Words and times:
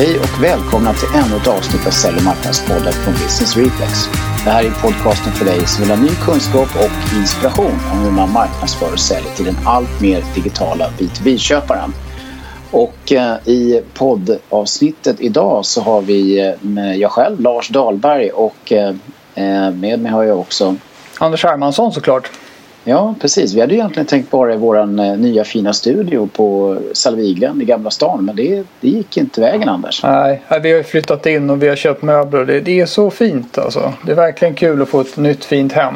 Hej 0.00 0.18
och 0.18 0.42
välkomna 0.42 0.92
till 0.92 1.08
ännu 1.14 1.36
ett 1.36 1.48
avsnitt 1.48 1.86
av 1.86 1.90
Sälj 1.90 2.16
och 2.16 2.24
marknadspodden 2.24 2.92
från 2.92 3.14
Business 3.14 3.56
Reflex. 3.56 3.92
Det 4.44 4.50
här 4.50 4.64
är 4.64 4.70
podcasten 4.70 5.32
för 5.32 5.44
dig 5.44 5.66
som 5.66 5.82
vill 5.82 5.96
ha 5.96 6.02
ny 6.02 6.08
kunskap 6.08 6.68
och 6.76 7.16
inspiration 7.18 7.78
om 7.92 7.98
hur 7.98 8.10
man 8.10 8.32
marknadsför 8.32 8.92
och 8.92 9.00
säljer 9.00 9.34
till 9.34 9.44
den 9.44 9.56
allt 9.64 10.00
mer 10.00 10.24
digitala 10.34 10.90
B2B-köparen. 10.98 11.92
Och 12.70 13.12
eh, 13.12 13.48
i 13.48 13.82
poddavsnittet 13.94 15.20
idag 15.20 15.64
så 15.64 15.80
har 15.80 16.02
vi 16.02 16.38
eh, 16.38 16.96
jag 16.96 17.10
själv, 17.10 17.40
Lars 17.40 17.68
Dahlberg 17.68 18.30
och 18.30 18.72
eh, 18.72 18.94
med 19.74 20.00
mig 20.00 20.12
har 20.12 20.24
jag 20.24 20.38
också 20.38 20.76
Anders 21.18 21.44
Hermansson 21.44 21.92
såklart. 21.92 22.30
Ja, 22.84 23.14
precis. 23.20 23.54
Vi 23.54 23.60
hade 23.60 23.74
egentligen 23.74 24.06
tänkt 24.06 24.32
vara 24.32 24.54
i 24.54 24.56
vår 24.56 24.78
eh, 24.78 24.86
nya 25.16 25.44
fina 25.44 25.72
studio 25.72 26.28
på 26.32 26.78
Salviglen 26.92 27.62
i 27.62 27.64
Gamla 27.64 27.90
stan. 27.90 28.24
Men 28.24 28.36
det, 28.36 28.64
det 28.80 28.88
gick 28.88 29.16
inte 29.16 29.40
vägen, 29.40 29.68
Anders. 29.68 30.02
Nej, 30.02 30.42
vi 30.62 30.72
har 30.72 30.82
flyttat 30.82 31.26
in 31.26 31.50
och 31.50 31.62
vi 31.62 31.68
har 31.68 31.76
köpt 31.76 32.02
möbler. 32.02 32.44
Det, 32.44 32.60
det 32.60 32.80
är 32.80 32.86
så 32.86 33.10
fint 33.10 33.58
alltså. 33.58 33.92
Det 34.06 34.12
är 34.12 34.16
verkligen 34.16 34.54
kul 34.54 34.82
att 34.82 34.88
få 34.88 35.00
ett 35.00 35.16
nytt 35.16 35.44
fint 35.44 35.72
hem. 35.72 35.94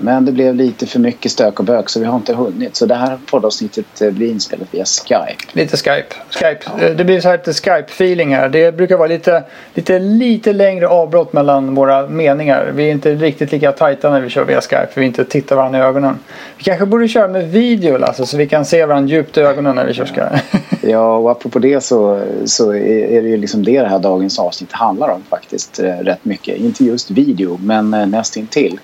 Men 0.00 0.24
det 0.24 0.32
blev 0.32 0.54
lite 0.54 0.86
för 0.86 1.00
mycket 1.00 1.32
stök 1.32 1.58
och 1.58 1.64
bök 1.64 1.88
så 1.88 2.00
vi 2.00 2.06
har 2.06 2.16
inte 2.16 2.34
hunnit. 2.34 2.76
Så 2.76 2.86
det 2.86 2.94
här 2.94 3.18
poddavsnittet 3.30 4.02
eh, 4.02 4.10
blir 4.10 4.30
inspelat 4.30 4.68
via 4.70 4.84
Skype. 4.84 5.44
Lite 5.52 5.76
Skype. 5.76 6.14
Skype. 6.30 6.58
Ja. 6.64 6.84
Eh, 6.84 6.96
det 6.96 7.04
blir 7.04 7.20
så 7.20 7.28
här 7.28 7.36
lite 7.36 7.52
Skype-feeling 7.52 8.36
här. 8.36 8.48
Det 8.48 8.76
brukar 8.76 8.96
vara 8.96 9.08
lite, 9.08 9.42
lite, 9.74 9.98
lite 9.98 10.52
längre 10.52 10.88
avbrott 10.88 11.32
mellan 11.32 11.74
våra 11.74 12.06
meningar. 12.06 12.70
Vi 12.74 12.88
är 12.88 12.92
inte 12.92 13.14
riktigt 13.14 13.52
lika 13.52 13.72
tajta 13.72 14.10
när 14.10 14.20
vi 14.20 14.28
kör 14.28 14.44
via 14.44 14.60
Skype 14.60 14.86
för 14.92 15.00
vi 15.00 15.06
inte 15.06 15.24
tittar 15.24 15.56
varandra 15.56 15.78
i 15.78 15.82
ögonen. 15.82 16.18
Vi 16.58 16.64
kanske 16.64 16.86
borde 16.86 17.08
köra 17.08 17.28
med 17.28 17.50
video 17.50 18.04
alltså, 18.04 18.26
så 18.26 18.36
vi 18.36 18.46
kan 18.46 18.64
se 18.64 18.86
varandra 18.86 19.10
djupt 19.16 19.36
i 19.36 19.40
ögonen 19.40 19.76
när 19.76 19.86
vi 19.86 19.94
kör 19.94 20.06
Skype. 20.06 20.40
ja, 20.82 21.16
och 21.16 21.30
apropå 21.30 21.58
det 21.58 21.84
så, 21.84 22.22
så 22.44 22.74
är 22.74 23.22
det 23.22 23.28
ju 23.28 23.36
liksom 23.36 23.64
det 23.64 23.82
det 23.82 23.88
här 23.88 23.98
dagens 23.98 24.38
avsnitt 24.38 24.72
handlar 24.72 25.08
om 25.08 25.22
faktiskt. 25.30 25.78
Eh, 25.78 25.84
rätt 25.84 26.24
mycket. 26.24 26.56
Inte 26.56 26.84
just 26.84 27.10
video 27.10 27.58
men 27.62 27.90
nästintill. 27.90 28.80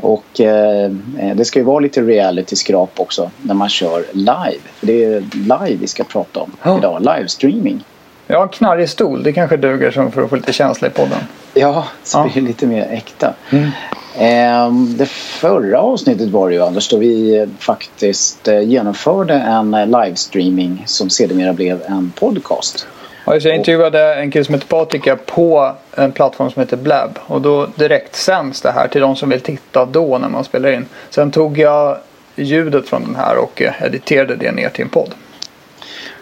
Och 0.00 0.40
eh, 0.40 0.90
det 1.34 1.44
ska 1.44 1.58
ju 1.58 1.64
vara 1.64 1.80
lite 1.80 2.02
reality-skrap 2.02 2.90
också 2.96 3.30
när 3.42 3.54
man 3.54 3.68
kör 3.68 4.04
live. 4.12 4.60
För 4.74 4.86
det 4.86 5.04
är 5.04 5.20
live 5.34 5.76
vi 5.80 5.86
ska 5.86 6.04
prata 6.04 6.40
om 6.40 6.52
oh. 6.64 6.78
idag, 6.78 7.00
livestreaming. 7.00 7.84
Ja, 8.26 8.46
knarrig 8.46 8.88
stol, 8.88 9.22
det 9.22 9.32
kanske 9.32 9.56
duger 9.56 9.90
som 9.90 10.12
för 10.12 10.22
att 10.22 10.30
få 10.30 10.36
lite 10.36 10.52
känsla 10.52 10.88
i 10.88 10.90
podden. 10.90 11.18
Ja, 11.54 11.84
så 12.02 12.18
ja. 12.18 12.22
blir 12.22 12.34
det 12.34 12.48
lite 12.48 12.66
mer 12.66 12.88
äkta. 12.90 13.34
Mm. 13.50 13.70
Eh, 14.18 14.72
det 14.96 15.06
förra 15.08 15.80
avsnittet 15.80 16.28
var 16.28 16.48
det 16.48 16.54
ju 16.54 16.62
Anders 16.62 16.88
då 16.88 16.96
vi 16.96 17.46
faktiskt 17.58 18.48
eh, 18.48 18.60
genomförde 18.60 19.34
en 19.34 19.70
livestreaming 19.70 20.82
som 20.86 21.10
sedermera 21.10 21.52
blev 21.52 21.82
en 21.86 22.12
podcast. 22.18 22.86
Ja, 23.30 23.36
jag 23.36 23.56
intervjuade 23.56 24.14
en 24.14 24.30
kille 24.30 24.44
som 24.44 24.54
heter 24.54 24.66
Patrik 24.66 25.08
på 25.26 25.74
en 25.94 26.12
plattform 26.12 26.50
som 26.50 26.60
heter 26.60 26.76
Blab. 26.76 27.18
Och 27.26 27.42
då 27.42 27.66
direkt 27.76 28.16
sänds 28.16 28.60
det 28.60 28.70
här 28.70 28.88
till 28.88 29.00
de 29.00 29.16
som 29.16 29.28
vill 29.28 29.40
titta 29.40 29.84
då 29.84 30.18
när 30.18 30.28
man 30.28 30.44
spelar 30.44 30.72
in. 30.72 30.86
Sen 31.10 31.30
tog 31.30 31.58
jag 31.58 31.98
ljudet 32.36 32.88
från 32.88 33.02
den 33.02 33.14
här 33.14 33.36
och 33.36 33.62
eh, 33.62 33.82
editerade 33.82 34.36
det 34.36 34.52
ner 34.52 34.68
till 34.68 34.84
en 34.84 34.88
podd. 34.90 35.14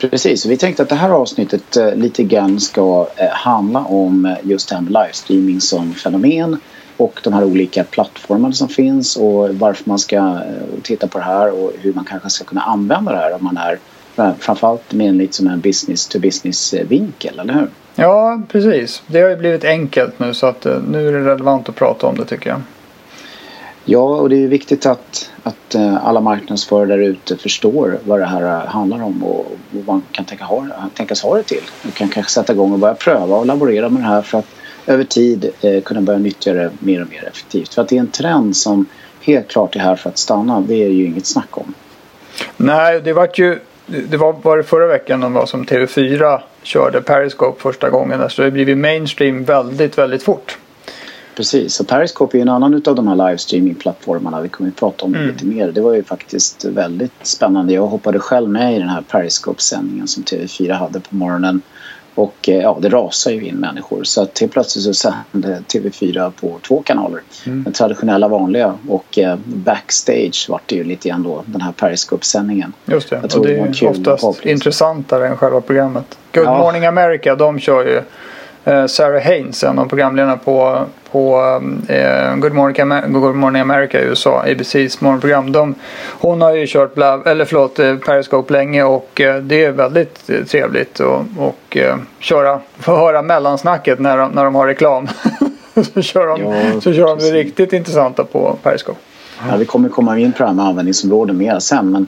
Precis, 0.01 0.47
vi 0.47 0.57
tänkte 0.57 0.83
att 0.83 0.89
det 0.89 0.95
här 0.95 1.11
avsnittet 1.11 1.77
eh, 1.77 1.95
lite 1.95 2.23
grann 2.25 2.61
ska 2.61 3.09
eh, 3.17 3.29
handla 3.29 3.81
om 3.81 4.37
just 4.43 4.69
det 4.69 4.75
här 4.75 4.83
med 4.83 4.93
livestreaming 4.93 5.61
som 5.61 5.95
fenomen 5.95 6.61
och 6.97 7.21
de 7.23 7.33
här 7.33 7.45
olika 7.45 7.85
plattformarna 7.85 8.55
som 8.55 8.69
finns 8.69 9.17
och 9.17 9.55
varför 9.55 9.89
man 9.89 9.99
ska 9.99 10.39
titta 10.83 11.09
på 11.09 11.19
det 11.19 11.25
här 11.25 11.63
och 11.63 11.73
hur 11.81 11.93
man 11.93 12.05
kanske 12.05 12.31
ska 12.31 12.45
kunna 12.45 12.63
använda 12.63 13.13
det 13.13 13.19
här 13.19 13.35
om 13.35 13.45
man 13.45 13.57
är 13.57 13.79
framförallt 14.39 14.93
med 14.93 15.09
en 15.09 15.19
lite 15.19 15.33
som 15.33 15.47
en 15.47 15.61
business 15.61 16.07
to 16.07 16.19
business 16.19 16.75
vinkel, 16.75 17.39
eller 17.39 17.55
hur? 17.55 17.69
Ja, 17.95 18.43
precis. 18.49 19.03
Det 19.07 19.21
har 19.21 19.29
ju 19.29 19.37
blivit 19.37 19.65
enkelt 19.65 20.19
nu 20.19 20.35
så 20.35 20.47
att 20.47 20.67
eh, 20.67 20.79
nu 20.89 21.09
är 21.09 21.13
det 21.13 21.25
relevant 21.25 21.69
att 21.69 21.75
prata 21.75 22.07
om 22.07 22.17
det 22.17 22.25
tycker 22.25 22.51
jag. 22.51 22.61
Ja, 23.85 24.01
och 24.01 24.29
det 24.29 24.45
är 24.45 24.49
viktigt 24.49 24.87
att, 24.87 25.31
att 25.43 25.75
eh, 25.75 26.07
alla 26.07 26.21
marknadsförare 26.21 26.87
där 26.87 26.99
ute 26.99 27.37
förstår 27.37 27.99
vad 28.05 28.21
det 28.21 28.27
här 28.27 28.67
handlar 28.67 29.03
om 29.03 29.25
och 29.25 29.47
vad 29.71 29.87
man 29.87 30.03
kan 30.13 30.25
tänka 30.25 30.45
ha, 30.45 30.67
tänkas 30.95 31.23
ha 31.23 31.37
det 31.37 31.43
till. 31.43 31.63
Man 31.83 31.93
kan 31.93 32.09
kanske 32.09 32.33
sätta 32.33 32.53
igång 32.53 32.73
och 32.73 32.79
börja 32.79 32.95
pröva 32.95 33.37
och 33.37 33.47
laborera 33.47 33.89
med 33.89 34.03
det 34.03 34.07
här 34.07 34.23
för 34.23 34.39
att 34.39 34.47
över 34.87 35.05
tid 35.05 35.51
eh, 35.61 35.83
kunna 35.83 36.01
börja 36.01 36.19
nyttja 36.19 36.53
det 36.53 36.71
mer 36.79 37.03
och 37.03 37.09
mer 37.11 37.29
effektivt. 37.29 37.75
För 37.75 37.83
att 37.83 37.89
det 37.89 37.97
är 37.97 38.01
en 38.01 38.11
trend 38.11 38.57
som 38.57 38.87
helt 39.21 39.49
klart 39.49 39.77
är 39.77 39.81
här 39.81 39.97
för 39.97 40.11
att 40.11 40.19
stanna. 40.19 40.61
Det 40.61 40.85
är 40.85 40.89
ju 40.89 41.07
inget 41.07 41.27
snack 41.27 41.59
om. 41.59 41.75
Nej, 42.57 43.01
det 43.01 43.13
vart 43.13 43.39
ju 43.39 43.59
det 43.87 44.17
var, 44.17 44.33
var 44.43 44.57
det 44.57 44.63
förra 44.63 44.87
veckan 44.87 45.21
de 45.21 45.33
var 45.33 45.47
som 45.47 45.65
TV4 45.65 46.41
körde 46.63 47.03
Periscope 47.03 47.63
första 47.63 47.91
gången. 47.91 48.31
Så 48.31 48.43
det 48.43 48.51
blivit 48.51 48.79
mainstream 48.79 49.45
väldigt, 49.45 49.99
väldigt 49.99 50.23
fort. 50.23 50.59
Precis, 51.37 51.81
och 51.81 51.89
Periscope 51.89 52.39
är 52.39 52.43
en 52.43 52.49
annan 52.49 52.83
av 52.87 52.95
de 52.95 53.09
här 53.09 53.15
livestreaming-plattformarna. 53.15 54.41
Vi 54.41 54.49
kommer 54.49 54.71
att 54.71 54.77
prata 54.77 55.05
om 55.05 55.13
det 55.13 55.19
mm. 55.19 55.31
lite 55.31 55.47
mer. 55.47 55.73
Det 55.73 55.81
var 55.81 55.95
ju 55.95 56.03
faktiskt 56.03 56.65
väldigt 56.65 57.13
spännande. 57.23 57.73
Jag 57.73 57.87
hoppade 57.87 58.19
själv 58.19 58.49
med 58.49 58.77
i 58.77 58.79
den 58.79 58.89
här 58.89 59.03
Periscope-sändningen 59.03 60.09
som 60.09 60.23
TV4 60.23 60.73
hade 60.73 61.01
på 61.01 61.15
morgonen 61.15 61.63
och 62.17 62.49
eh, 62.49 62.61
ja, 62.61 62.79
det 62.81 62.89
rasar 62.89 63.31
ju 63.31 63.45
in 63.45 63.57
människor 63.57 64.05
så 64.05 64.23
att 64.23 64.39
helt 64.39 64.53
plötsligt 64.53 64.85
så 64.85 64.95
sände 64.95 65.63
TV4 65.73 66.33
på 66.41 66.59
två 66.69 66.83
kanaler. 66.83 67.21
Mm. 67.47 67.65
Den 67.65 67.73
traditionella 67.73 68.29
vanliga 68.29 68.79
och 68.89 69.19
eh, 69.19 69.37
backstage 69.45 70.47
vart 70.49 70.63
det 70.67 70.75
ju 70.75 70.85
lite 70.85 71.09
grann 71.09 71.23
då 71.23 71.43
den 71.47 71.61
här 71.61 71.73
Periscope-sändningen. 71.73 72.73
Just 72.85 73.11
det, 73.11 73.35
och 73.35 73.47
det 73.47 73.59
är 73.59 73.73
det 73.81 73.89
oftast 73.89 74.47
intressantare 74.47 75.29
än 75.29 75.37
själva 75.37 75.61
programmet. 75.61 76.19
Good 76.33 76.45
ja. 76.45 76.59
Morning 76.59 76.87
America, 76.87 77.35
de 77.35 77.59
kör 77.59 77.85
ju 77.85 78.03
Sarah 78.89 79.23
Haynes, 79.23 79.65
en 79.65 79.79
av 79.79 79.89
programledarna 79.89 80.37
på, 80.37 80.85
på 81.11 81.41
eh, 81.89 82.37
Good, 82.37 82.53
Morning, 82.53 83.13
Good 83.13 83.35
Morning 83.35 83.63
America 83.63 84.01
i 84.01 84.05
USA, 84.05 84.45
ABCs 84.47 85.01
morgonprogram. 85.01 85.53
De, 85.53 85.75
hon 86.09 86.43
har 86.43 86.55
ju 86.55 86.67
kört 86.67 86.95
Blab, 86.95 87.27
eller 87.27 87.45
förlåt, 87.45 87.79
eh, 87.79 87.97
Periscope 87.97 88.53
länge 88.53 88.83
och 88.83 89.21
eh, 89.21 89.37
det 89.37 89.65
är 89.65 89.73
väldigt 89.73 90.31
eh, 90.31 90.45
trevligt 90.45 91.01
att 91.01 91.23
och, 91.39 91.77
eh, 91.77 91.97
köra, 92.19 92.61
få 92.79 92.97
höra 92.97 93.23
mellansnacket 93.23 93.99
när 93.99 94.17
de, 94.19 94.33
när 94.33 94.45
de 94.45 94.55
har 94.55 94.67
reklam. 94.67 95.09
så 95.95 96.03
kör 96.03 96.27
de, 96.27 96.41
ja, 96.41 96.81
så 96.81 96.93
kör 96.93 97.07
de 97.07 97.19
det 97.19 97.33
riktigt 97.33 97.73
intressanta 97.73 98.25
på 98.25 98.57
Periscope. 98.63 98.99
Ja, 99.49 99.57
vi 99.57 99.65
kommer 99.65 99.89
komma 99.89 100.19
in 100.19 100.33
på 100.33 100.39
det 100.39 100.47
här 100.47 100.55
med 100.55 100.65
användningsområden 100.65 101.37
mer 101.37 101.59
sen 101.59 101.91
men 101.91 102.07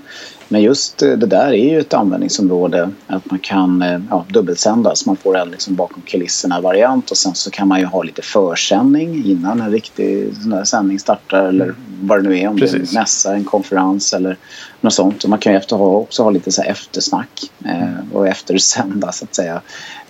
men 0.48 0.62
just 0.62 1.02
eh, 1.02 1.10
det 1.10 1.26
där 1.26 1.46
är 1.46 1.70
ju 1.70 1.80
ett 1.80 1.94
användningsområde 1.94 2.90
att 3.06 3.30
man 3.30 3.38
kan 3.38 3.82
eh, 3.82 4.00
ja, 4.10 4.24
dubbelsända 4.28 4.94
så 4.94 5.08
man 5.08 5.16
får 5.16 5.36
en 5.36 5.50
liksom 5.50 5.74
bakom 5.74 6.02
kulisserna 6.02 6.60
variant 6.60 7.10
och 7.10 7.16
sen 7.16 7.34
så 7.34 7.50
kan 7.50 7.68
man 7.68 7.80
ju 7.80 7.86
ha 7.86 8.02
lite 8.02 8.22
försändning 8.22 9.24
innan 9.26 9.60
en 9.60 9.70
riktig 9.70 10.34
sån 10.42 10.66
sändning 10.66 10.98
startar 10.98 11.44
eller 11.44 11.74
vad 12.02 12.22
det 12.22 12.28
nu 12.28 12.38
är 12.38 12.48
om 12.48 12.56
Precis. 12.56 12.72
det 12.72 12.96
är 12.96 12.98
en 12.98 13.02
mässa, 13.02 13.34
en 13.34 13.44
konferens 13.44 14.12
eller 14.12 14.36
något 14.80 14.92
sånt. 14.92 15.24
Och 15.24 15.30
man 15.30 15.38
kan 15.38 15.52
ju 15.52 15.58
efter, 15.58 15.82
också 15.82 16.22
ha 16.22 16.30
lite 16.30 16.52
så 16.52 16.62
eftersnack 16.62 17.50
eh, 17.64 18.14
och 18.16 18.28
eftersända 18.28 19.12
så 19.12 19.24
att 19.24 19.34
säga 19.34 19.60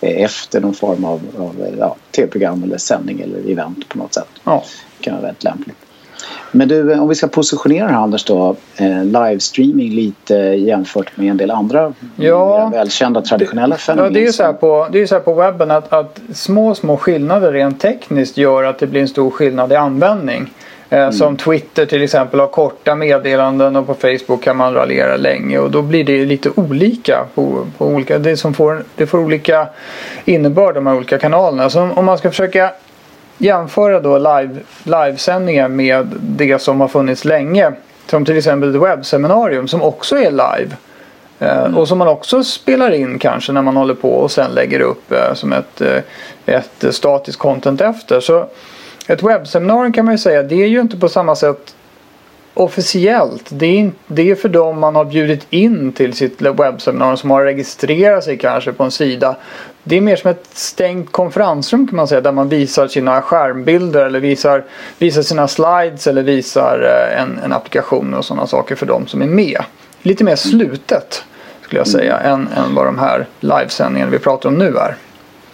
eh, 0.00 0.24
efter 0.24 0.60
någon 0.60 0.74
form 0.74 1.04
av, 1.04 1.20
av 1.38 1.76
ja, 1.78 1.96
tv-program 2.10 2.62
eller 2.62 2.78
sändning 2.78 3.20
eller 3.20 3.50
event 3.50 3.88
på 3.88 3.98
något 3.98 4.14
sätt. 4.14 4.28
Ja. 4.44 4.64
Det 4.98 5.04
kan 5.04 5.14
vara 5.14 5.22
väldigt 5.22 5.44
lämpligt. 5.44 5.87
Men 6.50 6.68
du, 6.68 6.98
om 6.98 7.08
vi 7.08 7.14
ska 7.14 7.28
positionera 7.28 7.88
här 7.88 7.96
Anders 7.96 8.24
då, 8.24 8.56
eh, 8.76 9.04
livestreaming 9.04 9.94
lite 9.94 10.34
jämfört 10.34 11.16
med 11.16 11.30
en 11.30 11.36
del 11.36 11.50
andra 11.50 11.92
ja, 12.16 12.68
välkända 12.68 13.22
traditionella 13.22 13.76
fenomen. 13.76 14.04
Ja, 14.04 14.10
det 14.10 14.20
är 14.20 14.26
ju 14.26 14.32
så 14.32 14.42
här 14.42 14.52
på, 14.52 14.88
det 14.92 15.02
är 15.02 15.06
så 15.06 15.14
här 15.14 15.22
på 15.22 15.34
webben 15.34 15.70
att, 15.70 15.92
att 15.92 16.20
små, 16.32 16.74
små 16.74 16.96
skillnader 16.96 17.52
rent 17.52 17.80
tekniskt 17.80 18.36
gör 18.36 18.64
att 18.64 18.78
det 18.78 18.86
blir 18.86 19.00
en 19.00 19.08
stor 19.08 19.30
skillnad 19.30 19.72
i 19.72 19.74
användning. 19.74 20.50
Eh, 20.90 20.98
mm. 20.98 21.12
Som 21.12 21.36
Twitter 21.36 21.86
till 21.86 22.02
exempel 22.02 22.40
har 22.40 22.46
korta 22.46 22.94
meddelanden 22.94 23.76
och 23.76 23.86
på 23.86 23.94
Facebook 23.94 24.42
kan 24.42 24.56
man 24.56 24.74
raljera 24.74 25.16
länge 25.16 25.58
och 25.58 25.70
då 25.70 25.82
blir 25.82 26.04
det 26.04 26.24
lite 26.24 26.50
olika. 26.54 27.24
På, 27.34 27.66
på 27.78 27.86
olika 27.86 28.18
det, 28.18 28.36
som 28.36 28.54
får, 28.54 28.82
det 28.96 29.06
får 29.06 29.18
olika 29.18 29.66
innebörd 30.24 30.74
de 30.74 30.86
här 30.86 30.96
olika 30.96 31.18
kanalerna. 31.18 31.70
Så 31.70 31.90
om 31.94 32.04
man 32.04 32.18
ska 32.18 32.30
försöka 32.30 32.70
jämföra 33.38 34.00
då 34.00 34.18
live, 34.18 34.60
livesändningar 34.82 35.68
med 35.68 36.12
det 36.20 36.58
som 36.58 36.80
har 36.80 36.88
funnits 36.88 37.24
länge. 37.24 37.72
Som 38.06 38.24
till 38.24 38.38
exempel 38.38 38.74
ett 38.74 38.82
webbseminarium 38.82 39.68
som 39.68 39.82
också 39.82 40.16
är 40.16 40.30
live. 40.30 40.76
Eh, 41.38 41.58
mm. 41.58 41.76
Och 41.76 41.88
som 41.88 41.98
man 41.98 42.08
också 42.08 42.44
spelar 42.44 42.90
in 42.90 43.18
kanske 43.18 43.52
när 43.52 43.62
man 43.62 43.76
håller 43.76 43.94
på 43.94 44.10
och 44.10 44.30
sen 44.30 44.50
lägger 44.50 44.80
upp 44.80 45.12
eh, 45.12 45.34
som 45.34 45.52
ett, 45.52 45.80
eh, 45.80 46.02
ett 46.46 46.84
statiskt 46.90 47.38
content 47.38 47.80
efter. 47.80 48.20
Så 48.20 48.46
ett 49.06 49.22
webbseminarium 49.22 49.92
kan 49.92 50.04
man 50.04 50.14
ju 50.14 50.18
säga, 50.18 50.42
det 50.42 50.62
är 50.62 50.68
ju 50.68 50.80
inte 50.80 50.96
på 50.96 51.08
samma 51.08 51.36
sätt 51.36 51.74
officiellt. 52.60 53.44
Det 53.48 53.80
är, 53.80 53.90
det 54.06 54.30
är 54.30 54.34
för 54.34 54.48
dem 54.48 54.80
man 54.80 54.96
har 54.96 55.04
bjudit 55.04 55.46
in 55.50 55.92
till 55.92 56.12
sitt 56.12 56.42
webbseminarium 56.42 57.16
som 57.16 57.30
har 57.30 57.44
registrerat 57.44 58.24
sig 58.24 58.38
kanske 58.38 58.72
på 58.72 58.84
en 58.84 58.90
sida. 58.90 59.36
Det 59.82 59.96
är 59.96 60.00
mer 60.00 60.16
som 60.16 60.30
ett 60.30 60.46
stängt 60.52 61.12
konferensrum 61.12 61.86
kan 61.86 61.96
man 61.96 62.08
säga 62.08 62.20
där 62.20 62.32
man 62.32 62.48
visar 62.48 62.88
sina 62.88 63.22
skärmbilder 63.22 64.06
eller 64.06 64.20
visar, 64.20 64.64
visar 64.98 65.22
sina 65.22 65.48
slides 65.48 66.06
eller 66.06 66.22
visar 66.22 66.82
eh, 66.82 67.22
en, 67.22 67.38
en 67.44 67.52
applikation 67.52 68.14
och 68.14 68.24
sådana 68.24 68.46
saker 68.46 68.74
för 68.74 68.86
dem 68.86 69.06
som 69.06 69.22
är 69.22 69.26
med. 69.26 69.62
Lite 70.02 70.24
mer 70.24 70.36
slutet 70.36 71.24
skulle 71.62 71.80
jag 71.80 71.88
säga 71.88 72.18
än, 72.18 72.48
än 72.56 72.74
vad 72.74 72.86
de 72.86 72.98
här 72.98 73.26
livesändningarna 73.40 74.10
vi 74.12 74.18
pratar 74.18 74.48
om 74.48 74.54
nu 74.54 74.76
är. 74.76 74.96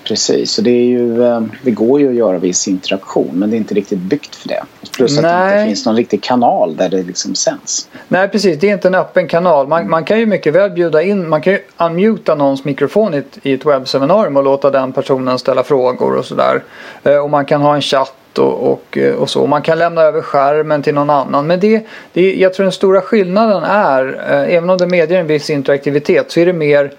Precis, 0.04 0.58
och 0.58 0.64
det, 0.64 0.70
är 0.70 0.84
ju, 0.84 1.24
eh, 1.24 1.42
det 1.62 1.70
går 1.70 2.00
ju 2.00 2.08
att 2.08 2.14
göra 2.14 2.38
viss 2.38 2.68
interaktion 2.68 3.30
men 3.32 3.50
det 3.50 3.56
är 3.56 3.58
inte 3.58 3.74
riktigt 3.74 3.98
byggt 3.98 4.36
för 4.36 4.48
det. 4.48 4.62
Plus 4.96 5.18
att 5.18 5.22
Nej. 5.22 5.48
det 5.48 5.60
inte 5.60 5.66
finns 5.66 5.86
någon 5.86 5.96
riktig 5.96 6.22
kanal 6.22 6.76
där 6.76 6.88
det 6.88 7.02
liksom 7.02 7.34
sänds. 7.34 7.88
Nej 8.08 8.28
precis, 8.28 8.60
det 8.60 8.68
är 8.68 8.72
inte 8.72 8.88
en 8.88 8.94
öppen 8.94 9.28
kanal. 9.28 9.68
Man, 9.68 9.78
mm. 9.78 9.90
man 9.90 10.04
kan 10.04 10.18
ju 10.18 10.26
mycket 10.26 10.52
väl 10.52 10.70
bjuda 10.70 11.02
in, 11.02 11.28
man 11.28 11.40
kan 11.40 11.52
ju 11.52 11.58
unmuta 11.76 12.34
någons 12.34 12.64
mikrofon 12.64 13.14
i 13.14 13.16
ett, 13.16 13.38
i 13.42 13.52
ett 13.52 13.66
webbseminarium 13.66 14.36
och 14.36 14.44
låta 14.44 14.70
den 14.70 14.92
personen 14.92 15.38
ställa 15.38 15.62
frågor 15.62 16.16
och 16.16 16.24
sådär. 16.24 16.62
Eh, 17.02 17.16
och 17.16 17.30
man 17.30 17.44
kan 17.44 17.60
ha 17.60 17.74
en 17.74 17.82
chatt 17.82 18.38
och, 18.38 18.72
och, 18.72 18.98
eh, 18.98 19.14
och, 19.14 19.30
så. 19.30 19.46
Man 19.46 19.62
kan 19.62 19.78
lämna 19.78 20.02
över 20.02 20.22
skärmen 20.22 20.82
till 20.82 20.94
någon 20.94 21.10
annan. 21.10 21.46
Men 21.46 21.60
det, 21.60 21.86
det, 22.12 22.34
jag 22.34 22.54
tror 22.54 22.64
den 22.64 22.72
stora 22.72 23.00
skillnaden 23.00 23.64
är, 23.64 24.20
även 24.28 24.70
om 24.70 24.78
det 24.78 24.86
medger 24.86 25.20
en 25.20 25.26
viss 25.26 25.50
interaktivitet, 25.50 26.30
så 26.30 26.40
är 26.40 26.46
det 26.46 26.52
mer 26.52 26.92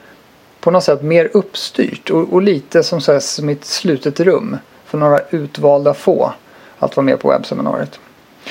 på 0.65 0.71
något 0.71 0.83
sätt 0.83 1.01
mer 1.01 1.29
uppstyrt 1.33 2.09
och, 2.09 2.33
och 2.33 2.41
lite 2.41 2.83
som, 2.83 3.01
så 3.01 3.11
här, 3.11 3.19
som 3.19 3.49
ett 3.49 3.65
slutet 3.65 4.19
rum 4.19 4.57
för 4.85 4.97
några 4.97 5.19
utvalda 5.29 5.93
få 5.93 6.33
att 6.79 6.97
vara 6.97 7.05
med 7.05 7.19
på 7.19 7.29
webbseminariet. 7.29 7.99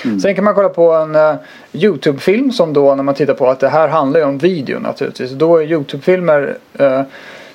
Mm. 0.05 0.20
Sen 0.20 0.34
kan 0.34 0.44
man 0.44 0.55
kolla 0.55 0.69
på 0.69 0.93
en 0.93 1.16
uh, 1.16 1.34
Youtube-film 1.72 2.52
som 2.52 2.72
då 2.72 2.94
när 2.94 3.02
man 3.02 3.14
tittar 3.14 3.34
på 3.34 3.50
att 3.50 3.61
det 3.61 3.69
här 3.69 3.88
handlar 3.88 4.20
ju 4.20 4.26
om 4.26 4.38
video 4.38 4.78
naturligtvis. 4.78 5.31
Då 5.31 5.56
är 5.56 5.62
Youtube-filmer 5.62 6.56
uh, 6.81 7.02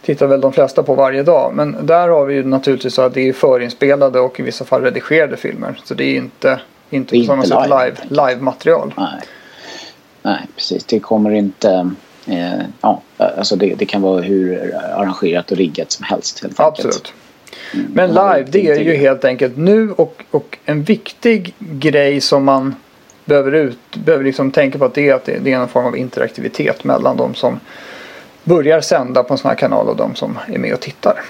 tittar 0.02 0.28
väl 0.28 0.42
de 0.42 0.54
flesta 0.54 0.84
på 0.84 0.94
varje 0.94 1.24
dag. 1.24 1.52
Men 1.56 1.78
där 1.82 2.08
har 2.08 2.26
vi 2.26 2.34
ju 2.34 2.44
naturligtvis 2.44 2.94
så 2.94 3.02
att 3.02 3.14
det 3.14 3.30
är 3.30 3.34
förinspelade 3.34 4.20
och 4.20 4.40
i 4.40 4.44
vissa 4.44 4.66
fall 4.66 4.82
redigerade 4.82 5.38
filmer. 5.38 5.80
Så 5.84 5.94
det 5.94 6.04
är 6.04 6.16
inte, 6.16 6.60
inte 6.90 7.20
på 7.20 7.24
samma 7.24 7.44
sätt 7.44 7.70
live, 7.70 7.96
live-material. 8.10 8.94
Nej. 8.98 9.22
Nej, 10.22 10.48
precis. 10.56 10.86
Det 10.86 11.00
kommer 11.00 11.32
inte 11.32 11.92
eh, 12.28 12.60
ja, 12.82 13.02
alltså 13.18 13.56
det, 13.56 13.76
det, 13.76 13.86
kan 13.86 14.02
vara 14.02 14.22
hur 14.22 14.76
arrangerat 14.76 15.52
och 15.52 15.58
riggat 15.58 15.92
som 15.92 16.04
helst. 16.04 16.42
Helt 16.42 16.60
Absolut. 16.60 17.14
Mm. 17.74 17.92
Men 17.94 18.10
live 18.10 18.46
det 18.50 18.68
är 18.68 18.80
ju 18.80 18.96
helt 18.96 19.26
enkelt 19.26 19.58
nu 19.58 19.92
och, 19.92 20.24
och 20.32 20.58
en 20.66 20.84
viktig 20.84 21.54
grej 21.60 22.22
som 22.22 22.44
man 22.44 22.76
behöver, 23.26 23.52
ut, 23.52 23.80
behöver 24.06 24.26
liksom 24.26 24.52
tänka 24.52 24.78
på 24.78 24.86
att 24.86 24.94
det 24.94 25.10
är 25.10 25.14
att 25.14 25.26
det, 25.26 25.38
det 25.44 25.54
är 25.54 25.58
en 25.58 25.68
form 25.68 25.86
av 25.86 25.98
interaktivitet 25.98 26.84
mellan 26.84 27.18
de 27.18 27.36
som 27.36 27.60
börjar 28.44 28.82
sända 28.82 29.24
på 29.24 29.34
en 29.34 29.38
sån 29.38 29.50
här 29.50 29.58
kanal 29.58 29.88
och 29.88 29.96
de 29.96 30.16
som 30.16 30.40
är 30.48 30.58
med 30.58 30.74
och 30.74 30.80
tittar. 30.80 31.22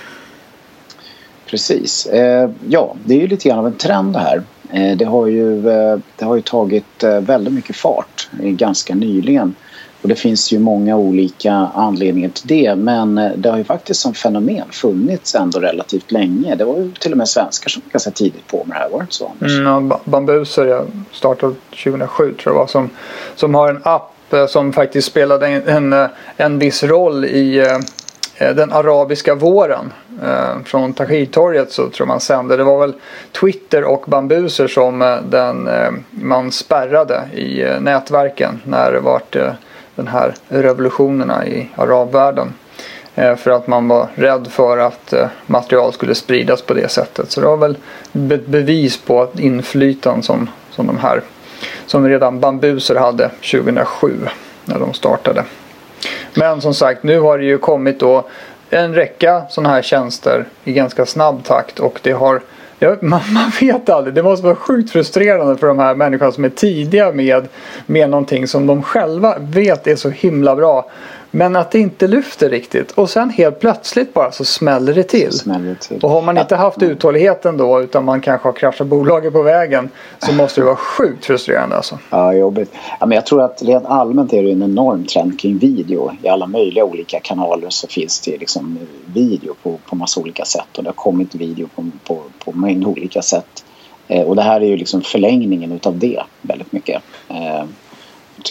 Precis. 1.46 2.06
Eh, 2.06 2.50
ja, 2.68 2.96
det 3.04 3.14
är 3.14 3.20
ju 3.20 3.28
lite 3.28 3.50
grann 3.50 3.60
av 3.60 3.68
en 3.68 3.78
trend 3.78 4.14
det 4.14 4.20
här. 4.20 4.44
Eh, 4.72 4.98
det, 4.98 5.06
har 5.06 5.28
ju, 5.28 5.70
eh, 5.70 6.00
det 6.16 6.26
har 6.26 6.36
ju 6.36 6.42
tagit 6.42 7.04
eh, 7.04 7.20
väldigt 7.20 7.54
mycket 7.54 7.76
fart 7.76 8.30
ganska 8.32 8.96
nyligen. 8.96 9.56
Och 10.02 10.10
det 10.10 10.16
finns 10.16 10.52
ju 10.52 10.60
många 10.60 10.98
olika 10.98 11.54
anledningar 11.76 12.30
till 12.30 12.48
det 12.48 12.76
men 12.76 13.18
eh, 13.18 13.32
det 13.36 13.50
har 13.50 13.58
ju 13.58 13.64
faktiskt 13.64 14.00
som 14.00 14.14
fenomen 14.14 14.66
funnits 14.72 15.36
ändå 15.36 15.60
relativt 15.60 16.12
länge. 16.12 16.56
Det 16.56 16.66
var 16.66 16.78
ju 16.78 16.92
till 16.92 17.12
och 17.12 17.18
med 17.18 17.28
svenskar 17.28 17.70
som 17.70 17.82
var 17.86 17.92
ganska 17.92 18.12
tidigt 18.12 18.48
på 18.48 18.64
med 18.66 18.78
det 18.78 18.80
här, 18.80 18.90
var 18.90 19.00
det 19.00 19.04
inte 19.04 19.16
så 19.16 19.32
Anders? 19.40 19.60
Mm, 19.60 19.94
Bambuser 20.04 20.66
jag 20.66 20.86
startade 21.12 21.56
2007 21.70 22.34
tror 22.34 22.56
jag 22.56 22.60
var 22.60 22.68
som, 22.68 22.90
som 23.36 23.56
har 23.56 23.70
en 23.70 23.82
app 23.84 24.34
eh, 24.34 24.48
som 24.48 24.74
faktiskt 24.74 25.08
spelade 25.08 25.48
en, 25.48 25.68
en, 25.68 25.94
eh, 25.94 26.10
en 26.38 26.60
viss 26.60 26.84
roll 26.84 27.26
i 27.26 27.78
den 28.40 28.72
arabiska 28.72 29.36
våren. 29.36 29.94
Från 30.66 30.94
Tahrirtorget 30.94 31.72
så 31.72 31.90
tror 31.90 32.08
man 32.08 32.20
sände. 32.20 32.58
Det 32.58 32.64
var 32.64 32.80
väl 32.80 32.94
Twitter 33.42 33.84
och 33.84 34.04
Bambuser 34.08 34.68
som 34.68 35.20
den, 35.30 35.70
man 36.10 36.52
spärrade 36.52 37.22
i 37.34 37.66
nätverken 37.80 38.62
när 38.64 38.92
det 38.92 39.00
vart 39.00 39.36
den 40.00 40.08
här 40.08 40.34
revolutionerna 40.48 41.48
i 41.48 41.70
arabvärlden. 41.76 42.54
Eh, 43.16 43.36
för 43.36 43.52
att 43.52 43.68
man 43.68 43.88
var 43.88 44.08
rädd 44.16 44.48
för 44.52 44.78
att 44.78 45.14
eh, 45.14 45.28
material 45.46 45.94
skulle 45.94 46.16
spridas 46.16 46.62
på 46.62 46.74
det 46.74 46.92
sättet. 46.92 47.32
Så 47.32 47.42
det 47.42 47.48
var 47.48 47.58
väl 47.58 47.78
ett 48.32 48.48
bevis 48.48 48.98
på 48.98 49.22
att 49.22 49.40
inflytande 49.40 50.24
som, 50.24 50.50
som 50.72 50.88
de 50.88 50.98
här 50.98 51.22
som 51.86 52.08
redan 52.08 52.40
bambuser 52.40 52.96
hade 52.96 53.30
2007 53.30 54.18
när 54.66 54.80
de 54.80 54.94
startade. 54.94 55.44
Men 56.34 56.62
som 56.62 56.74
sagt 56.74 57.04
nu 57.04 57.20
har 57.20 57.38
det 57.38 57.46
ju 57.46 57.58
kommit 57.58 58.00
då 58.00 58.28
en 58.70 58.96
räcka 58.96 59.42
sådana 59.50 59.70
här 59.70 59.82
tjänster 59.82 60.46
i 60.64 60.74
ganska 60.74 61.06
snabb 61.06 61.44
takt 61.44 61.80
och 61.80 62.00
det 62.04 62.12
har 62.12 62.42
Ja, 62.80 62.96
man, 63.02 63.22
man, 63.34 63.52
vet 63.62 63.90
aldrig. 63.90 64.14
Det 64.14 64.24
måste 64.24 64.46
vara 64.46 64.56
sjukt 64.56 64.92
frustrerande 64.92 65.58
för 65.58 65.68
de 65.68 65.80
här 65.80 65.96
människorna 65.96 66.32
som 66.32 66.46
är 66.46 66.50
tidiga 66.50 67.12
med, 67.12 67.48
med 67.86 68.10
någonting 68.10 68.48
som 68.48 68.68
de 68.68 68.84
själva 68.84 69.36
vet 69.40 69.88
är 69.88 69.96
så 69.96 70.10
himla 70.10 70.56
bra. 70.56 70.90
Men 71.32 71.56
att 71.56 71.72
det 71.72 71.80
inte 71.80 72.08
lyfter 72.08 72.50
riktigt. 72.50 72.92
Och 72.92 73.10
sen 73.10 73.30
helt 73.30 73.60
plötsligt 73.60 74.14
bara 74.14 74.32
så 74.32 74.46
smäller 74.46 74.94
det 74.94 75.04
till. 75.04 75.32
Smäller 75.32 75.76
till. 75.76 76.00
Och 76.02 76.10
har 76.10 76.22
man 76.22 76.38
inte 76.38 76.56
haft 76.56 76.82
uthålligheten 76.82 77.58
då 77.58 77.82
utan 77.82 78.06
man 78.06 78.22
kanske 78.22 78.48
har 78.48 78.54
kraschat 78.54 78.88
bolaget 78.88 79.34
på 79.34 79.42
vägen 79.42 79.90
så 80.20 80.34
måste 80.34 80.62
det 80.62 80.66
vara 80.66 80.76
sjukt 80.76 81.26
frustrerande 81.26 81.76
alltså. 81.76 82.00
Ja, 82.10 82.34
jobbigt. 82.34 82.72
Ja, 83.00 83.06
men 83.06 83.16
jag 83.16 83.26
tror 83.26 83.42
att 83.42 83.62
rent 83.62 83.86
allmänt 83.86 84.34
är 84.34 84.44
det 84.44 84.52
en 84.52 84.64
enorm 84.64 85.06
trend 85.06 85.40
kring 85.40 85.58
video. 85.58 86.12
I 86.24 86.28
alla 86.28 86.48
möjliga 86.48 86.86
olika 86.86 87.20
kanaler 87.20 87.70
så 87.70 87.88
finns 87.88 88.22
det 88.22 88.38
liksom 88.38 88.80
video 89.06 89.56
på, 89.64 89.78
på 89.90 89.96
massa 89.96 90.22
olika 90.22 90.46
sätt 90.46 90.78
och 90.78 90.84
det 90.84 90.90
har 90.90 90.94
kommit 90.94 91.36
video 91.36 91.68
på, 91.76 91.86
på, 92.04 92.22
på 92.46 92.52
mängd 92.52 92.86
olika 92.86 93.22
sätt. 93.22 93.64
Eh, 94.08 94.22
och 94.22 94.36
det 94.36 94.42
här 94.42 94.62
är 94.62 94.66
ju 94.66 94.78
liksom 94.78 95.02
förlängningen 95.02 95.72
utav 95.72 95.98
det 95.98 96.24
väldigt 96.42 96.72
mycket. 96.72 97.02
Eh, 97.28 97.64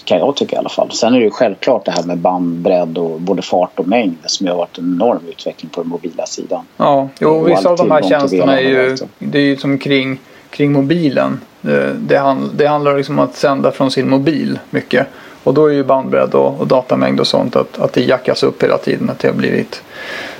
kan 0.04 0.18
jag 0.18 0.36
tycka 0.36 0.56
i 0.56 0.58
alla 0.58 0.68
fall. 0.68 0.90
Sen 0.90 1.14
är 1.14 1.18
det 1.18 1.24
ju 1.24 1.30
självklart 1.30 1.84
det 1.84 1.90
här 1.90 2.02
med 2.02 2.18
bandbredd 2.18 2.98
och 2.98 3.20
både 3.20 3.42
fart 3.42 3.78
och 3.78 3.88
mängd 3.88 4.16
som 4.26 4.46
har 4.46 4.54
varit 4.54 4.78
en 4.78 4.94
enorm 4.94 5.20
utveckling 5.28 5.70
på 5.70 5.80
den 5.80 5.90
mobila 5.90 6.26
sidan. 6.26 6.64
Ja, 6.76 7.08
jo, 7.20 7.44
vissa 7.44 7.68
av 7.68 7.76
de 7.76 7.90
här 7.90 8.02
tjänsterna 8.02 8.60
är 8.60 8.68
ju, 8.68 8.96
det 9.18 9.38
är 9.38 9.42
ju 9.42 9.56
som 9.56 9.78
kring, 9.78 10.18
kring 10.50 10.72
mobilen. 10.72 11.40
Det, 11.60 11.92
det, 11.98 12.36
det 12.54 12.66
handlar 12.66 12.96
liksom 12.96 13.18
om 13.18 13.24
att 13.24 13.36
sända 13.36 13.72
från 13.72 13.90
sin 13.90 14.10
mobil 14.10 14.58
mycket. 14.70 15.06
Och 15.44 15.54
då 15.54 15.66
är 15.66 15.72
ju 15.72 15.84
bandbredd 15.84 16.34
och, 16.34 16.60
och 16.60 16.66
datamängd 16.66 17.20
och 17.20 17.26
sånt 17.26 17.56
att, 17.56 17.78
att 17.78 17.92
det 17.92 18.00
jackas 18.00 18.42
upp 18.42 18.62
hela 18.62 18.78
tiden. 18.78 19.10
Att 19.10 19.18
det 19.18 19.28
har 19.28 19.34
blivit, 19.34 19.82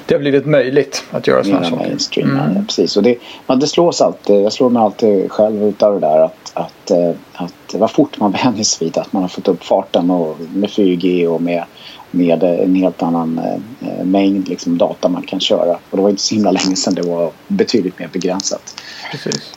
det 0.07 0.15
har 0.15 0.21
blivit 0.21 0.47
möjligt 0.47 1.05
att 1.11 1.27
göra 1.27 1.45
sådana 1.45 1.71
saker. 1.71 2.23
Mm. 2.23 2.67
precis. 2.67 2.97
Och 2.97 3.03
det, 3.03 3.17
man, 3.47 3.61
det 3.61 3.67
slås 3.67 4.01
alltid, 4.01 4.43
jag 4.43 4.53
slår 4.53 4.71
mig 4.71 4.83
alltid 4.83 5.31
själv 5.31 5.63
utav 5.65 6.01
det 6.01 6.07
där 6.07 6.19
att, 6.19 6.53
att, 6.55 6.91
eh, 6.91 7.11
att 7.33 7.75
vad 7.75 7.91
fort 7.91 8.19
man 8.19 8.33
vänjs 8.45 8.83
vid 8.83 8.99
att 8.99 9.13
man 9.13 9.23
har 9.23 9.29
fått 9.29 9.49
upp 9.49 9.65
farten 9.65 10.11
och 10.11 10.37
med 10.55 10.71
4G 10.71 11.27
och 11.27 11.43
med 11.43 11.65
med 12.11 12.43
en 12.43 12.75
helt 12.75 13.03
annan 13.03 13.39
eh, 13.81 14.05
mängd 14.05 14.49
liksom, 14.49 14.79
data 14.79 15.09
man 15.09 15.23
kan 15.23 15.41
köra. 15.41 15.79
Och 15.91 15.97
det 15.97 16.03
var 16.03 16.11
inte 16.11 16.23
så 16.23 16.35
himla 16.35 16.51
länge 16.51 16.77
sedan 16.77 16.95
det 16.95 17.03
var 17.03 17.31
betydligt 17.49 17.99
mer 17.99 18.09
begränsat. 18.13 18.83
Precis. 19.11 19.55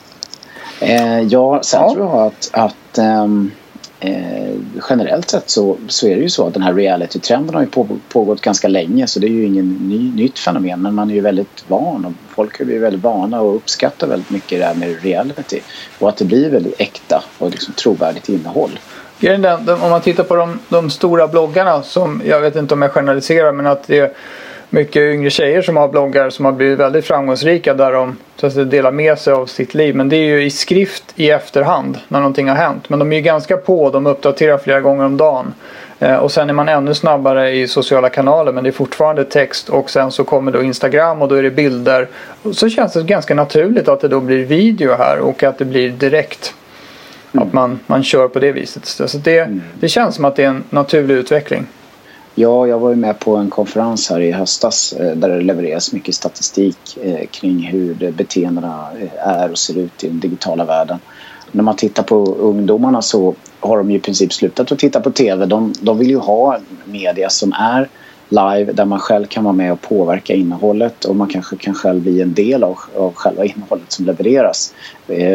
Eh, 0.80 1.20
ja, 1.20 1.62
sen 1.62 1.80
ja. 1.82 1.94
tror 1.94 2.06
jag 2.06 2.26
att, 2.26 2.50
att 2.52 2.98
um, 2.98 3.50
eh, 4.02 4.54
generellt 4.90 5.30
sett 5.30 5.50
så, 5.50 5.76
så 5.88 6.06
är 6.06 6.16
det 6.16 6.22
ju 6.22 6.28
så 6.28 6.46
att 6.46 6.54
den 6.54 6.62
här 6.62 6.74
reality-trenden 6.74 7.54
har 7.54 7.62
ju 7.62 7.68
på, 7.68 7.88
pågått 8.08 8.40
ganska 8.40 8.68
länge 8.68 9.06
så 9.06 9.20
det 9.20 9.26
är 9.26 9.30
ju 9.30 9.44
inget 9.44 9.64
ny, 9.64 10.12
nytt 10.14 10.38
fenomen 10.38 10.82
men 10.82 10.94
man 10.94 11.10
är 11.10 11.14
ju 11.14 11.20
väldigt 11.20 11.64
van 11.68 12.04
och 12.04 12.34
folk 12.34 12.60
är 12.60 12.64
ju 12.64 12.78
väldigt 12.78 13.02
vana 13.02 13.40
och 13.40 13.56
uppskattar 13.56 14.06
väldigt 14.06 14.30
mycket 14.30 14.58
det 14.58 14.64
här 14.64 14.74
med 14.74 15.02
reality 15.02 15.60
och 15.98 16.08
att 16.08 16.16
det 16.16 16.24
blir 16.24 16.50
väldigt 16.50 16.80
äkta 16.80 17.24
och 17.38 17.50
liksom 17.50 17.74
trovärdigt 17.74 18.28
innehåll. 18.28 18.78
Om 19.82 19.90
man 19.90 20.00
tittar 20.00 20.24
på 20.24 20.36
de, 20.36 20.58
de 20.68 20.90
stora 20.90 21.28
bloggarna 21.28 21.82
som 21.82 22.22
jag 22.24 22.40
vet 22.40 22.56
inte 22.56 22.74
om 22.74 22.82
jag 22.82 22.90
generaliserar 22.90 23.52
men 23.52 23.66
att 23.66 23.86
det 23.86 23.98
är 23.98 24.12
mycket 24.72 24.96
yngre 24.96 25.30
tjejer 25.30 25.62
som 25.62 25.76
har 25.76 25.88
bloggar 25.88 26.30
som 26.30 26.44
har 26.44 26.52
blivit 26.52 26.78
väldigt 26.78 27.04
framgångsrika 27.04 27.74
där 27.74 27.92
de 27.92 28.16
så 28.36 28.46
att 28.46 28.52
säga, 28.52 28.64
delar 28.64 28.92
med 28.92 29.18
sig 29.18 29.32
av 29.32 29.46
sitt 29.46 29.74
liv. 29.74 29.96
Men 29.96 30.08
det 30.08 30.16
är 30.16 30.26
ju 30.26 30.44
i 30.44 30.50
skrift 30.50 31.04
i 31.16 31.30
efterhand 31.30 31.98
när 32.08 32.20
någonting 32.20 32.48
har 32.48 32.56
hänt. 32.56 32.88
Men 32.88 32.98
de 32.98 33.12
är 33.12 33.16
ju 33.16 33.22
ganska 33.22 33.56
på, 33.56 33.90
de 33.90 34.06
uppdaterar 34.06 34.58
flera 34.58 34.80
gånger 34.80 35.04
om 35.04 35.16
dagen. 35.16 35.54
Eh, 35.98 36.16
och 36.16 36.32
sen 36.32 36.48
är 36.50 36.54
man 36.54 36.68
ännu 36.68 36.94
snabbare 36.94 37.50
i 37.50 37.68
sociala 37.68 38.08
kanaler 38.08 38.52
men 38.52 38.64
det 38.64 38.70
är 38.70 38.72
fortfarande 38.72 39.24
text 39.24 39.68
och 39.68 39.90
sen 39.90 40.10
så 40.10 40.24
kommer 40.24 40.52
då 40.52 40.62
Instagram 40.62 41.22
och 41.22 41.28
då 41.28 41.34
är 41.34 41.42
det 41.42 41.50
bilder. 41.50 42.08
Så 42.52 42.68
känns 42.68 42.92
det 42.92 43.02
ganska 43.02 43.34
naturligt 43.34 43.88
att 43.88 44.00
det 44.00 44.08
då 44.08 44.20
blir 44.20 44.44
video 44.44 44.94
här 44.94 45.18
och 45.18 45.42
att 45.42 45.58
det 45.58 45.64
blir 45.64 45.90
direkt. 45.90 46.54
Mm. 47.32 47.46
Att 47.46 47.52
man, 47.52 47.80
man 47.86 48.02
kör 48.02 48.28
på 48.28 48.38
det 48.38 48.52
viset. 48.52 48.86
Så 48.86 49.18
det, 49.18 49.38
mm. 49.38 49.62
det 49.80 49.88
känns 49.88 50.14
som 50.14 50.24
att 50.24 50.36
det 50.36 50.44
är 50.44 50.48
en 50.48 50.64
naturlig 50.70 51.14
utveckling. 51.14 51.66
Ja, 52.34 52.66
jag 52.66 52.78
var 52.78 52.90
ju 52.90 52.96
med 52.96 53.18
på 53.18 53.36
en 53.36 53.50
konferens 53.50 54.10
här 54.10 54.20
i 54.20 54.32
höstas 54.32 54.92
eh, 54.92 55.16
där 55.16 55.28
det 55.28 55.40
levereras 55.40 55.92
mycket 55.92 56.14
statistik 56.14 56.98
eh, 57.02 57.26
kring 57.26 57.58
hur 57.58 58.12
beteendena 58.12 58.88
eh, 59.00 59.28
är 59.28 59.50
och 59.50 59.58
ser 59.58 59.78
ut 59.78 60.04
i 60.04 60.08
den 60.08 60.20
digitala 60.20 60.64
världen. 60.64 60.98
När 61.50 61.62
man 61.62 61.76
tittar 61.76 62.02
på 62.02 62.16
ungdomarna 62.24 63.02
så 63.02 63.34
har 63.60 63.76
de 63.76 63.90
ju 63.90 63.96
i 63.96 64.00
princip 64.00 64.32
slutat 64.32 64.72
att 64.72 64.78
titta 64.78 65.00
på 65.00 65.10
TV. 65.10 65.46
De, 65.46 65.72
de 65.80 65.98
vill 65.98 66.10
ju 66.10 66.18
ha 66.18 66.58
media 66.84 67.30
som 67.30 67.52
är 67.52 67.88
live 68.28 68.72
där 68.72 68.84
man 68.84 68.98
själv 68.98 69.26
kan 69.26 69.44
vara 69.44 69.54
med 69.54 69.72
och 69.72 69.80
påverka 69.80 70.34
innehållet 70.34 71.04
och 71.04 71.16
man 71.16 71.28
kanske 71.28 71.56
kan 71.56 71.74
själv 71.74 72.02
bli 72.02 72.22
en 72.22 72.34
del 72.34 72.64
av, 72.64 72.78
av 72.96 73.14
själva 73.14 73.44
innehållet 73.54 73.92
som 73.92 74.04
levereras. 74.04 74.74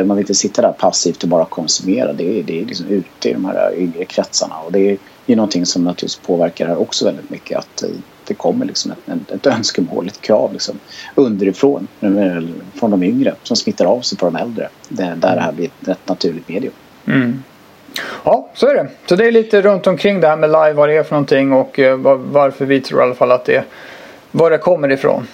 Man 0.06 0.18
vill 0.18 0.24
inte 0.24 0.34
sitta 0.34 0.62
där 0.62 0.72
passivt 0.72 1.24
och 1.24 1.30
bara 1.30 1.46
konsumera. 1.46 2.14
Det 2.14 2.40
är, 2.40 2.44
det 2.44 2.62
är 2.62 2.66
liksom 2.66 2.88
ute 2.88 3.30
i 3.30 3.34
de 3.34 3.46
här 3.46 3.76
yngre 3.78 4.06
kretsarna 4.06 4.56
och 4.66 4.72
det 4.72 4.92
är 4.92 4.98
ju 5.30 5.36
någonting 5.36 5.66
som 5.66 5.84
naturligtvis 5.84 6.28
påverkar 6.28 6.68
här 6.68 6.82
också 6.82 7.06
väldigt 7.06 7.30
mycket. 7.30 7.58
Att 7.58 7.84
det 8.28 8.34
kommer 8.34 8.66
liksom 8.66 8.92
ett, 8.92 9.32
ett 9.32 9.46
önskemål, 9.46 10.08
ett 10.08 10.22
krav 10.22 10.54
liksom, 10.54 10.80
underifrån 11.16 11.88
från 12.74 12.92
de 12.92 13.04
yngre 13.04 13.36
som 13.44 13.56
smittar 13.56 13.86
av 13.86 14.02
sig 14.02 14.18
på 14.18 14.26
de 14.26 14.36
äldre. 14.36 14.70
Det, 14.90 15.04
där 15.04 15.36
det 15.36 15.42
här 15.42 15.52
blir 15.52 15.70
ett 15.88 16.08
naturligt 16.08 16.50
medium. 16.50 16.74
Mm. 17.06 17.44
Ja, 18.24 18.50
så 18.54 18.68
är 18.68 18.74
det. 18.74 18.88
Så 19.06 19.16
det 19.16 19.28
är 19.28 19.32
lite 19.32 19.62
runt 19.62 19.88
omkring 19.88 20.22
det 20.22 20.28
här 20.28 20.38
med 20.38 20.50
live, 20.50 20.74
vad 20.74 20.90
det 20.90 20.96
är 20.96 21.04
för 21.04 21.16
någonting 21.16 21.54
och 21.54 21.80
eh, 21.80 21.98
varför 22.18 22.66
vi 22.66 22.82
tror 22.82 23.02
i 23.02 23.04
alla 23.04 23.16
fall 23.16 23.32
att 23.32 23.46
det 23.46 23.56
är 23.56 23.64
var 24.32 24.52
det 24.52 24.58
kommer 24.58 24.92
ifrån. 24.92 25.28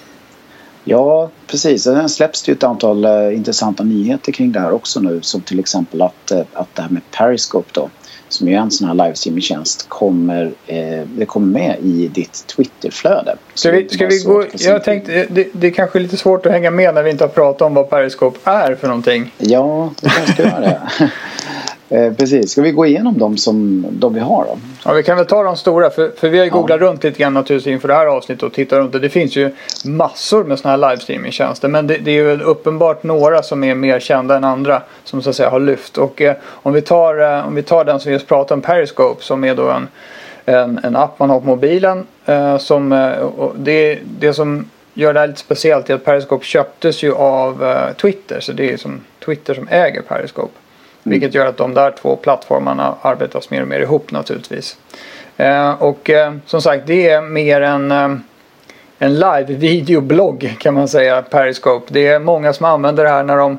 Ja, 0.83 1.29
precis. 1.47 1.83
Sen 1.83 2.09
släpps 2.09 2.43
det 2.43 2.51
ju 2.51 2.55
ett 2.55 2.63
antal 2.63 3.05
uh, 3.05 3.35
intressanta 3.35 3.83
nyheter 3.83 4.31
kring 4.31 4.51
det 4.51 4.59
här 4.59 4.71
också 4.71 4.99
nu. 4.99 5.21
Som 5.21 5.41
till 5.41 5.59
exempel 5.59 6.01
att, 6.01 6.31
uh, 6.31 6.41
att 6.53 6.75
det 6.75 6.81
här 6.81 6.89
med 6.89 7.01
Periscope 7.11 7.69
då, 7.71 7.89
som 8.33 8.47
är 8.47 8.57
en 8.57 8.71
sån 8.71 8.87
här 8.87 8.93
livestreamingtjänst, 8.93 9.85
kommer, 9.89 10.45
uh, 10.45 11.07
det 11.17 11.25
kommer 11.25 11.47
med 11.47 11.77
i 11.83 12.07
ditt 12.07 12.47
Twitterflöde. 12.47 13.35
Ska 13.53 13.71
vi, 13.71 13.89
ska 13.89 14.07
vi 14.07 14.23
gå, 14.23 14.45
jag 14.57 14.83
tänkte, 14.83 15.25
det, 15.29 15.47
det 15.51 15.67
är 15.67 15.71
kanske 15.71 15.99
är 15.99 16.01
lite 16.01 16.17
svårt 16.17 16.45
att 16.45 16.51
hänga 16.51 16.71
med 16.71 16.93
när 16.93 17.03
vi 17.03 17.11
inte 17.11 17.23
har 17.23 17.29
pratat 17.29 17.61
om 17.61 17.73
vad 17.73 17.89
Periscope 17.89 18.39
är 18.43 18.75
för 18.75 18.87
någonting. 18.87 19.31
Ja, 19.37 19.93
det 20.01 20.09
kanske 20.09 20.33
ska 20.33 20.43
göra 20.43 20.59
det. 20.59 20.81
Eh, 21.89 22.13
precis. 22.13 22.51
Ska 22.51 22.61
vi 22.61 22.71
gå 22.71 22.85
igenom 22.85 23.17
dem 23.17 23.37
som 23.37 23.85
de 23.91 24.13
vi 24.13 24.19
har 24.19 24.45
då? 24.45 24.57
Ja, 24.85 24.93
vi 24.93 25.03
kan 25.03 25.17
väl 25.17 25.25
ta 25.25 25.43
de 25.43 25.57
stora. 25.57 25.89
För, 25.89 26.11
för 26.17 26.29
vi 26.29 26.37
har 26.37 26.45
ju 26.45 26.51
googlat 26.51 26.81
ja. 26.81 26.87
runt 26.87 27.03
lite 27.03 27.19
grann 27.19 27.33
naturligtvis 27.33 27.71
inför 27.71 27.87
det 27.87 27.93
här 27.93 28.05
avsnittet 28.05 28.43
och 28.43 28.53
tittat 28.53 28.79
runt. 28.79 29.01
Det 29.01 29.09
finns 29.09 29.35
ju 29.35 29.51
massor 29.85 30.43
med 30.43 30.59
sådana 30.59 30.87
här 30.87 30.91
livestreamingtjänster. 30.91 31.67
Men 31.67 31.87
det, 31.87 31.97
det, 31.97 32.11
är 32.11 32.15
ju 32.15 32.41
uppenbart 32.41 33.03
några 33.03 33.43
som 33.43 33.63
är 33.63 33.75
mer 33.75 33.99
kända 33.99 34.37
än 34.37 34.43
andra. 34.43 34.81
Som 35.03 35.21
så 35.21 35.29
att 35.29 35.35
säga 35.35 35.49
har 35.49 35.59
lyft. 35.59 35.97
Och 35.97 36.21
eh, 36.21 36.35
om, 36.49 36.73
vi 36.73 36.81
tar, 36.81 37.37
eh, 37.37 37.47
om 37.47 37.55
vi 37.55 37.63
tar 37.63 37.85
den 37.85 37.99
som 37.99 38.09
vi 38.09 38.13
just 38.13 38.27
pratade 38.27 38.53
om, 38.53 38.61
Periscope. 38.61 39.23
Som 39.23 39.43
är 39.43 39.55
då 39.55 39.69
en, 39.69 39.87
en, 40.45 40.79
en 40.83 40.95
app 40.95 41.19
man 41.19 41.29
har 41.29 41.39
på 41.39 41.47
mobilen. 41.47 42.05
Eh, 42.25 42.57
som, 42.57 42.91
eh, 42.91 43.11
det, 43.55 43.99
det 44.19 44.33
som 44.33 44.69
gör 44.93 45.13
det 45.13 45.19
här 45.19 45.27
lite 45.27 45.39
speciellt 45.39 45.89
är 45.89 45.93
att 45.93 46.05
Periscope 46.05 46.45
köptes 46.45 47.03
ju 47.03 47.13
av 47.13 47.65
Twitter. 48.01 48.39
Så 48.39 48.51
det 48.51 48.73
är 48.73 48.77
som 48.77 49.01
Twitter 49.25 49.53
som 49.53 49.67
äger 49.67 50.01
Periscope. 50.01 50.53
Mm. 51.05 51.19
Vilket 51.19 51.35
gör 51.35 51.45
att 51.45 51.57
de 51.57 51.73
där 51.73 51.91
två 51.91 52.15
plattformarna 52.15 52.95
arbetas 53.01 53.49
mer 53.49 53.61
och 53.61 53.67
mer 53.67 53.79
ihop 53.79 54.11
naturligtvis. 54.11 54.77
Eh, 55.37 55.83
och 55.83 56.09
eh, 56.09 56.33
som 56.45 56.61
sagt 56.61 56.87
det 56.87 57.09
är 57.09 57.21
mer 57.21 57.61
en, 57.61 57.91
eh, 57.91 58.15
en 58.99 59.19
live-videoblogg 59.19 60.55
kan 60.59 60.73
man 60.73 60.87
säga, 60.87 61.21
Periscope. 61.21 61.93
Det 61.93 62.07
är 62.07 62.19
många 62.19 62.53
som 62.53 62.65
använder 62.65 63.03
det 63.03 63.09
här 63.09 63.23
när 63.23 63.37
de 63.37 63.57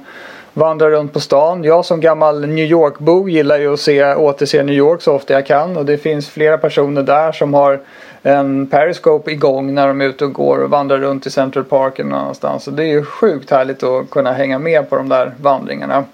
vandrar 0.52 0.90
runt 0.90 1.12
på 1.12 1.20
stan. 1.20 1.64
Jag 1.64 1.84
som 1.84 2.00
gammal 2.00 2.46
New 2.46 2.64
York-bo 2.64 3.28
gillar 3.28 3.58
ju 3.58 3.72
att 3.72 3.80
se, 3.80 4.14
återse 4.14 4.62
New 4.62 4.74
York 4.74 5.02
så 5.02 5.12
ofta 5.12 5.34
jag 5.34 5.46
kan. 5.46 5.76
Och 5.76 5.84
det 5.84 5.98
finns 5.98 6.28
flera 6.28 6.58
personer 6.58 7.02
där 7.02 7.32
som 7.32 7.54
har 7.54 7.80
en 8.22 8.66
Periscope 8.66 9.30
igång 9.30 9.74
när 9.74 9.86
de 9.88 10.00
är 10.00 10.04
ute 10.04 10.24
och 10.24 10.32
går 10.32 10.58
och 10.58 10.70
vandrar 10.70 10.98
runt 10.98 11.26
i 11.26 11.30
Central 11.30 11.64
Park 11.64 11.98
eller 11.98 12.10
någonstans. 12.10 12.64
Så 12.64 12.70
det 12.70 12.82
är 12.82 12.88
ju 12.88 13.04
sjukt 13.04 13.50
härligt 13.50 13.82
att 13.82 14.10
kunna 14.10 14.32
hänga 14.32 14.58
med 14.58 14.90
på 14.90 14.96
de 14.96 15.08
där 15.08 15.34
vandringarna. 15.40 16.04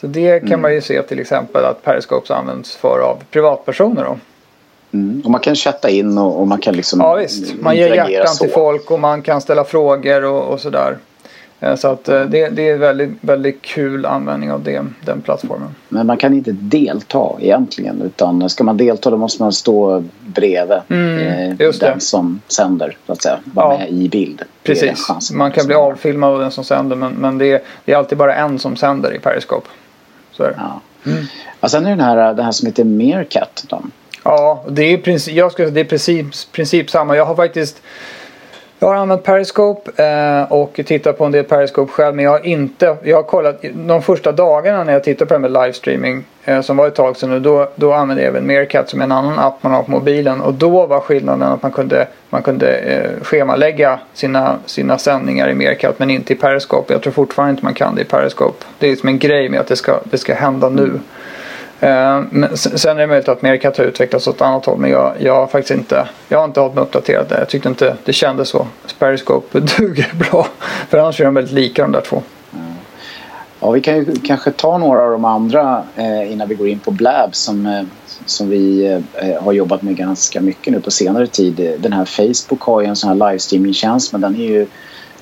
Så 0.00 0.06
det 0.06 0.40
kan 0.40 0.48
mm. 0.48 0.62
man 0.62 0.74
ju 0.74 0.80
se 0.80 1.02
till 1.02 1.20
exempel 1.20 1.64
att 1.64 1.82
Periscope 1.82 2.34
används 2.34 2.76
för 2.76 2.98
av 2.98 3.22
privatpersoner. 3.30 4.04
Då. 4.04 4.18
Mm. 4.92 5.22
Och 5.24 5.30
man 5.30 5.40
kan 5.40 5.54
chatta 5.54 5.90
in 5.90 6.18
och, 6.18 6.40
och 6.40 6.48
man 6.48 6.58
kan 6.58 6.74
liksom 6.74 7.00
Ja 7.00 7.14
visst, 7.14 7.54
man 7.60 7.76
ger 7.76 7.94
hjärtan 7.94 8.34
så. 8.34 8.44
till 8.44 8.52
folk 8.52 8.90
och 8.90 9.00
man 9.00 9.22
kan 9.22 9.40
ställa 9.40 9.64
frågor 9.64 10.24
och, 10.24 10.52
och 10.52 10.60
sådär. 10.60 10.96
Eh, 11.60 11.76
så 11.76 11.88
att 11.88 12.08
eh, 12.08 12.20
det, 12.20 12.48
det 12.48 12.68
är 12.68 12.76
väldigt, 12.76 13.10
väldigt 13.20 13.62
kul 13.62 14.06
användning 14.06 14.52
av 14.52 14.62
det, 14.62 14.86
den 15.04 15.20
plattformen. 15.20 15.74
Men 15.88 16.06
man 16.06 16.16
kan 16.16 16.34
inte 16.34 16.52
delta 16.52 17.30
egentligen 17.40 18.02
utan 18.02 18.50
ska 18.50 18.64
man 18.64 18.76
delta 18.76 19.10
då 19.10 19.16
måste 19.16 19.42
man 19.42 19.52
stå 19.52 20.04
bredvid 20.26 20.78
mm, 20.88 21.56
eh, 21.60 21.70
den 21.80 22.00
som 22.00 22.40
sänder 22.48 22.96
så 23.06 23.12
att 23.12 23.22
säga. 23.22 23.38
Vara 23.44 23.72
ja, 23.72 23.78
med 23.78 23.90
i 23.90 24.08
bild. 24.08 24.42
Precis, 24.62 25.30
man 25.32 25.52
kan 25.52 25.66
bli 25.66 25.74
avfilmad 25.74 26.30
av 26.30 26.40
den 26.40 26.50
som 26.50 26.64
sänder 26.64 26.96
men, 26.96 27.12
men 27.12 27.38
det, 27.38 27.52
är, 27.52 27.60
det 27.84 27.92
är 27.92 27.96
alltid 27.96 28.18
bara 28.18 28.34
en 28.34 28.58
som 28.58 28.76
sänder 28.76 29.14
i 29.14 29.18
Periscope. 29.18 29.68
Så 30.36 30.42
är 30.44 30.48
det. 30.48 30.56
Ja. 30.58 30.80
Mm. 31.10 31.24
Och 31.60 31.70
sen 31.70 31.86
är 31.86 31.90
det 31.90 31.96
den 31.96 32.04
här, 32.04 32.34
den 32.34 32.44
här 32.44 32.52
som 32.52 32.66
heter 32.66 32.84
Meerkat. 32.84 33.64
Då. 33.68 33.82
Ja, 34.22 34.64
det 34.68 34.82
är, 34.82 34.98
princip, 34.98 35.34
jag 35.34 35.52
skulle, 35.52 35.70
det 35.70 35.80
är 35.80 35.84
princip, 35.84 36.26
princip 36.52 36.90
samma. 36.90 37.16
Jag 37.16 37.26
har 37.26 37.36
faktiskt 37.36 37.82
jag 38.78 38.88
har 38.88 38.94
använt 38.94 39.22
Periscope 39.22 40.02
eh, 40.04 40.52
och 40.52 40.80
tittat 40.86 41.18
på 41.18 41.24
en 41.24 41.32
del 41.32 41.44
Periscope 41.44 41.92
själv 41.92 42.16
men 42.16 42.24
jag 42.24 42.32
har 42.32 42.46
inte, 42.46 42.96
jag 43.02 43.16
har 43.16 43.22
kollat 43.22 43.64
de 43.74 44.02
första 44.02 44.32
dagarna 44.32 44.84
när 44.84 44.92
jag 44.92 45.04
tittade 45.04 45.28
på 45.28 45.34
det 45.34 45.40
med 45.40 45.52
livestreaming 45.52 46.24
eh, 46.44 46.60
som 46.60 46.76
var 46.76 46.86
ett 46.86 46.94
tag 46.94 47.16
sedan 47.16 47.32
och 47.32 47.40
då, 47.40 47.68
då 47.74 47.92
använde 47.92 48.22
jag 48.22 48.28
även 48.28 48.46
Meerkat 48.46 48.88
som 48.88 49.00
en 49.00 49.12
annan 49.12 49.38
app 49.38 49.62
man 49.62 49.72
har 49.72 49.82
på 49.82 49.90
mobilen 49.90 50.40
och 50.40 50.54
då 50.54 50.86
var 50.86 51.00
skillnaden 51.00 51.42
att 51.42 51.62
man 51.62 51.72
kunde, 51.72 52.08
man 52.30 52.42
kunde 52.42 52.76
eh, 52.76 53.10
schemalägga 53.22 53.98
sina, 54.14 54.56
sina 54.66 54.98
sändningar 54.98 55.48
i 55.48 55.54
Meerkat 55.54 55.98
men 55.98 56.10
inte 56.10 56.32
i 56.32 56.36
Periscope. 56.36 56.92
Jag 56.92 57.02
tror 57.02 57.12
fortfarande 57.12 57.50
inte 57.50 57.64
man 57.64 57.74
kan 57.74 57.94
det 57.94 58.02
i 58.02 58.04
Periscope. 58.04 58.64
Det 58.78 58.90
är 58.90 58.96
som 58.96 59.08
en 59.08 59.18
grej 59.18 59.48
med 59.48 59.60
att 59.60 59.66
det 59.66 59.76
ska, 59.76 60.00
det 60.04 60.18
ska 60.18 60.34
hända 60.34 60.68
nu. 60.68 61.00
Eh, 61.80 62.22
men 62.30 62.56
sen 62.56 62.96
är 62.96 63.00
det 63.00 63.06
möjligt 63.06 63.28
att 63.28 63.42
Meerkat 63.42 63.78
har 63.78 63.84
utvecklats 63.84 64.26
åt 64.26 64.36
ett 64.36 64.42
annat 64.42 64.66
håll 64.66 64.78
men 64.78 64.90
jag, 64.90 65.14
jag 65.18 65.34
har 65.34 65.46
faktiskt 65.46 65.78
inte 65.78 66.08
Jag 66.28 66.38
har 66.38 66.44
inte 66.44 66.60
hållit 66.60 66.74
mig 66.74 66.82
uppdaterad 66.82 67.26
där. 67.28 67.38
Jag 67.38 67.48
tyckte 67.48 67.68
inte 67.68 67.96
det 68.04 68.12
kändes 68.12 68.48
så. 68.48 68.66
Periscope 68.98 69.60
duger 69.78 70.12
bra. 70.14 70.46
För 70.88 70.98
annars 70.98 71.20
är 71.20 71.24
de 71.24 71.34
väldigt 71.34 71.54
lika 71.54 71.82
de 71.82 71.92
där 71.92 72.00
två. 72.00 72.22
Ja, 73.60 73.70
vi 73.70 73.80
kan 73.80 73.96
ju 73.96 74.16
kanske 74.24 74.50
ta 74.50 74.78
några 74.78 75.02
av 75.02 75.10
de 75.10 75.24
andra 75.24 75.84
eh, 75.96 76.32
innan 76.32 76.48
vi 76.48 76.54
går 76.54 76.68
in 76.68 76.78
på 76.78 76.90
Blab 76.90 77.34
som, 77.34 77.66
eh, 77.66 77.82
som 78.26 78.48
vi 78.50 78.86
eh, 78.86 79.28
eh 79.28 79.42
har 79.42 79.52
jobbat 79.52 79.82
med 79.82 79.96
ganska 79.96 80.40
mycket 80.40 80.72
nu 80.72 80.80
på 80.80 80.90
senare 80.90 81.26
tid. 81.26 81.76
Den 81.78 81.92
här 81.92 82.04
Facebook 82.04 82.60
har 82.60 82.80
ju 82.80 82.86
en 82.86 82.96
sån 82.96 83.08
här 83.08 83.30
livestreamingtjänst 83.30 84.12
men 84.12 84.20
den 84.20 84.34
är 84.34 84.44
ju 84.44 84.66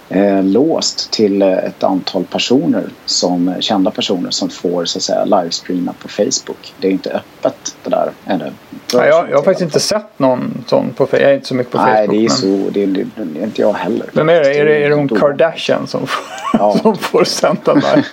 eh, 0.08 0.42
låst 0.42 1.10
till 1.10 1.42
eh, 1.42 1.52
ett 1.52 1.84
antal 1.84 2.24
personer 2.24 2.84
som 3.06 3.54
kända 3.60 3.90
personer 3.90 4.30
som 4.30 4.48
får 4.48 4.84
så 4.84 4.98
att 4.98 5.02
säga 5.02 5.24
livestreama 5.24 5.92
på 6.02 6.08
Facebook. 6.08 6.74
Det 6.80 6.88
är 6.88 6.92
inte 6.92 7.10
öppet 7.10 7.76
det 7.84 7.90
där 7.90 8.10
ännu. 8.26 8.52
Ja, 8.92 9.06
jag, 9.06 9.30
jag 9.30 9.36
har 9.36 9.42
faktiskt 9.42 9.62
inte 9.62 9.80
sett 9.80 10.18
någon 10.18 10.64
sån 10.66 10.92
på 10.92 11.06
Facebook. 11.06 11.22
Jag 11.22 11.30
är 11.30 11.34
inte 11.34 11.46
så 11.46 11.54
mycket 11.54 11.72
på 11.72 11.78
Nej, 11.78 12.06
Facebook. 12.06 12.08
Nej, 12.08 12.18
det 12.18 12.24
är 12.24 12.28
så. 12.28 12.70
Det 12.70 12.82
är, 12.82 12.86
det 12.86 13.40
är 13.40 13.44
inte 13.44 13.60
jag 13.60 13.72
heller. 13.72 14.06
Vem 14.12 14.28
är 14.28 14.40
det? 14.40 14.54
Är 14.54 14.64
det, 14.64 14.84
är 14.84 14.88
det 14.88 14.94
hon 14.94 15.08
Kardashian 15.08 15.86
som, 15.86 16.06
ja. 16.52 16.78
som 16.82 16.96
får 16.96 17.24
sända 17.24 17.74
där? 17.74 18.06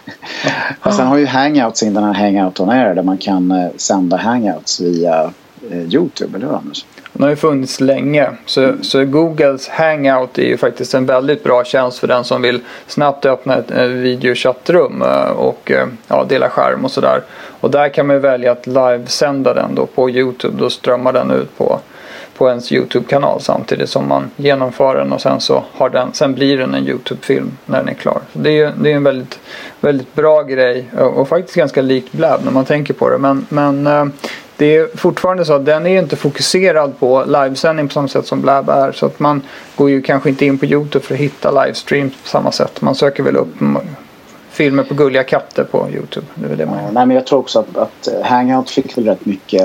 sen 0.92 1.08
har 1.08 1.18
ju 1.18 1.26
Hangouts 1.26 1.84
in 1.84 1.94
den 1.94 2.04
här 2.04 2.14
Hangout 2.14 2.60
on 2.60 2.70
Air 2.70 2.96
där 2.96 3.04
man 3.04 3.18
kan 3.18 3.52
eh, 3.52 3.70
sända 3.76 4.18
Hangouts 4.18 4.80
via 4.80 5.24
eh, 5.24 5.30
Eh, 5.70 5.94
Youtube, 5.94 6.38
eller 6.38 6.48
hur 6.48 6.56
Anders? 6.56 6.86
Den 7.14 7.24
har 7.24 7.30
ju 7.30 7.36
funnits 7.36 7.82
länge. 7.82 8.30
Så, 8.46 8.74
så 8.82 9.06
Googles 9.06 9.68
Hangout 9.68 10.38
är 10.38 10.44
ju 10.46 10.58
faktiskt 10.58 10.94
en 10.94 11.06
väldigt 11.06 11.44
bra 11.44 11.64
tjänst 11.64 12.00
för 12.00 12.08
den 12.08 12.24
som 12.24 12.42
vill 12.42 12.60
snabbt 12.88 13.26
öppna 13.26 13.58
ett, 13.58 13.72
eh, 13.72 13.84
videochattrum 13.84 15.02
eh, 15.02 15.30
och 15.30 15.72
eh, 15.72 15.88
ja, 16.08 16.26
dela 16.30 16.50
skärm 16.50 16.86
och 16.86 16.92
sådär. 16.92 17.22
Och 17.60 17.72
där 17.72 17.90
kan 17.90 18.08
man 18.08 18.22
välja 18.22 18.52
att 18.52 18.68
livesända 18.68 19.54
den 19.54 19.76
då 19.76 19.86
på 19.86 20.10
Youtube. 20.10 20.58
Då 20.58 20.70
strömmar 20.70 21.14
den 21.14 21.32
ut 21.32 21.58
på, 21.58 21.80
på 22.38 22.50
ens 22.50 22.72
Youtube-kanal 22.72 23.42
samtidigt 23.42 23.90
som 23.90 24.08
man 24.08 24.32
genomför 24.36 24.96
den 24.96 25.14
och 25.14 25.22
sen 25.22 25.40
så 25.40 25.64
har 25.74 25.90
den, 25.90 26.14
sen 26.14 26.34
blir 26.34 26.58
den 26.58 26.74
en 26.74 26.88
Youtube-film 26.88 27.52
när 27.66 27.78
den 27.78 27.90
är 27.90 27.94
klar. 27.94 28.20
Så 28.34 28.40
det 28.40 28.60
är, 28.60 28.74
det 28.82 28.92
är 28.92 28.96
en 28.96 29.04
väldigt, 29.04 29.40
väldigt 29.82 30.16
bra 30.16 30.44
grej 30.44 30.86
och, 30.98 31.18
och 31.18 31.28
faktiskt 31.28 31.58
ganska 31.58 31.82
likt 31.82 32.12
Blab 32.12 32.46
när 32.46 32.52
man 32.52 32.66
tänker 32.66 32.94
på 32.94 33.10
det. 33.10 33.18
Men, 33.18 33.46
men 33.50 33.88
eh, 33.88 34.06
det 34.62 34.76
är 34.76 34.98
fortfarande 34.98 35.46
så 35.46 35.54
att 35.54 35.66
den 35.66 35.86
är 35.86 36.00
inte 36.00 36.16
fokuserad 36.16 37.00
på 37.00 37.24
livesändning 37.26 37.88
på 37.88 37.94
samma 37.94 38.08
sätt 38.08 38.26
som 38.26 38.42
Blab 38.42 38.70
är. 38.70 38.92
Så 38.92 39.06
att 39.06 39.20
man 39.20 39.42
går 39.76 39.90
ju 39.90 40.02
kanske 40.02 40.30
inte 40.30 40.46
in 40.46 40.58
på 40.58 40.66
Youtube 40.66 41.06
för 41.06 41.14
att 41.14 41.20
hitta 41.20 41.64
livestreams 41.64 42.14
på 42.24 42.28
samma 42.28 42.52
sätt. 42.52 42.82
Man 42.82 42.96
söker 42.96 43.24
väl 43.24 43.36
upp 43.36 43.56
filmer 44.52 44.84
på 44.84 44.94
gulliga 44.94 45.24
katter 45.24 45.64
på 45.64 45.88
Youtube. 45.94 46.26
Det 46.36 46.54
är 46.54 46.56
det 46.56 46.66
man 46.66 46.94
Nej, 46.94 47.06
men 47.06 47.12
jag 47.16 47.26
tror 47.26 47.40
också 47.40 47.60
att, 47.60 47.78
att 47.78 48.08
eh, 48.08 48.22
Hangout 48.24 48.70
fick 48.70 48.98
väl 48.98 49.06
rätt 49.06 49.26
mycket 49.26 49.64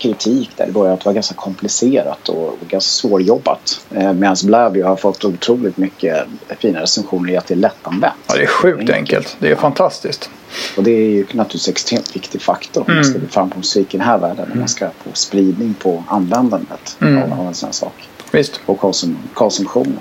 kritik 0.00 0.50
där 0.56 0.68
i 0.68 0.72
början 0.72 0.94
att 0.94 1.00
det 1.00 1.06
var 1.06 1.12
ganska 1.12 1.34
komplicerat 1.34 2.28
och, 2.28 2.58
ganska 2.68 2.90
svårjobbat. 2.90 3.80
Eh, 3.90 4.12
Medan 4.12 4.36
Blab 4.44 4.76
har 4.82 4.96
fått 4.96 5.24
otroligt 5.24 5.76
mycket 5.76 6.26
fina 6.58 6.80
recensioner 6.80 7.32
i 7.32 7.36
att 7.36 7.46
det 7.46 7.54
är 7.54 7.58
lättanvänt. 7.58 8.14
Ja, 8.26 8.34
det 8.34 8.42
är 8.42 8.46
sjukt 8.46 8.78
enkelt. 8.78 8.96
enkelt. 8.96 9.36
Det 9.38 9.50
är 9.50 9.56
fantastiskt. 9.56 10.30
Och 10.76 10.82
det 10.82 10.90
är 10.90 11.10
ju 11.10 11.26
naturligtvis 11.32 11.68
en 11.68 11.72
extremt 11.72 12.16
viktig 12.16 12.42
faktor 12.42 12.80
om 12.80 12.86
mm. 12.86 12.96
man 12.96 13.04
ska 13.04 13.18
bli 13.18 13.28
framgångsrik 13.28 13.94
i 13.94 13.96
den 13.96 14.06
här 14.06 14.18
världen. 14.18 14.44
Mm. 14.44 14.58
man 14.58 14.68
ska 14.68 14.86
få 14.86 15.10
spridning 15.12 15.74
på 15.74 16.04
användandet 16.08 16.96
mm. 17.00 17.32
av, 17.32 17.46
en 17.46 17.54
sån 17.54 17.66
här 17.66 17.72
sak. 17.72 18.08
Visst. 18.32 18.60
Och 18.66 18.78
konsum 18.78 19.18
konsumtionen. 19.34 19.98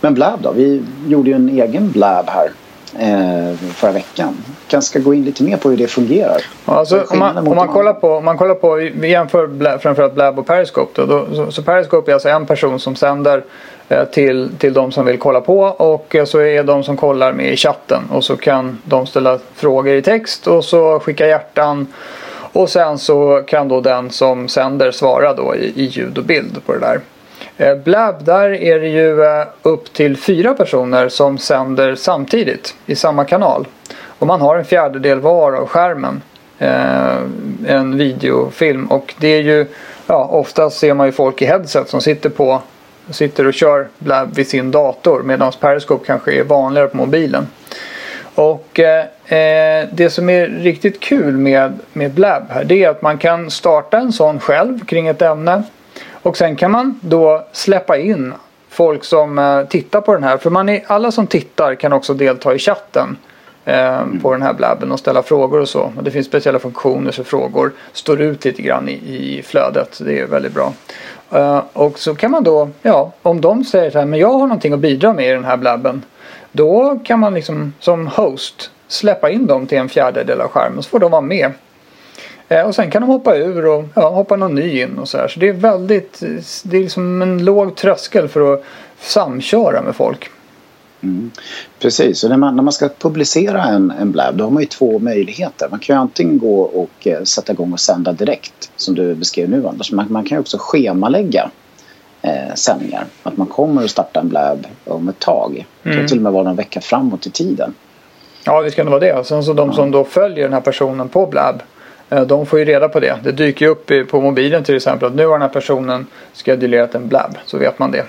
Men 0.00 0.14
Blab 0.14 0.42
då? 0.42 0.52
Vi 0.52 0.82
gjorde 1.06 1.30
ju 1.30 1.36
en 1.36 1.48
egen 1.48 1.90
Blab 1.90 2.28
här 2.28 2.50
förra 3.74 3.92
veckan. 3.92 4.36
Kanske 4.68 4.90
ska 4.90 4.98
gå 4.98 5.14
in 5.14 5.24
lite 5.24 5.42
mer 5.42 5.56
på 5.56 5.70
hur 5.70 5.76
det 5.76 5.86
fungerar. 5.86 6.42
Alltså, 6.64 7.04
om, 7.10 7.18
man, 7.18 7.48
om, 7.48 7.56
man 7.56 7.68
kollar 7.68 7.92
på, 7.92 8.12
om 8.14 8.24
man 8.24 8.38
kollar 8.38 8.54
på, 8.54 8.74
vi 8.74 9.08
jämför 9.08 9.78
framförallt 9.78 10.14
Blab 10.14 10.38
och 10.38 10.46
Periscope. 10.46 11.00
Då, 11.00 11.06
då, 11.06 11.34
så, 11.34 11.52
så 11.52 11.62
Periscope 11.62 12.10
är 12.10 12.12
alltså 12.12 12.28
en 12.28 12.46
person 12.46 12.80
som 12.80 12.96
sänder 12.96 13.44
eh, 13.88 14.04
till, 14.04 14.50
till 14.58 14.72
de 14.72 14.92
som 14.92 15.06
vill 15.06 15.18
kolla 15.18 15.40
på 15.40 15.60
och 15.60 16.14
eh, 16.14 16.24
så 16.24 16.38
är 16.38 16.64
de 16.64 16.84
som 16.84 16.96
kollar 16.96 17.32
med 17.32 17.52
i 17.52 17.56
chatten 17.56 18.02
och 18.10 18.24
så 18.24 18.36
kan 18.36 18.78
de 18.84 19.06
ställa 19.06 19.38
frågor 19.54 19.94
i 19.94 20.02
text 20.02 20.46
och 20.46 20.64
så 20.64 21.00
skicka 21.00 21.26
hjärtan 21.26 21.86
och 22.52 22.68
sen 22.68 22.98
så 22.98 23.42
kan 23.46 23.68
då 23.68 23.80
den 23.80 24.10
som 24.10 24.48
sänder 24.48 24.90
svara 24.90 25.34
då 25.34 25.56
i, 25.56 25.72
i 25.76 25.84
ljud 25.84 26.18
och 26.18 26.24
bild 26.24 26.66
på 26.66 26.72
det 26.72 26.78
där. 26.78 27.00
Eh, 27.60 27.74
blab, 27.74 28.24
där 28.24 28.50
är 28.50 28.80
det 28.80 28.88
ju 28.88 29.22
eh, 29.24 29.46
upp 29.62 29.92
till 29.92 30.16
fyra 30.16 30.54
personer 30.54 31.08
som 31.08 31.38
sänder 31.38 31.94
samtidigt 31.94 32.74
i 32.86 32.94
samma 32.94 33.24
kanal. 33.24 33.66
Och 34.04 34.26
man 34.26 34.40
har 34.40 34.56
en 34.56 34.64
fjärdedel 34.64 35.20
var 35.20 35.52
av 35.52 35.66
skärmen. 35.66 36.22
Eh, 36.58 37.16
en 37.66 37.98
videofilm 37.98 38.86
och 38.86 39.14
det 39.20 39.28
är 39.28 39.42
ju, 39.42 39.66
ja 40.06 40.28
oftast 40.32 40.78
ser 40.78 40.94
man 40.94 41.06
ju 41.06 41.12
folk 41.12 41.42
i 41.42 41.46
headset 41.46 41.88
som 41.88 42.00
sitter 42.00 42.30
på 42.30 42.62
sitter 43.10 43.46
och 43.46 43.54
kör 43.54 43.88
Blab 43.98 44.34
vid 44.34 44.48
sin 44.48 44.70
dator 44.70 45.22
medan 45.22 45.52
Periscope 45.60 46.06
kanske 46.06 46.32
är 46.32 46.44
vanligare 46.44 46.88
på 46.88 46.96
mobilen. 46.96 47.46
Och 48.34 48.80
eh, 48.80 49.86
det 49.92 50.10
som 50.12 50.30
är 50.30 50.46
riktigt 50.46 51.00
kul 51.00 51.36
med, 51.36 51.78
med 51.92 52.10
Blab 52.10 52.42
här 52.50 52.64
det 52.64 52.84
är 52.84 52.88
att 52.88 53.02
man 53.02 53.18
kan 53.18 53.50
starta 53.50 53.98
en 53.98 54.12
sån 54.12 54.40
själv 54.40 54.84
kring 54.84 55.06
ett 55.06 55.22
ämne. 55.22 55.62
Och 56.22 56.36
sen 56.36 56.56
kan 56.56 56.70
man 56.70 57.00
då 57.02 57.44
släppa 57.52 57.96
in 57.96 58.32
folk 58.68 59.04
som 59.04 59.38
eh, 59.38 59.64
tittar 59.64 60.00
på 60.00 60.14
den 60.14 60.22
här. 60.22 60.36
För 60.36 60.50
man 60.50 60.68
är, 60.68 60.84
alla 60.86 61.12
som 61.12 61.26
tittar 61.26 61.74
kan 61.74 61.92
också 61.92 62.14
delta 62.14 62.54
i 62.54 62.58
chatten 62.58 63.16
eh, 63.64 64.00
på 64.22 64.32
den 64.32 64.42
här 64.42 64.52
blabben 64.52 64.92
och 64.92 64.98
ställa 64.98 65.22
frågor 65.22 65.60
och 65.60 65.68
så. 65.68 65.92
Det 66.02 66.10
finns 66.10 66.26
speciella 66.26 66.58
funktioner 66.58 67.10
så 67.10 67.24
frågor 67.24 67.72
står 67.92 68.20
ut 68.20 68.44
lite 68.44 68.62
grann 68.62 68.88
i, 68.88 68.92
i 68.92 69.42
flödet. 69.42 70.00
Det 70.04 70.20
är 70.20 70.26
väldigt 70.26 70.54
bra. 70.54 70.72
Uh, 71.34 71.62
och 71.72 71.98
så 71.98 72.14
kan 72.14 72.30
man 72.30 72.44
då, 72.44 72.68
ja, 72.82 73.12
om 73.22 73.40
de 73.40 73.64
säger 73.64 73.90
så 73.90 73.98
här, 73.98 74.06
men 74.06 74.18
jag 74.18 74.32
har 74.32 74.46
någonting 74.46 74.72
att 74.72 74.78
bidra 74.78 75.12
med 75.12 75.28
i 75.28 75.32
den 75.32 75.44
här 75.44 75.56
blabben. 75.56 76.04
Då 76.52 76.98
kan 77.04 77.20
man 77.20 77.34
liksom 77.34 77.72
som 77.80 78.06
host 78.06 78.70
släppa 78.88 79.30
in 79.30 79.46
dem 79.46 79.66
till 79.66 79.78
en 79.78 79.88
fjärdedel 79.88 80.40
av 80.40 80.48
skärmen 80.48 80.82
så 80.82 80.88
får 80.88 80.98
de 80.98 81.10
vara 81.10 81.22
med. 81.22 81.52
Uh, 82.52 82.60
och 82.60 82.74
sen 82.74 82.90
kan 82.90 83.02
de 83.02 83.10
hoppa 83.10 83.36
ur 83.36 83.66
och 83.66 83.84
ja, 83.94 84.08
hoppa 84.08 84.36
någon 84.36 84.54
ny 84.54 84.82
in 84.82 84.98
och 84.98 85.08
så 85.08 85.18
här. 85.18 85.28
Så 85.28 85.40
det 85.40 85.48
är 85.48 85.52
väldigt, 85.52 86.20
det 86.62 86.76
är 86.76 86.80
liksom 86.80 87.22
en 87.22 87.44
låg 87.44 87.76
tröskel 87.76 88.28
för 88.28 88.54
att 88.54 88.64
samköra 89.00 89.82
med 89.82 89.96
folk. 89.96 90.30
Mm. 91.00 91.30
Precis, 91.78 92.24
och 92.24 92.30
när 92.30 92.36
man, 92.36 92.56
när 92.56 92.62
man 92.62 92.72
ska 92.72 92.88
publicera 92.98 93.64
en, 93.64 93.90
en 93.90 94.12
blab 94.12 94.36
då 94.36 94.44
har 94.44 94.50
man 94.50 94.62
ju 94.62 94.66
två 94.66 94.98
möjligheter. 94.98 95.68
Man 95.70 95.78
kan 95.78 95.96
ju 95.96 96.00
antingen 96.00 96.38
gå 96.38 96.60
och 96.60 97.06
eh, 97.06 97.22
sätta 97.22 97.52
igång 97.52 97.72
och 97.72 97.80
sända 97.80 98.12
direkt 98.12 98.70
som 98.76 98.94
du 98.94 99.14
beskrev 99.14 99.50
nu 99.50 99.66
Anders. 99.66 99.92
Man, 99.92 100.06
man 100.12 100.24
kan 100.24 100.36
ju 100.36 100.40
också 100.40 100.56
schemalägga 100.60 101.50
eh, 102.22 102.54
sändningar. 102.54 103.06
Att 103.22 103.36
man 103.36 103.46
kommer 103.46 103.84
att 103.84 103.90
starta 103.90 104.20
en 104.20 104.28
blab 104.28 104.66
om 104.84 105.08
ett 105.08 105.18
tag. 105.18 105.50
Mm. 105.52 105.66
Det 105.82 106.00
kan 106.00 106.08
till 106.08 106.18
och 106.18 106.22
med 106.22 106.32
vara 106.32 106.44
någon 106.44 106.56
vecka 106.56 106.80
framåt 106.80 107.26
i 107.26 107.30
tiden. 107.30 107.74
Ja, 108.44 108.62
det 108.62 108.70
ska 108.70 108.84
nog 108.84 108.90
vara 108.90 109.00
det. 109.00 109.26
Sen 109.26 109.44
så 109.44 109.52
de 109.52 109.72
som 109.72 109.90
då 109.90 110.04
följer 110.04 110.44
den 110.44 110.52
här 110.52 110.60
personen 110.60 111.08
på 111.08 111.26
blab 111.26 111.54
eh, 111.54 111.62
de 112.08 112.46
får 112.46 112.58
ju 112.58 112.64
reda 112.64 112.88
på 112.88 113.00
det. 113.00 113.18
Det 113.24 113.32
dyker 113.32 113.66
ju 113.66 113.72
upp 113.72 114.10
på 114.10 114.20
mobilen 114.20 114.64
till 114.64 114.76
exempel 114.76 115.08
att 115.08 115.14
nu 115.14 115.26
har 115.26 115.32
den 115.32 115.42
här 115.42 115.48
personen 115.48 116.06
schedulerat 116.34 116.94
en 116.94 117.08
blab. 117.08 117.38
Så 117.46 117.58
vet 117.58 117.78
man 117.78 117.90
det. 117.90 118.04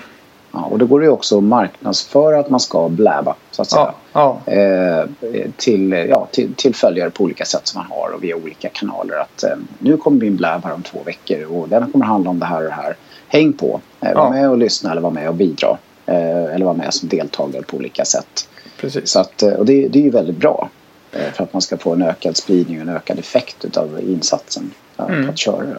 Ja, 0.52 0.60
och 0.64 0.78
då 0.78 0.86
går 0.86 1.00
det 1.00 1.08
också 1.08 1.38
att 1.38 1.44
marknadsföra 1.44 2.38
att 2.38 2.50
man 2.50 2.60
ska 2.60 2.88
bläba 2.88 3.34
så 3.50 3.62
att 3.62 3.70
säga. 3.70 3.94
Ja, 4.12 4.40
ja. 4.44 4.52
Eh, 4.52 5.04
till, 5.56 6.06
ja, 6.08 6.28
till, 6.30 6.54
till 6.54 6.74
följare 6.74 7.10
på 7.10 7.24
olika 7.24 7.44
sätt 7.44 7.66
som 7.66 7.78
man 7.78 7.98
har 7.98 8.14
och 8.14 8.24
via 8.24 8.36
olika 8.36 8.68
kanaler. 8.68 9.16
Att 9.16 9.42
eh, 9.42 9.50
nu 9.78 9.96
kommer 9.96 10.20
min 10.20 10.36
bläb 10.36 10.64
här 10.64 10.74
om 10.74 10.82
två 10.82 10.98
veckor 11.06 11.44
och 11.44 11.68
den 11.68 11.92
kommer 11.92 12.06
handla 12.06 12.30
om 12.30 12.38
det 12.38 12.46
här 12.46 12.56
och 12.56 12.68
det 12.68 12.70
här. 12.70 12.96
Häng 13.28 13.52
på! 13.52 13.80
Eh, 14.00 14.14
var 14.14 14.30
med 14.30 14.50
och 14.50 14.58
lyssna 14.58 14.90
eller 14.90 15.00
var 15.00 15.10
med 15.10 15.28
och 15.28 15.34
bidra. 15.34 15.78
Eh, 16.06 16.54
eller 16.54 16.64
var 16.64 16.74
med 16.74 16.94
som 16.94 17.08
deltagare 17.08 17.62
på 17.62 17.76
olika 17.76 18.04
sätt. 18.04 18.48
Precis. 18.80 19.10
Så 19.10 19.20
att, 19.20 19.42
eh, 19.42 19.52
och 19.52 19.66
det, 19.66 19.88
det 19.88 19.98
är 19.98 20.02
ju 20.02 20.10
väldigt 20.10 20.36
bra. 20.36 20.68
Eh, 21.12 21.32
för 21.32 21.44
att 21.44 21.52
man 21.52 21.62
ska 21.62 21.76
få 21.76 21.92
en 21.92 22.02
ökad 22.02 22.36
spridning 22.36 22.76
och 22.76 22.82
en 22.82 22.96
ökad 22.96 23.18
effekt 23.18 23.76
av 23.76 24.00
insatsen. 24.00 24.70
Mm. 24.98 25.24
För 25.24 25.32
att 25.32 25.38
köra 25.38 25.62
det. 25.62 25.78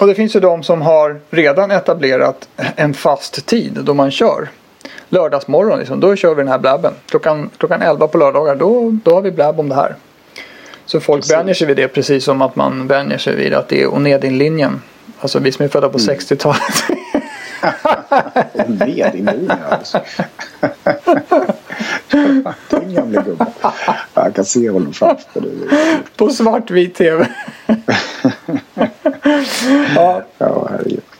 Och 0.00 0.06
det 0.06 0.14
finns 0.14 0.36
ju 0.36 0.40
de 0.40 0.62
som 0.62 0.82
har 0.82 1.20
redan 1.30 1.70
etablerat 1.70 2.48
en 2.56 2.94
fast 2.94 3.46
tid 3.46 3.78
då 3.82 3.94
man 3.94 4.10
kör. 4.10 4.48
Lördagsmorgon 5.08 5.78
liksom, 5.78 6.00
då 6.00 6.16
kör 6.16 6.34
vi 6.34 6.42
den 6.42 6.48
här 6.48 6.58
blabben. 6.58 6.92
Klockan, 7.06 7.50
klockan 7.56 7.82
11 7.82 8.08
på 8.08 8.18
lördagar 8.18 8.56
då, 8.56 8.98
då 9.04 9.14
har 9.14 9.22
vi 9.22 9.30
blabb 9.30 9.60
om 9.60 9.68
det 9.68 9.74
här. 9.74 9.96
Så 10.86 11.00
folk 11.00 11.22
precis. 11.22 11.36
vänjer 11.36 11.54
sig 11.54 11.66
vid 11.66 11.76
det 11.76 11.88
precis 11.88 12.24
som 12.24 12.42
att 12.42 12.56
man 12.56 12.86
vänjer 12.86 13.18
sig 13.18 13.36
vid 13.36 13.54
att 13.54 13.68
det 13.68 13.82
är 13.82 13.94
Onedin-linjen. 13.94 14.82
Alltså 15.20 15.38
vi 15.38 15.52
som 15.52 15.64
är 15.64 15.68
födda 15.68 15.88
på 15.88 15.98
mm. 15.98 16.16
60-talet. 16.16 16.84
Onedin-linjen 18.68 19.58
alltså. 19.70 20.00
Den 22.70 22.94
gamle 22.94 23.22
gubben. 23.26 23.46
Jag 24.14 24.34
kan 24.34 24.44
se 24.44 24.70
honom 24.70 24.92
framför 24.92 25.40
dig. 25.40 25.52
På 26.16 26.30
svartvit 26.30 26.94
tv. 26.94 27.28
ja. 29.94 30.22
ja, 30.38 30.68
herregud. 30.70 31.02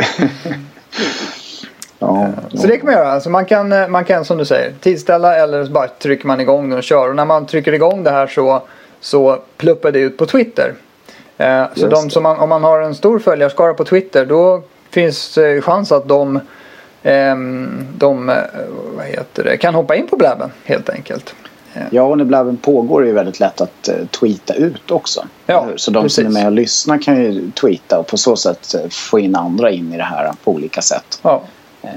Ja, 2.00 2.28
så 2.54 2.66
det 2.66 2.76
kan 2.76 2.86
man 2.86 2.94
göra. 2.94 3.12
Alltså 3.12 3.30
man, 3.30 3.44
kan, 3.44 3.90
man 3.90 4.04
kan 4.04 4.24
som 4.24 4.38
du 4.38 4.44
säger 4.44 4.72
tidställa 4.80 5.36
eller 5.36 5.64
så 5.64 5.72
bara 5.72 5.88
trycker 5.88 6.26
man 6.26 6.40
igång 6.40 6.68
den 6.68 6.78
och 6.78 6.84
kör. 6.84 7.08
Och 7.08 7.16
när 7.16 7.24
man 7.24 7.46
trycker 7.46 7.72
igång 7.72 8.04
det 8.04 8.10
här 8.10 8.26
så, 8.26 8.62
så 9.00 9.38
pluppar 9.56 9.92
det 9.92 9.98
ut 9.98 10.16
på 10.18 10.26
Twitter. 10.26 10.74
Eh, 11.38 11.64
så 11.74 11.86
de 11.86 12.10
som 12.10 12.22
man, 12.22 12.38
om 12.38 12.48
man 12.48 12.64
har 12.64 12.80
en 12.80 12.94
stor 12.94 13.18
följarskara 13.18 13.74
på 13.74 13.84
Twitter 13.84 14.26
då 14.26 14.62
finns 14.90 15.38
eh, 15.38 15.60
chans 15.60 15.92
att 15.92 16.08
de, 16.08 16.36
eh, 16.36 16.42
de 17.98 18.28
eh, 18.28 19.22
det, 19.32 19.56
kan 19.56 19.74
hoppa 19.74 19.96
in 19.96 20.06
på 20.06 20.16
blabben 20.16 20.50
helt 20.64 20.88
enkelt. 20.88 21.34
Ja, 21.90 22.02
och 22.02 22.18
när 22.18 22.24
blabben 22.24 22.56
pågår 22.56 23.02
är 23.02 23.06
det 23.06 23.12
väldigt 23.12 23.40
lätt 23.40 23.60
att 23.60 23.88
uh, 23.88 24.06
tweeta 24.06 24.54
ut 24.54 24.90
också. 24.90 25.24
Ja, 25.46 25.66
så 25.76 25.90
de 25.90 26.02
precis. 26.02 26.16
som 26.16 26.26
är 26.26 26.30
med 26.30 26.46
och 26.46 26.52
lyssnar 26.52 27.02
kan 27.02 27.22
ju 27.22 27.50
tweeta 27.50 27.98
och 27.98 28.06
på 28.06 28.16
så 28.16 28.36
sätt 28.36 28.74
få 28.90 29.18
in 29.18 29.36
andra 29.36 29.70
in 29.70 29.92
i 29.92 29.96
det 29.96 30.02
här 30.02 30.32
på 30.44 30.52
olika 30.52 30.82
sätt. 30.82 31.20
Ja, 31.22 31.42
uh, 31.84 31.90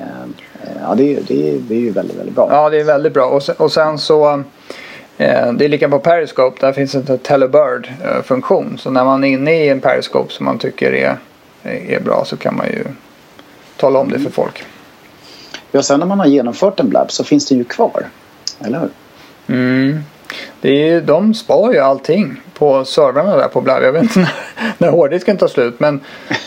ja 0.82 0.96
det, 0.96 1.28
det, 1.28 1.58
det 1.68 1.76
är 1.76 1.80
ju 1.80 1.92
väldigt, 1.92 2.18
väldigt 2.18 2.36
bra. 2.36 2.48
Ja, 2.52 2.70
det 2.70 2.80
är 2.80 2.84
väldigt 2.84 3.14
bra. 3.14 3.26
Och 3.26 3.44
sen, 3.44 3.56
och 3.58 3.72
sen 3.72 3.98
så 3.98 4.44
det 5.18 5.66
är 5.66 5.68
lika 5.68 5.90
på 5.90 6.00
Periscope. 6.00 6.66
Där 6.66 6.74
finns 6.74 6.96
en 6.96 7.18
telebird-funktion. 7.18 8.78
Så 8.78 8.90
när 8.90 9.04
man 9.04 9.24
är 9.24 9.28
inne 9.28 9.54
i 9.54 9.70
en 9.70 9.82
Periscope 9.82 10.34
som 10.34 10.46
man 10.46 10.58
tycker 10.58 10.94
är, 10.94 11.18
är 11.64 12.00
bra 12.00 12.26
så 12.26 12.38
kan 12.38 12.56
man 12.56 12.68
ju 12.68 12.84
tala 13.78 14.00
om 14.00 14.10
det 14.10 14.20
för 14.20 14.30
folk. 14.30 14.66
Ja, 15.72 15.84
sen 15.84 16.00
när 16.00 16.08
man 16.08 16.20
har 16.20 16.28
genomfört 16.28 16.80
en 16.80 16.90
blab 16.90 17.12
så 17.12 17.24
finns 17.24 17.48
det 17.48 17.56
ju 17.56 17.64
kvar. 17.64 18.06
Eller 18.60 18.80
hur? 18.80 18.90
Mm. 19.56 20.00
Det 20.62 20.90
är, 20.90 21.02
de 21.02 21.34
spar 21.34 21.74
ju 21.74 21.80
allting 21.80 22.42
på 22.54 22.86
servrarna 22.86 23.38
där 23.38 23.48
på 23.48 23.62
Blab. 23.62 23.84
Jag 23.84 23.92
vet 23.92 24.04
inte 24.04 24.20
när, 24.20 24.30
när 24.78 24.90
hårddisken 24.90 25.38
tar 25.38 25.48
slut. 25.48 25.80
Men 25.80 26.00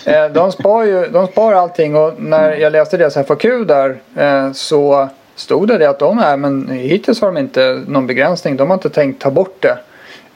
eh, 0.05 0.27
de, 0.27 0.53
spar 0.53 0.85
ju, 0.85 1.09
de 1.09 1.27
spar 1.27 1.53
allting 1.53 1.97
och 1.97 2.23
när 2.23 2.53
jag 2.53 2.73
läste 2.73 2.97
deras 2.97 3.15
FAQ 3.15 3.43
där 3.67 4.01
eh, 4.17 4.53
så 4.53 5.09
stod 5.35 5.69
det, 5.69 5.91
att 5.91 5.99
de 5.99 6.19
är 6.19 6.37
men 6.37 6.69
hittills 6.69 7.21
har 7.21 7.29
de 7.29 7.39
inte 7.39 7.83
någon 7.87 8.07
begränsning. 8.07 8.57
De 8.57 8.71
har 8.71 8.75
inte 8.75 8.91
tänkt 8.91 9.23
ta 9.23 9.31
bort 9.31 9.57
det. 9.63 9.79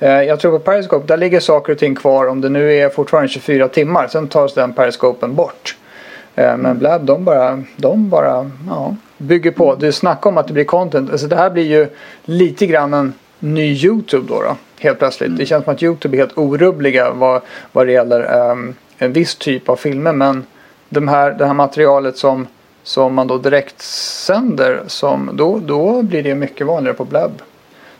Eh, 0.01 0.22
jag 0.22 0.40
tror 0.40 0.53
på 0.53 0.59
Periscope 0.59 1.07
där 1.07 1.16
ligger 1.16 1.40
saker 1.40 1.72
och 1.72 1.79
ting 1.79 1.94
kvar 1.94 2.27
om 2.27 2.40
det 2.40 2.48
nu 2.48 2.74
är 2.74 2.88
fortfarande 2.88 3.29
24 3.29 3.68
timmar. 3.68 4.09
Sen 4.09 4.29
tas 4.29 4.55
den 4.55 4.72
periskopen 4.72 5.35
bort. 5.35 5.77
Eh, 6.38 6.57
men 6.57 6.79
Blab 6.79 7.05
de 7.05 7.24
bara, 7.24 7.62
de 7.77 8.09
bara 8.09 8.51
ja, 8.68 8.96
bygger 9.18 9.51
på. 9.51 9.74
Du 9.74 9.92
snackar 9.92 10.31
om 10.31 10.38
att 10.38 10.46
det 10.46 10.53
blir 10.53 10.64
content. 10.64 11.11
Alltså 11.11 11.27
det 11.27 11.37
här 11.37 11.51
blir 11.51 11.64
ju 11.64 11.88
lite 12.24 12.66
grann 12.66 12.94
en 12.94 13.14
ny 13.38 13.72
YouTube 13.72 14.27
då. 14.29 14.42
då 14.42 14.57
helt 14.79 14.98
plötsligt. 14.98 15.27
Mm. 15.27 15.38
Det 15.38 15.46
känns 15.46 15.64
som 15.64 15.74
att 15.74 15.83
YouTube 15.83 16.16
är 16.16 16.18
helt 16.18 16.38
orubbliga 16.38 17.11
vad, 17.11 17.42
vad 17.72 17.87
det 17.87 17.92
gäller 17.92 18.51
um, 18.51 18.74
en 18.98 19.12
viss 19.12 19.35
typ 19.35 19.68
av 19.68 19.77
filmer. 19.77 20.12
Men 20.12 20.44
de 20.88 21.09
här, 21.09 21.31
det 21.31 21.46
här 21.46 21.55
materialet 21.55 22.16
som, 22.16 22.46
som 22.83 23.14
man 23.14 23.27
då 23.27 23.38
direkt 23.38 23.83
sänder 23.83 24.83
som, 24.87 25.31
då, 25.33 25.59
då 25.59 26.03
blir 26.03 26.22
det 26.22 26.35
mycket 26.35 26.66
vanligare 26.66 26.96
på 26.96 27.05
Blab. 27.05 27.33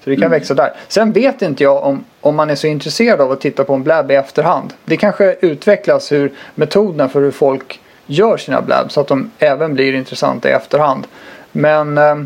Så 0.05 0.11
det 0.11 0.16
kan 0.16 0.24
mm. 0.24 0.38
växa 0.38 0.55
där. 0.55 0.72
Sen 0.88 1.12
vet 1.12 1.42
inte 1.42 1.62
jag 1.62 1.85
om, 1.85 2.05
om 2.20 2.37
man 2.37 2.51
är 2.51 2.55
så 2.55 2.66
intresserad 2.66 3.20
av 3.20 3.33
att 3.33 3.40
titta 3.40 3.64
på 3.64 3.74
en 3.74 3.83
Blab 3.83 4.11
i 4.11 4.14
efterhand. 4.14 4.72
Det 4.85 4.96
kanske 4.96 5.37
utvecklas 5.40 6.12
hur 6.12 6.33
metoderna 6.55 7.09
för 7.09 7.20
hur 7.20 7.31
folk 7.31 7.81
gör 8.09 8.37
sina 8.37 8.62
blabs 8.62 8.94
så 8.94 9.01
att 9.01 9.09
de 9.09 9.31
även 9.38 9.75
blir 9.75 9.94
intressanta 9.94 10.49
i 10.49 10.53
efterhand. 10.53 11.07
Men 11.53 11.99
eh, 11.99 12.16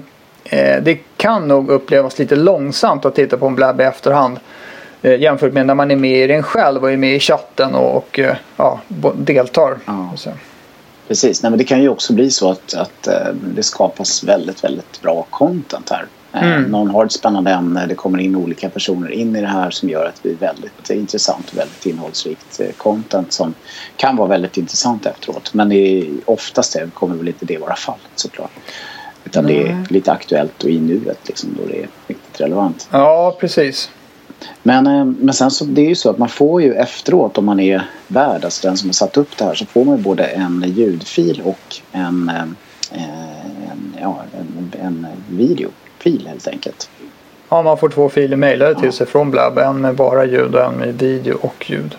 eh, 0.45 0.83
det 0.83 0.99
kan 1.17 1.49
nog 1.49 1.71
upplevas 1.71 2.19
lite 2.19 2.37
långsamt 2.37 3.05
att 3.05 3.15
titta 3.15 3.37
på 3.37 3.47
en 3.47 3.55
blab 3.55 3.81
i 3.81 3.85
efterhand. 3.85 4.39
Eh, 5.03 5.21
jämfört 5.21 5.53
med 5.53 5.67
när 5.67 5.75
man 5.75 5.91
är 5.91 5.97
med 5.97 6.25
i 6.25 6.27
den 6.27 6.43
själv 6.43 6.83
och 6.83 6.93
är 6.93 6.97
med 6.97 7.17
i 7.17 7.21
chatten 7.21 7.75
och, 7.75 7.97
och 7.97 8.19
eh, 8.19 8.37
ja, 8.57 8.81
deltar. 9.17 9.79
Ja. 9.85 10.15
Precis, 11.09 11.43
Nej, 11.43 11.51
men 11.51 11.59
det 11.59 11.65
kan 11.65 11.83
ju 11.83 11.89
också 11.89 12.13
bli 12.13 12.31
så 12.31 12.51
att, 12.51 12.75
att 12.75 13.07
eh, 13.07 13.33
det 13.33 13.63
skapas 13.63 14.25
väldigt, 14.25 14.65
väldigt 14.65 15.03
bra 15.03 15.27
content 15.31 15.91
här. 15.91 16.07
Eh, 16.33 16.53
mm. 16.53 16.71
Någon 16.71 16.91
har 16.91 17.05
ett 17.05 17.13
spännande 17.13 17.51
ämne, 17.51 17.87
det 17.87 17.95
kommer 17.95 18.19
in 18.19 18.37
olika 18.37 18.69
personer 18.69 19.11
in 19.11 19.37
i 19.37 19.41
det 19.41 19.47
här 19.47 19.71
som 19.71 19.89
gör 19.89 20.07
att 20.07 20.15
det 20.23 20.29
blir 20.29 20.49
väldigt 20.49 20.91
intressant 20.91 21.51
och 21.51 21.59
väldigt 21.59 21.87
innehållsrikt 21.87 22.61
eh, 22.61 22.71
content 22.77 23.33
som 23.33 23.55
kan 23.97 24.17
vara 24.17 24.29
väldigt 24.29 24.57
intressant 24.57 25.07
efteråt. 25.07 25.55
Men 25.55 25.69
det 25.69 26.11
oftast 26.25 26.77
kommer 26.95 27.17
väl 27.17 27.29
inte 27.29 27.45
det 27.45 27.59
vara 27.59 27.77
fallet 27.77 28.11
såklart. 28.15 28.51
Utan 29.25 29.45
mm. 29.45 29.57
det 29.57 29.71
är 29.71 29.87
lite 29.91 30.13
aktuellt 30.13 30.65
och 30.65 30.71
i 30.71 30.81
nuet 30.81 31.29
liksom, 31.29 31.51
då 31.59 31.67
det 31.67 31.83
är 31.83 31.89
riktigt 32.07 32.41
relevant. 32.41 32.89
Ja, 32.91 33.37
precis. 33.41 33.91
Men, 34.63 34.87
eh, 34.87 35.05
men 35.05 35.35
sen 35.35 35.51
så 35.51 35.65
det 35.65 35.81
är 35.81 35.89
ju 35.89 35.95
så 35.95 36.11
att 36.11 36.19
man 36.19 36.29
får 36.29 36.63
ju 36.63 36.75
efteråt 36.75 37.39
om 37.39 37.45
man 37.45 37.61
är 37.61 37.91
värd, 38.07 38.45
alltså 38.45 38.69
den 38.69 38.77
som 38.77 38.89
har 38.89 38.93
satt 38.93 39.17
upp 39.17 39.37
det 39.37 39.45
här, 39.45 39.55
så 39.55 39.67
får 39.67 39.85
man 39.85 40.03
både 40.03 40.25
en 40.25 40.65
ljudfil 40.77 41.43
och 41.45 41.77
en, 41.93 42.29
en, 42.29 42.57
ja, 44.01 44.23
en, 44.33 44.73
en 44.83 45.07
videofil 46.03 46.27
helt 46.27 46.49
enkelt. 46.49 46.91
Ja, 47.49 47.63
man 47.63 47.79
får 47.79 47.89
två 47.89 48.09
filer 48.09 48.37
mejlade 48.37 48.81
till 48.81 48.93
sig 48.93 49.07
från 49.07 49.31
Blab. 49.31 49.59
En 49.59 49.81
med 49.81 49.95
bara 49.95 50.25
ljud 50.25 50.55
och 50.55 50.65
en 50.65 50.75
med 50.75 50.99
video 50.99 51.39
och 51.41 51.71
ljud. 51.71 51.97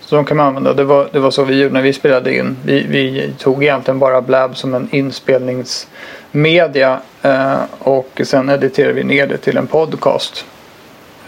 Så 0.00 0.16
de 0.16 0.24
kan 0.24 0.36
man 0.36 0.46
använda. 0.46 0.74
Det 0.74 0.84
var, 0.84 1.08
det 1.12 1.18
var 1.18 1.30
så 1.30 1.44
vi 1.44 1.60
gjorde 1.60 1.74
när 1.74 1.82
vi 1.82 1.92
spelade 1.92 2.36
in. 2.36 2.56
Vi, 2.64 2.86
vi 2.88 3.32
tog 3.38 3.62
egentligen 3.62 3.98
bara 3.98 4.22
Blab 4.22 4.56
som 4.56 4.74
en 4.74 4.88
inspelningsmedia 4.92 7.00
eh, 7.22 7.58
och 7.78 8.20
sen 8.24 8.48
editerade 8.48 8.92
vi 8.92 9.04
ner 9.04 9.26
det 9.26 9.36
till 9.36 9.56
en 9.56 9.66
podcast. 9.66 10.44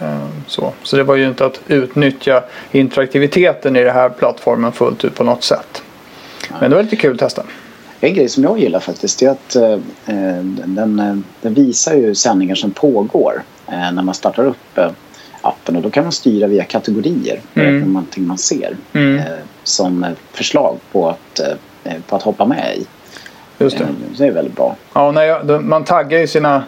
Eh, 0.00 0.26
så. 0.46 0.72
så 0.82 0.96
det 0.96 1.02
var 1.02 1.16
ju 1.16 1.28
inte 1.28 1.46
att 1.46 1.60
utnyttja 1.66 2.44
interaktiviteten 2.72 3.76
i 3.76 3.84
den 3.84 3.94
här 3.94 4.08
plattformen 4.08 4.72
fullt 4.72 5.04
ut 5.04 5.14
på 5.14 5.24
något 5.24 5.44
sätt. 5.44 5.82
Men 6.60 6.70
det 6.70 6.76
var 6.76 6.82
lite 6.82 6.96
kul 6.96 7.12
att 7.12 7.18
testa. 7.18 7.42
En 8.00 8.14
grej 8.14 8.28
som 8.28 8.42
jag 8.42 8.58
gillar 8.58 8.80
faktiskt 8.80 9.22
är 9.22 9.30
att 9.30 9.56
eh, 9.56 9.78
den, 10.64 11.00
eh, 11.00 11.16
den, 11.40 11.54
visar 11.54 11.94
ju 11.94 12.14
sändningar 12.14 12.54
som 12.54 12.70
pågår 12.70 13.42
eh, 13.66 13.92
när 13.92 14.02
man 14.02 14.14
startar 14.14 14.44
upp 14.44 14.78
eh, 14.78 14.90
appen 15.42 15.76
och 15.76 15.82
då 15.82 15.90
kan 15.90 16.02
man 16.02 16.12
styra 16.12 16.46
via 16.46 16.64
kategorier 16.64 17.40
mm. 17.54 17.80
någonting 17.80 18.26
man 18.26 18.38
ser 18.38 18.76
mm. 18.92 19.18
eh, 19.18 19.24
som 19.62 20.06
förslag 20.32 20.78
på 20.92 21.08
att, 21.08 21.40
eh, 21.84 21.94
på 22.06 22.16
att 22.16 22.22
hoppa 22.22 22.46
med 22.46 22.76
i. 22.76 22.86
Just 23.58 23.78
det. 23.78 23.84
Eh, 23.84 23.90
det 24.18 24.26
är 24.26 24.32
väldigt 24.32 24.56
bra. 24.56 24.76
Ja, 24.92 25.10
när 25.10 25.22
jag, 25.22 25.64
man 25.64 25.84
taggar 25.84 26.18
ju 26.18 26.26
sina, 26.26 26.62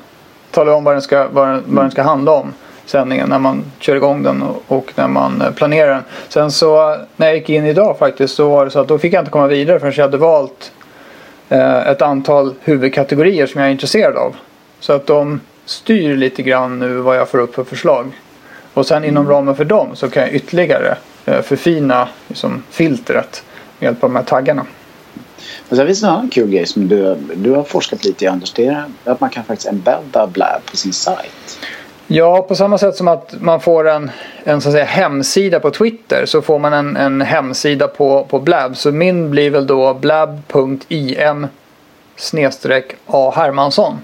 talar 0.50 0.72
om 0.72 0.84
vad 0.84 0.94
den 0.94 1.02
ska, 1.02 1.28
vad 1.28 1.48
den, 1.48 1.62
vad 1.66 1.84
den 1.84 1.90
ska 1.90 2.02
handla 2.02 2.32
om 2.32 2.52
sändningen 2.86 3.28
när 3.28 3.38
man 3.38 3.64
kör 3.78 3.96
igång 3.96 4.22
den 4.22 4.42
och, 4.66 4.92
när 4.94 5.08
man 5.08 5.42
eh, 5.42 5.50
planerar 5.50 5.94
den. 5.94 6.02
Sen 6.28 6.50
så 6.50 6.96
när 7.16 7.26
jag 7.26 7.36
gick 7.36 7.50
in 7.50 7.66
idag 7.66 7.98
faktiskt 7.98 8.34
så 8.34 8.48
var 8.48 8.64
det 8.64 8.70
så 8.70 8.80
att 8.80 8.88
då 8.88 8.98
fick 8.98 9.12
jag 9.12 9.20
inte 9.20 9.30
komma 9.30 9.46
vidare 9.46 9.80
förrän 9.80 9.92
jag 9.96 10.04
hade 10.04 10.16
valt 10.16 10.72
eh, 10.78 10.79
ett 11.50 12.02
antal 12.02 12.54
huvudkategorier 12.60 13.46
som 13.46 13.60
jag 13.60 13.68
är 13.68 13.72
intresserad 13.72 14.16
av. 14.16 14.36
Så 14.80 14.92
att 14.92 15.06
de 15.06 15.40
styr 15.64 16.16
lite 16.16 16.42
grann 16.42 16.78
nu 16.78 16.94
vad 16.96 17.16
jag 17.16 17.28
får 17.28 17.38
upp 17.38 17.54
för 17.54 17.64
förslag. 17.64 18.12
Och 18.74 18.86
sen 18.86 19.04
inom 19.04 19.24
mm. 19.24 19.36
ramen 19.36 19.56
för 19.56 19.64
dem 19.64 19.96
så 19.96 20.10
kan 20.10 20.22
jag 20.22 20.32
ytterligare 20.34 20.96
eh, 21.26 21.42
förfina 21.42 22.08
liksom, 22.28 22.62
filtret 22.70 23.42
med 23.78 23.86
hjälp 23.86 24.04
av 24.04 24.10
de 24.10 24.16
här 24.16 24.22
taggarna. 24.22 24.66
Men 25.68 25.76
sen 25.76 25.86
finns 25.86 26.00
det 26.00 26.06
en 26.06 26.12
annan 26.12 26.28
kul 26.28 26.50
grej 26.50 26.66
som 26.66 26.88
du, 26.88 27.16
du 27.34 27.50
har 27.50 27.62
forskat 27.62 28.04
lite 28.04 28.24
i 28.24 28.28
Anders. 28.28 28.52
Det 28.52 28.66
är 28.66 28.84
att 29.04 29.20
man 29.20 29.30
kan 29.30 29.44
faktiskt 29.44 29.68
embedda 29.68 30.26
Blab 30.26 30.66
på 30.70 30.76
sin 30.76 30.92
sajt. 30.92 31.58
Ja, 32.12 32.42
på 32.42 32.54
samma 32.54 32.78
sätt 32.78 32.96
som 32.96 33.08
att 33.08 33.34
man 33.40 33.60
får 33.60 33.88
en, 33.88 34.10
en 34.44 34.60
så 34.60 34.68
att 34.68 34.72
säga, 34.72 34.84
hemsida 34.84 35.60
på 35.60 35.70
Twitter 35.70 36.26
så 36.26 36.42
får 36.42 36.58
man 36.58 36.72
en, 36.72 36.96
en 36.96 37.20
hemsida 37.20 37.88
på, 37.88 38.24
på 38.24 38.38
Blab. 38.38 38.76
Så 38.76 38.92
min 38.92 39.30
blir 39.30 39.50
väl 39.50 39.66
då 39.66 39.94
blab.im 39.94 41.46
snedstreck 42.16 42.92
A 43.06 43.32
Hermansson. 43.36 43.98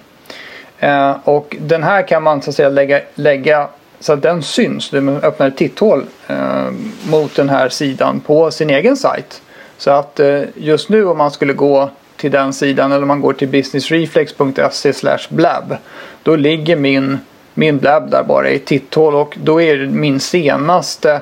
Eh, 0.79 1.17
och 1.25 1.57
den 1.61 1.83
här 1.83 2.09
kan 2.09 2.23
man 2.23 2.43
så 2.43 2.51
att 2.51 2.57
säga 2.57 2.69
lägga, 2.69 3.01
lägga 3.15 3.69
så 4.01 4.13
att 4.13 4.23
den 4.23 4.43
syns. 4.43 4.91
Du 4.91 5.11
öppnar 5.11 5.49
ett 5.49 5.57
titthål 5.57 6.05
eh, 6.29 6.71
mot 7.11 7.37
den 7.37 7.49
här 7.49 7.69
sidan 7.69 8.21
på 8.21 8.51
sin 8.51 8.71
egen 8.71 8.97
sajt. 8.97 9.43
Så 9.79 9.91
att 9.91 10.21
eh, 10.21 10.43
just 10.55 10.89
nu 10.89 11.07
om 11.07 11.19
man 11.19 11.31
skulle 11.31 11.53
gå 11.53 11.91
till 12.17 12.31
den 12.31 12.53
sidan 12.53 12.93
eller 12.93 13.03
om 13.03 13.09
man 13.09 13.21
går 13.21 13.33
till 13.33 13.49
businessreflex.se 13.49 14.93
blab 15.29 15.77
då 16.23 16.37
ligger 16.37 16.77
min, 16.77 17.19
min 17.59 17.79
blab 17.79 18.11
där 18.11 18.23
bara 18.23 18.51
i 18.51 18.59
titthål 18.59 19.15
och 19.15 19.37
då 19.43 19.63
är 19.63 19.77
det 19.77 19.87
min 19.87 20.21
senaste 20.21 21.21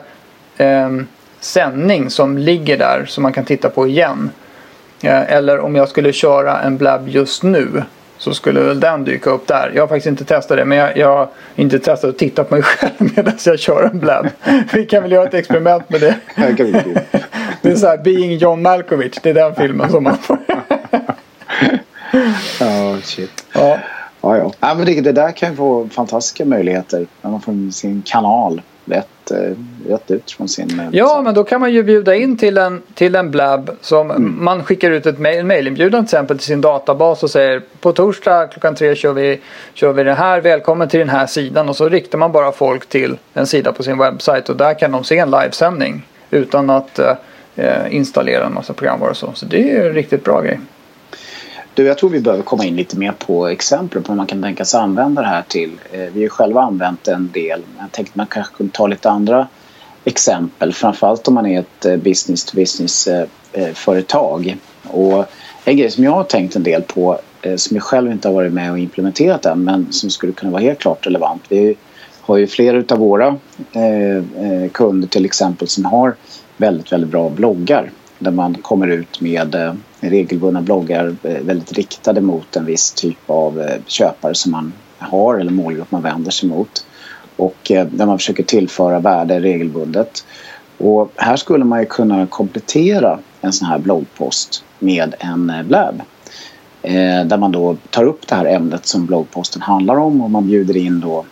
eh, 0.56 0.90
sändning 1.40 2.10
som 2.10 2.38
ligger 2.38 2.78
där 2.78 3.04
som 3.06 3.22
man 3.22 3.32
kan 3.32 3.44
titta 3.44 3.68
på 3.68 3.86
igen. 3.86 4.30
Eh, 5.02 5.32
eller 5.32 5.60
om 5.60 5.76
jag 5.76 5.88
skulle 5.88 6.12
köra 6.12 6.60
en 6.60 6.76
blab 6.76 7.08
just 7.08 7.42
nu 7.42 7.82
så 8.18 8.34
skulle 8.34 8.60
väl 8.60 8.80
den 8.80 9.04
dyka 9.04 9.30
upp 9.30 9.46
där. 9.46 9.72
Jag 9.74 9.82
har 9.82 9.88
faktiskt 9.88 10.06
inte 10.06 10.24
testat 10.24 10.56
det 10.56 10.64
men 10.64 10.78
jag, 10.78 10.96
jag 10.96 11.16
har 11.16 11.28
inte 11.56 11.78
testat 11.78 12.10
att 12.10 12.18
titta 12.18 12.44
på 12.44 12.54
mig 12.54 12.62
själv 12.66 12.92
medan 12.98 13.34
jag 13.44 13.58
kör 13.58 13.90
en 13.92 13.98
blab. 13.98 14.26
Vi 14.72 14.86
kan 14.86 15.02
väl 15.02 15.12
göra 15.12 15.28
ett 15.28 15.34
experiment 15.34 15.90
med 15.90 16.00
det. 16.00 16.14
det 17.62 17.70
är 17.70 17.76
så 17.76 17.86
här 17.86 17.98
Being 17.98 18.36
John 18.36 18.62
Malkovich. 18.62 19.18
Det 19.22 19.30
är 19.30 19.34
den 19.34 19.54
filmen 19.54 19.90
som 19.90 20.04
man 20.04 20.18
får. 20.18 20.38
oh, 22.60 23.00
shit. 23.02 23.44
Ja. 23.52 23.78
Ja, 24.24 24.36
ja. 24.36 24.52
ja 24.60 24.74
men 24.74 24.86
det, 24.86 25.00
det 25.00 25.12
där 25.12 25.32
kan 25.32 25.50
ju 25.50 25.56
få 25.56 25.88
fantastiska 25.88 26.44
möjligheter 26.44 27.06
när 27.22 27.30
man 27.30 27.40
får 27.40 27.70
sin 27.72 28.02
kanal 28.06 28.62
rätt, 28.84 29.30
eh, 29.30 29.56
rätt 29.88 30.10
ut 30.10 30.30
från 30.30 30.48
sin... 30.48 30.80
Eh, 30.80 30.86
ja, 30.92 31.20
men 31.24 31.34
då 31.34 31.44
kan 31.44 31.60
man 31.60 31.72
ju 31.72 31.82
bjuda 31.82 32.14
in 32.14 32.36
till 32.36 32.58
en, 32.58 32.82
till 32.94 33.14
en 33.14 33.30
blab 33.30 33.70
som 33.80 34.10
mm. 34.10 34.44
man 34.44 34.64
skickar 34.64 34.90
ut 34.90 35.06
ett 35.06 35.18
mail, 35.18 35.44
mailinbjudan 35.44 36.06
till 36.06 36.16
exempel 36.16 36.38
till 36.38 36.46
sin 36.46 36.60
databas 36.60 37.22
och 37.22 37.30
säger 37.30 37.62
på 37.80 37.92
torsdag 37.92 38.46
klockan 38.46 38.74
tre 38.74 38.94
kör 38.94 39.12
vi, 39.12 39.40
kör 39.74 39.92
vi 39.92 40.04
det 40.04 40.14
här, 40.14 40.40
välkommen 40.40 40.88
till 40.88 41.00
den 41.00 41.08
här 41.08 41.26
sidan 41.26 41.68
och 41.68 41.76
så 41.76 41.88
riktar 41.88 42.18
man 42.18 42.32
bara 42.32 42.52
folk 42.52 42.86
till 42.86 43.16
en 43.34 43.46
sida 43.46 43.72
på 43.72 43.82
sin 43.82 43.98
webbsajt 43.98 44.48
och 44.48 44.56
där 44.56 44.78
kan 44.78 44.92
de 44.92 45.04
se 45.04 45.18
en 45.18 45.30
livesändning 45.30 46.06
utan 46.30 46.70
att 46.70 46.98
eh, 47.56 47.94
installera 47.94 48.46
en 48.46 48.54
massa 48.54 48.72
programvaror 48.72 49.10
och 49.10 49.16
så. 49.16 49.32
Så 49.34 49.46
det 49.46 49.56
är 49.56 49.82
ju 49.82 49.88
en 49.88 49.94
riktigt 49.94 50.24
bra 50.24 50.40
grej. 50.40 50.60
Du, 51.74 51.86
jag 51.86 51.98
tror 51.98 52.10
vi 52.10 52.20
behöver 52.20 52.42
komma 52.42 52.64
in 52.64 52.76
lite 52.76 52.98
mer 52.98 53.12
på 53.12 53.46
exempel 53.46 54.02
på 54.02 54.12
hur 54.12 54.16
man 54.16 54.26
kan 54.26 54.42
tänka 54.42 54.64
sig 54.64 54.80
använda 54.80 55.22
det 55.22 55.28
här 55.28 55.44
till. 55.48 55.70
Eh, 55.92 56.00
vi 56.00 56.12
har 56.12 56.20
ju 56.20 56.28
själva 56.28 56.62
använt 56.62 57.08
en 57.08 57.30
del. 57.32 57.62
Jag 57.78 57.92
tänkte 57.92 58.18
man 58.18 58.26
kanske 58.26 58.54
kunde 58.54 58.72
ta 58.72 58.86
lite 58.86 59.10
andra 59.10 59.48
exempel. 60.04 60.72
Framförallt 60.72 61.28
om 61.28 61.34
man 61.34 61.46
är 61.46 61.60
ett 61.60 61.84
eh, 61.84 61.96
business-to-business-företag. 61.96 64.46
Eh, 64.46 64.54
och 64.90 65.24
en 65.64 65.76
grej 65.76 65.90
som 65.90 66.04
jag 66.04 66.12
har 66.12 66.24
tänkt 66.24 66.56
en 66.56 66.62
del 66.62 66.82
på 66.82 67.20
som 67.56 67.76
jag 67.76 67.82
själv 67.82 68.12
inte 68.12 68.28
har 68.28 68.34
varit 68.34 68.52
med 68.52 68.72
och 68.72 68.78
implementerat 68.78 69.46
än 69.46 69.64
men 69.64 69.92
som 69.92 70.10
skulle 70.10 70.32
kunna 70.32 70.52
vara 70.52 70.62
helt 70.62 70.78
klart 70.78 71.06
relevant. 71.06 71.42
Vi 71.48 71.76
har 72.20 72.36
ju 72.36 72.46
flera 72.46 72.94
av 72.94 72.98
våra 72.98 73.36
kunder 74.72 75.08
till 75.08 75.24
exempel 75.24 75.68
som 75.68 75.84
har 75.84 76.14
väldigt, 76.56 76.92
väldigt 76.92 77.10
bra 77.10 77.30
bloggar 77.30 77.90
där 78.18 78.30
man 78.30 78.54
kommer 78.54 78.88
ut 78.88 79.20
med 79.20 79.76
regelbundna 80.10 80.62
bloggar 80.62 81.16
eh, 81.22 81.40
väldigt 81.42 81.72
riktade 81.72 82.20
mot 82.20 82.56
en 82.56 82.64
viss 82.64 82.92
typ 82.92 83.18
av 83.30 83.60
eh, 83.60 83.76
köpare 83.86 84.34
som 84.34 84.52
man 84.52 84.72
har 84.98 85.38
eller 85.38 85.52
målgrupp 85.52 85.90
man 85.90 86.02
vänder 86.02 86.30
sig 86.30 86.48
mot. 86.48 86.86
Och 87.36 87.70
eh, 87.70 87.86
där 87.86 88.06
man 88.06 88.18
försöker 88.18 88.42
tillföra 88.42 88.98
värde 88.98 89.40
regelbundet. 89.40 90.26
Och 90.78 91.12
här 91.16 91.36
skulle 91.36 91.64
man 91.64 91.80
ju 91.80 91.86
kunna 91.86 92.26
komplettera 92.26 93.18
en 93.40 93.52
sån 93.52 93.68
här 93.68 93.78
bloggpost 93.78 94.64
med 94.78 95.14
en 95.18 95.52
blab. 95.68 96.02
Där 97.26 97.36
man 97.36 97.52
då 97.52 97.76
tar 97.90 98.04
upp 98.04 98.26
det 98.26 98.34
här 98.34 98.44
ämnet 98.44 98.86
som 98.86 99.06
bloggposten 99.06 99.62
handlar 99.62 99.96
om 99.96 100.20
och 100.20 100.30
man 100.30 100.46
bjuder 100.46 100.76
in 100.76 101.00
då 101.00 101.24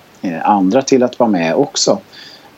andra 0.42 0.82
till 0.82 1.02
att 1.02 1.18
vara 1.18 1.30
med 1.30 1.54
också 1.54 1.98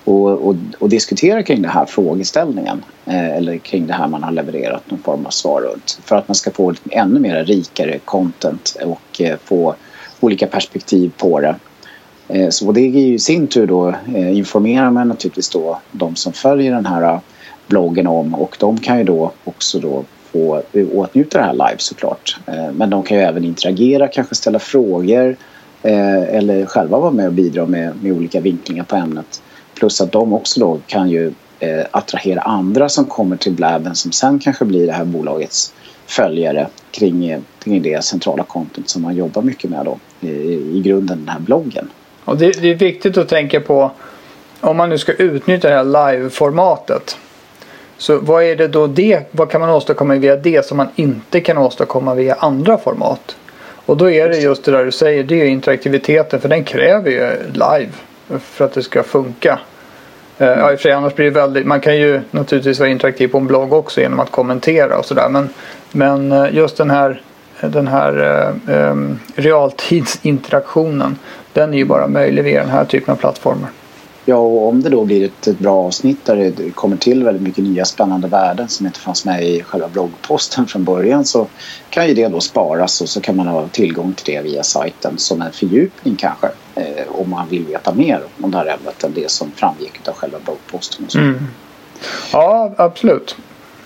och, 0.05 0.49
och, 0.49 0.57
och, 0.79 0.89
diskutera 0.89 1.43
kring 1.43 1.63
den 1.63 1.71
här 1.71 1.85
frågeställningen 1.85 2.85
eh, 3.07 3.37
eller 3.37 3.59
kring 3.59 3.87
det 3.87 3.93
här 3.93 4.09
man 4.09 4.23
har 4.23 4.33
levererat 4.33 4.91
någon 4.91 4.99
form 4.99 5.27
av 5.27 5.31
svar 5.31 5.61
runt 5.61 5.99
för 6.05 6.17
att 6.17 6.29
man 6.29 6.35
ska 6.35 6.51
få 6.51 6.75
ännu 6.91 7.21
mer 7.21 7.45
rikare 7.45 7.99
content 7.99 8.77
och 8.85 9.21
eh, 9.21 9.37
få 9.45 9.75
olika 10.21 10.47
perspektiv 10.47 11.13
på 11.17 11.41
det. 11.41 11.57
Eh, 12.29 12.49
så 12.49 12.73
det 12.73 12.81
är 12.81 12.89
ju 12.89 13.15
i 13.15 13.19
sin 13.19 13.47
tur 13.47 13.67
då 13.67 13.89
eh, 13.89 14.39
informerar 14.39 14.91
man 14.91 15.09
naturligtvis 15.09 15.51
då 15.51 15.81
de 15.93 16.17
som 16.17 16.33
följer 16.33 16.73
den 16.73 16.87
här 16.87 17.03
eh, 17.03 17.19
bloggen 17.67 18.07
om 18.07 18.35
och 18.35 18.57
de 18.61 18.79
kan 18.79 18.99
ju 18.99 19.05
då 19.05 19.33
också 19.45 19.79
då 19.79 20.05
få 20.33 20.63
åtnjuta 20.95 21.39
det 21.39 21.45
här 21.45 21.53
live 21.53 21.79
såklart. 21.79 22.37
Eh, 22.47 22.73
men 22.73 22.91
de 22.91 23.03
kan 23.03 23.17
ju 23.17 23.23
även 23.23 23.45
interagera, 23.45 24.09
kanske 24.09 24.35
ställa 24.35 24.59
frågor 24.59 25.37
eh, 25.83 26.23
eller 26.23 26.67
själva 26.67 26.99
vara 26.99 27.11
med 27.11 27.27
och 27.27 27.33
bidra 27.33 27.67
med, 27.67 27.93
med 28.03 28.13
olika 28.13 28.41
vinklingar 28.41 28.85
på 28.85 28.97
ämnet. 28.97 29.43
Plus 29.75 30.01
att 30.01 30.13
de 30.13 30.33
också 30.33 30.61
då 30.61 30.81
kan 30.87 31.11
ju 31.11 31.33
eh, 31.61 31.85
attrahera 31.91 32.41
andra 32.41 32.89
som 32.89 33.05
kommer 33.05 33.37
till 33.37 33.53
Blabben 33.53 33.95
som 33.95 34.13
sen 34.13 34.39
kanske 34.39 34.65
blir 34.65 34.87
det 34.87 34.93
här 34.93 35.05
bolagets 35.05 35.73
följare 36.07 36.69
kring, 36.91 37.29
eh, 37.29 37.41
kring 37.63 37.83
det 37.83 38.05
centrala 38.05 38.43
content 38.43 38.89
som 38.89 39.03
man 39.03 39.17
jobbar 39.17 39.43
mycket 39.43 39.71
med 39.71 39.85
då 39.85 39.99
i, 40.21 40.31
i 40.77 40.81
grunden 40.85 41.19
den 41.19 41.29
här 41.29 41.41
bloggen. 41.41 41.89
Och 42.25 42.37
det, 42.37 42.63
det, 42.63 42.71
är 42.71 42.75
viktigt 42.75 43.17
att 43.17 43.29
tänka 43.29 43.61
på 43.61 43.91
om 44.61 44.77
man 44.77 44.89
nu 44.89 44.99
ska 44.99 45.13
utnyttja 45.13 45.69
det 45.69 45.75
här 45.75 45.85
live-formatet. 45.85 47.17
Så 47.99 48.19
vad 48.19 48.43
är 48.43 48.57
det 48.57 48.69
då 48.69 48.87
det, 48.87 49.29
vad 49.31 49.51
kan 49.51 49.61
man 49.61 49.71
åstadkomma 49.71 50.15
via 50.15 50.37
det 50.37 50.67
som 50.67 50.77
man 50.77 50.89
inte 50.97 51.41
kan 51.41 51.59
åstadkomma 51.59 52.15
via 52.15 52.35
andra 52.35 52.79
format? 52.79 53.37
Och 53.87 53.97
då 53.97 54.11
är 54.11 54.29
det 54.29 54.39
just 54.39 54.65
det 54.65 54.73
där 54.73 54.85
du 54.85 54.93
säger, 54.93 55.25
det 55.25 55.41
är 55.41 55.45
interaktiviteten 55.45 56.41
för 56.41 56.49
den 56.49 56.65
kräver 56.65 57.11
ju 57.11 57.53
live 57.53 57.93
för 58.41 58.65
att 58.65 58.73
det 58.73 58.83
ska 58.83 59.03
funka. 59.03 59.59
Eh, 60.39 60.49
ja, 60.49 60.73
i 60.73 60.75
och 60.75 60.79
för 60.79 60.83
sig, 60.83 60.93
annars 60.93 61.15
blir 61.15 61.25
det 61.25 61.31
väldigt, 61.31 61.67
man 61.67 61.81
kan 61.81 61.97
ju 61.97 62.21
naturligtvis 62.31 62.81
vara 62.81 62.89
interaktiv 62.89 63.29
på 63.29 63.39
en 63.39 63.47
blogg 63.47 63.73
också 63.73 64.01
genom 64.01 64.21
att 64.21 64.31
kommentera 64.31 64.99
och 64.99 65.05
sådär. 65.05 65.29
Men, 65.29 65.49
men 65.93 66.33
eh, 66.33 66.55
just 66.55 66.77
den 66.77 66.91
här, 66.91 67.23
den 67.61 67.87
här 67.87 68.47
um, 68.67 69.21
realtidsinteraktionen 69.35 71.19
den 71.53 71.75
är 71.75 71.79
ju 71.79 71.85
bara 71.85 72.09
möjlig 72.09 72.45
via 72.45 72.61
den 72.61 72.71
här 72.71 72.85
typen 72.85 73.13
av 73.13 73.17
plattformar. 73.17 73.69
Ja, 74.27 74.37
och 74.37 74.69
om 74.69 74.83
det 74.83 74.89
då 74.89 75.05
blir 75.05 75.25
ett, 75.25 75.59
bra 75.59 75.77
avsnitt 75.77 76.25
där 76.25 76.37
det 76.37 76.71
kommer 76.71 76.97
till 76.97 77.25
väldigt 77.25 77.43
mycket 77.43 77.65
nya 77.65 77.85
spännande 77.85 78.29
värden 78.29 78.69
som 78.69 78.87
inte 78.87 79.01
fanns 79.01 79.25
med 79.25 79.45
i 79.45 79.63
själva 79.63 79.89
bloggposten 79.89 80.67
från 80.67 80.85
början 80.85 81.25
så 81.25 81.47
kan 81.91 82.09
ju 82.09 82.15
det 82.15 82.29
då 82.29 82.41
sparas 82.41 83.01
och 83.01 83.09
så 83.09 83.21
kan 83.21 83.37
man 83.37 83.47
ha 83.47 83.69
tillgång 83.69 84.13
till 84.13 84.35
det 84.35 84.43
via 84.43 84.63
sajten 84.63 85.19
som 85.19 85.43
en 85.43 85.53
fördjupning 85.53 86.17
kanske 86.17 86.47
eh, 86.75 87.07
om 87.09 87.31
man 87.31 87.49
vill 87.49 87.65
veta 87.67 87.95
mer 87.95 88.23
om 88.41 88.51
det 88.51 88.59
här 88.59 88.67
ämnet 88.67 89.05
än 89.05 89.13
det 89.15 89.31
som 89.31 89.51
framgick 89.57 90.09
av 90.09 90.15
själva 90.15 90.39
bloggposten. 90.45 91.07
Mm. 91.15 91.47
Ja, 92.33 92.75
absolut. 92.77 93.37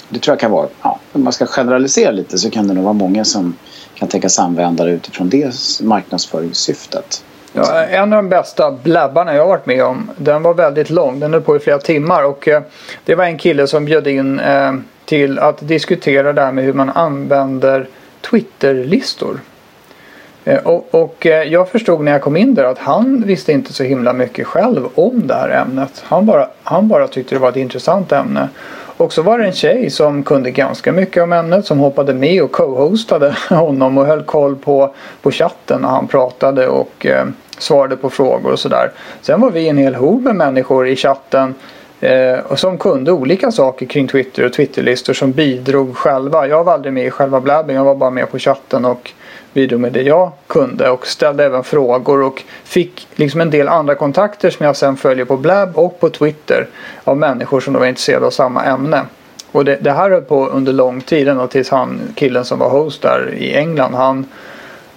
Det 0.08 0.18
tror 0.18 0.32
jag 0.32 0.40
kan 0.40 0.50
vara, 0.50 0.68
ja, 0.82 0.98
om 1.12 1.24
man 1.24 1.32
ska 1.32 1.46
generalisera 1.46 2.10
lite 2.10 2.38
så 2.38 2.50
kan 2.50 2.68
det 2.68 2.74
nog 2.74 2.84
vara 2.84 2.94
många 2.94 3.24
som 3.24 3.54
kan 3.94 4.08
tänkas 4.08 4.38
använda 4.38 4.84
det 4.84 4.90
utifrån 4.90 5.28
det 5.28 5.54
marknadsföringssyftet. 5.82 7.24
Ja, 7.52 7.84
en 7.84 8.12
av 8.12 8.22
de 8.22 8.28
bästa 8.28 8.70
blabbarna 8.70 9.34
jag 9.34 9.42
har 9.42 9.48
varit 9.48 9.66
med 9.66 9.84
om. 9.84 10.10
Den 10.16 10.42
var 10.42 10.54
väldigt 10.54 10.90
lång. 10.90 11.20
Den 11.20 11.32
höll 11.32 11.42
på 11.42 11.56
i 11.56 11.58
flera 11.58 11.78
timmar. 11.78 12.24
Och 12.24 12.48
eh, 12.48 12.62
det 13.04 13.14
var 13.14 13.24
en 13.24 13.38
kille 13.38 13.66
som 13.66 13.84
bjöd 13.84 14.06
in 14.06 14.40
eh, 14.40 14.74
till 15.04 15.38
att 15.38 15.68
diskutera 15.68 16.32
det 16.32 16.42
här 16.42 16.52
med 16.52 16.64
hur 16.64 16.72
man 16.72 16.90
använder 16.90 17.86
Twitterlistor. 18.30 19.40
Eh, 20.44 20.58
och, 20.58 20.94
och 20.94 21.26
eh, 21.26 21.42
jag 21.42 21.68
förstod 21.68 22.00
när 22.00 22.12
jag 22.12 22.22
kom 22.22 22.36
in 22.36 22.54
där 22.54 22.64
att 22.64 22.78
han 22.78 23.22
visste 23.26 23.52
inte 23.52 23.72
så 23.72 23.82
himla 23.82 24.12
mycket 24.12 24.46
själv 24.46 24.88
om 24.94 25.26
det 25.26 25.34
här 25.34 25.48
ämnet. 25.48 26.02
Han 26.04 26.26
bara, 26.26 26.48
han 26.62 26.88
bara 26.88 27.08
tyckte 27.08 27.34
det 27.34 27.38
var 27.38 27.48
ett 27.48 27.56
intressant 27.56 28.12
ämne. 28.12 28.48
Och 28.98 29.12
så 29.12 29.22
var 29.22 29.38
det 29.38 29.44
en 29.44 29.52
tjej 29.52 29.90
som 29.90 30.22
kunde 30.22 30.50
ganska 30.50 30.92
mycket 30.92 31.22
om 31.22 31.32
ämnet 31.32 31.66
som 31.66 31.78
hoppade 31.78 32.14
med 32.14 32.42
och 32.42 32.52
co-hostade 32.52 33.36
honom 33.48 33.98
och 33.98 34.06
höll 34.06 34.22
koll 34.22 34.56
på, 34.56 34.94
på 35.22 35.30
chatten 35.30 35.80
när 35.80 35.88
han 35.88 36.06
pratade 36.06 36.68
och 36.68 37.06
eh, 37.06 37.26
svarade 37.58 37.96
på 37.96 38.10
frågor 38.10 38.52
och 38.52 38.58
sådär. 38.58 38.90
Sen 39.20 39.40
var 39.40 39.50
vi 39.50 39.68
en 39.68 39.78
hel 39.78 39.94
hop 39.94 40.22
med 40.22 40.36
människor 40.36 40.88
i 40.88 40.96
chatten 40.96 41.54
och 42.48 42.58
som 42.58 42.78
kunde 42.78 43.12
olika 43.12 43.52
saker 43.52 43.86
kring 43.86 44.08
Twitter 44.08 44.44
och 44.44 44.52
Twitterlistor 44.52 45.12
som 45.12 45.32
bidrog 45.32 45.96
själva. 45.96 46.46
Jag 46.46 46.64
var 46.64 46.72
aldrig 46.72 46.92
med 46.92 47.06
i 47.06 47.10
själva 47.10 47.40
blabben, 47.40 47.76
jag 47.76 47.84
var 47.84 47.94
bara 47.94 48.10
med 48.10 48.30
på 48.30 48.38
chatten 48.38 48.84
och 48.84 49.12
bidrog 49.52 49.80
med 49.80 49.92
det 49.92 50.02
jag 50.02 50.32
kunde 50.46 50.90
och 50.90 51.06
ställde 51.06 51.44
även 51.44 51.64
frågor 51.64 52.22
och 52.22 52.42
fick 52.64 53.06
liksom 53.14 53.40
en 53.40 53.50
del 53.50 53.68
andra 53.68 53.94
kontakter 53.94 54.50
som 54.50 54.66
jag 54.66 54.76
sen 54.76 54.96
följer 54.96 55.24
på 55.24 55.36
Blab 55.36 55.78
och 55.78 56.00
på 56.00 56.10
Twitter 56.10 56.66
av 57.04 57.16
människor 57.16 57.60
som 57.60 57.72
då 57.72 57.80
var 57.80 57.86
intresserade 57.86 58.26
av 58.26 58.30
samma 58.30 58.64
ämne. 58.64 59.02
Och 59.52 59.64
det, 59.64 59.76
det 59.80 59.92
här 59.92 60.10
höll 60.10 60.22
på 60.22 60.46
under 60.46 60.72
lång 60.72 61.00
tid 61.00 61.28
ända 61.28 61.46
tills 61.46 61.70
han, 61.70 62.00
killen 62.14 62.44
som 62.44 62.58
var 62.58 62.70
host 62.70 63.02
där 63.02 63.34
i 63.34 63.54
England, 63.54 63.94
han, 63.94 64.26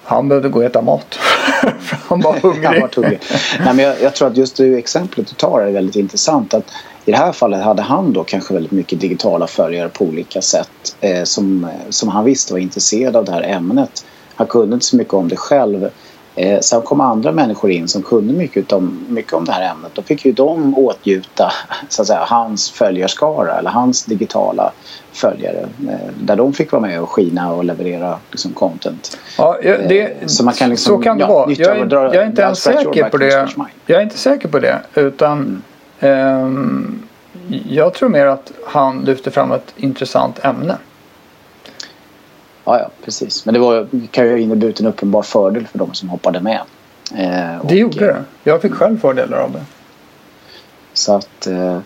han 0.03 0.27
behövde 0.27 0.49
gå 0.49 0.59
och 0.59 0.65
äta 0.65 0.81
mat. 0.81 1.19
han 2.07 2.21
var 2.21 2.33
hungrig. 2.41 2.65
han 2.65 2.81
var 2.81 2.89
hungrig. 2.95 3.19
Nej, 3.59 3.73
men 3.73 3.85
jag, 3.85 4.01
jag, 4.01 4.15
tror 4.15 4.27
att 4.27 4.37
just 4.37 4.57
det 4.57 4.77
exemplet 4.77 5.27
du 5.27 5.33
tar 5.33 5.61
är 5.61 5.71
väldigt 5.71 5.95
intressant. 5.95 6.53
Att 6.53 6.65
I 7.05 7.11
det 7.11 7.17
här 7.17 7.31
fallet 7.31 7.63
hade 7.63 7.81
han 7.81 8.13
då 8.13 8.23
kanske 8.23 8.53
väldigt 8.53 8.71
mycket 8.71 8.99
digitala 8.99 9.47
följare 9.47 9.89
på 9.89 10.05
olika 10.05 10.41
sätt 10.41 10.95
eh, 11.01 11.23
som, 11.23 11.67
som 11.89 12.09
han 12.09 12.25
visste 12.25 12.53
var 12.53 12.59
intresserad 12.59 13.15
av 13.15 13.25
det 13.25 13.31
här 13.31 13.43
ämnet. 13.43 14.05
Han 14.35 14.47
kunde 14.47 14.73
inte 14.73 14.85
så 14.85 14.95
mycket 14.95 15.13
om 15.13 15.27
det 15.27 15.35
själv. 15.35 15.89
Eh, 16.35 16.59
sen 16.59 16.81
kom 16.81 17.01
andra 17.01 17.31
människor 17.31 17.71
in 17.71 17.87
som 17.87 18.01
kunde 18.01 18.33
mycket 18.33 18.73
om, 18.73 19.05
mycket 19.09 19.33
om 19.33 19.45
det 19.45 19.51
här 19.51 19.71
ämnet. 19.71 19.91
Då 19.93 20.01
fick 20.01 20.25
ju 20.25 20.31
de 20.31 20.77
åtgjuta 20.77 21.51
så 21.89 22.01
att 22.01 22.07
säga, 22.07 22.25
hans 22.27 22.71
följarskara 22.71 23.57
eller 23.57 23.69
hans 23.69 24.05
digitala 24.05 24.71
följare. 25.13 25.67
Eh, 25.89 26.13
där 26.19 26.35
de 26.35 26.53
fick 26.53 26.71
vara 26.71 26.81
med 26.81 27.01
och 27.01 27.09
skina 27.09 27.53
och 27.53 27.63
leverera 27.63 28.17
liksom, 28.31 28.51
content. 28.51 29.17
Ja, 29.37 29.57
det, 29.61 30.01
eh, 30.01 30.27
så, 30.27 30.45
man 30.45 30.53
kan 30.53 30.69
liksom, 30.69 30.97
så 30.97 31.03
kan 31.03 31.17
det 31.17 31.23
ja, 31.23 31.27
vara. 31.27 31.51
Jag 31.51 31.77
är, 31.77 31.93
jag 31.93 32.15
är 32.15 32.25
inte 32.25 32.41
ens 32.41 32.59
säker 32.59 33.09
på 33.09 33.17
det. 33.17 33.49
Jag 33.85 33.99
är 33.99 34.03
inte 34.03 34.17
säker 34.17 34.47
på 34.47 34.59
det. 34.59 34.81
Utan 34.95 35.37
mm. 35.37 35.61
Um, 36.01 37.01
jag 37.69 37.93
tror 37.93 38.09
mer 38.09 38.25
att 38.25 38.51
han 38.65 39.01
lyfter 39.01 39.31
fram 39.31 39.51
ett 39.51 39.73
intressant 39.77 40.45
ämne. 40.45 40.77
Ja, 42.63 42.79
ja, 42.79 42.89
precis. 43.05 43.45
Men 43.45 43.53
det 43.53 43.59
var, 43.59 43.87
kan 44.11 44.25
ju 44.25 44.31
ha 44.31 44.37
inneburit 44.37 44.79
en 44.79 44.85
uppenbar 44.85 45.21
fördel 45.21 45.67
för 45.67 45.77
de 45.79 45.93
som 45.93 46.09
hoppade 46.09 46.41
med. 46.41 46.61
Eh, 47.15 47.65
det 47.65 47.75
gjorde 47.75 48.05
det. 48.05 48.23
Jag 48.43 48.61
fick 48.61 48.73
själv 48.73 48.99
fördelar 48.99 49.37
av 49.37 49.51
det. 49.51 49.63
Så 50.93 51.13
att... 51.13 51.47
Eh, 51.47 51.79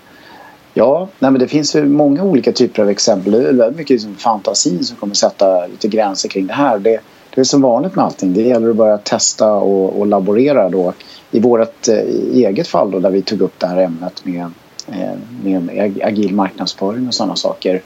ja, 0.74 1.08
nej, 1.20 1.32
men 1.32 1.40
det 1.40 1.48
finns 1.48 1.76
ju 1.76 1.86
många 1.86 2.24
olika 2.24 2.52
typer 2.52 2.82
av 2.82 2.90
exempel. 2.90 3.32
Det 3.32 3.38
är 3.38 3.54
väldigt 3.54 3.78
mycket 3.78 3.90
liksom 3.90 4.16
fantasi 4.16 4.84
som 4.84 4.98
kommer 4.98 5.14
sätta 5.14 5.68
lite 5.68 5.88
gränser 5.88 6.30
kring 6.30 6.48
det 6.48 6.54
här. 6.54 6.80
Det, 6.80 7.00
det 7.36 7.42
är 7.42 7.46
som 7.46 7.62
vanligt 7.62 7.96
med 7.96 8.06
allting. 8.06 8.34
Det 8.34 8.42
gäller 8.42 8.70
att 8.70 8.76
börja 8.76 8.98
testa 8.98 9.54
och, 9.54 10.00
och 10.00 10.08
laborera 10.08 10.70
då. 10.70 10.94
I 11.32 11.40
vårt 11.40 11.88
eh, 11.88 11.98
eget 12.34 12.68
fall 12.68 12.92
då, 12.92 13.00
där 13.00 13.10
vi 13.10 13.22
tog 13.22 13.42
upp 13.42 13.60
det 13.60 13.68
här 13.68 13.78
ämnet 13.78 14.26
med, 14.26 14.52
eh, 14.92 15.14
med 15.44 16.00
agil 16.04 16.36
marknadsföring 16.36 17.08
och 17.08 17.14
sådana 17.14 17.36
saker 17.36 17.82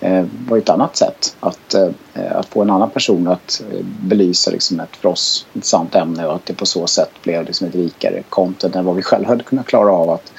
eh, 0.00 0.24
var 0.48 0.58
ett 0.58 0.68
annat 0.68 0.96
sätt 0.96 1.36
att, 1.40 1.74
eh, 1.74 1.88
att 2.30 2.46
få 2.46 2.62
en 2.62 2.70
annan 2.70 2.90
person 2.90 3.28
att 3.28 3.62
eh, 3.72 3.84
belysa 3.84 4.50
liksom 4.50 4.80
ett 4.80 4.96
för 4.96 5.08
oss 5.08 5.46
intressant 5.52 5.94
ämne 5.94 6.26
och 6.26 6.34
att 6.34 6.46
det 6.46 6.54
på 6.54 6.66
så 6.66 6.86
sätt 6.86 7.10
blev 7.22 7.44
liksom 7.44 7.66
ett 7.66 7.74
rikare 7.74 8.22
content 8.28 8.76
än 8.76 8.84
vad 8.84 8.96
vi 8.96 9.02
själva 9.02 9.28
hade 9.28 9.44
kunnat 9.44 9.66
klara 9.66 9.92
av 9.92 10.10
att, 10.10 10.32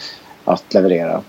att 0.45 0.73
leverera. 0.73 1.21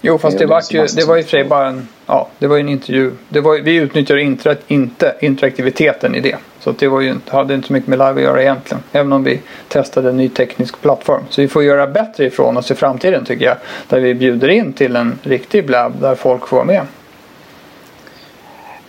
Jo 0.00 0.18
fast 0.18 0.38
det, 0.38 0.46
var 0.46 0.62
ju, 0.70 0.86
det 0.86 1.04
var 1.04 1.18
och 1.18 1.24
för 1.24 1.30
sig 1.30 1.44
bara 1.44 1.68
en, 1.68 1.88
ja, 2.06 2.28
det 2.38 2.46
var 2.46 2.58
en 2.58 2.68
intervju. 2.68 3.12
Det 3.28 3.40
var, 3.40 3.58
vi 3.58 3.74
utnyttjade 3.74 4.22
inte, 4.22 4.56
inte 4.68 5.14
interaktiviteten 5.20 6.14
i 6.14 6.20
det. 6.20 6.36
Så 6.60 6.72
det 6.72 6.88
var 6.88 7.00
ju, 7.00 7.14
hade 7.28 7.54
inte 7.54 7.66
så 7.66 7.72
mycket 7.72 7.88
med 7.88 7.98
live 7.98 8.10
att 8.10 8.22
göra 8.22 8.42
egentligen. 8.42 8.82
Även 8.92 9.12
om 9.12 9.24
vi 9.24 9.40
testade 9.68 10.08
en 10.08 10.16
ny 10.16 10.28
teknisk 10.28 10.80
plattform. 10.80 11.22
Så 11.30 11.40
vi 11.40 11.48
får 11.48 11.64
göra 11.64 11.86
bättre 11.86 12.26
ifrån 12.26 12.56
oss 12.56 12.70
i 12.70 12.74
framtiden 12.74 13.24
tycker 13.24 13.44
jag. 13.44 13.56
Där 13.88 14.00
vi 14.00 14.14
bjuder 14.14 14.48
in 14.48 14.72
till 14.72 14.96
en 14.96 15.18
riktig 15.22 15.66
blab 15.66 16.00
där 16.00 16.14
folk 16.14 16.48
får 16.48 16.56
vara 16.56 16.66
med. 16.66 16.82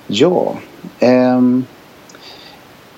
Ja, 0.08 0.56
eh, 1.00 1.38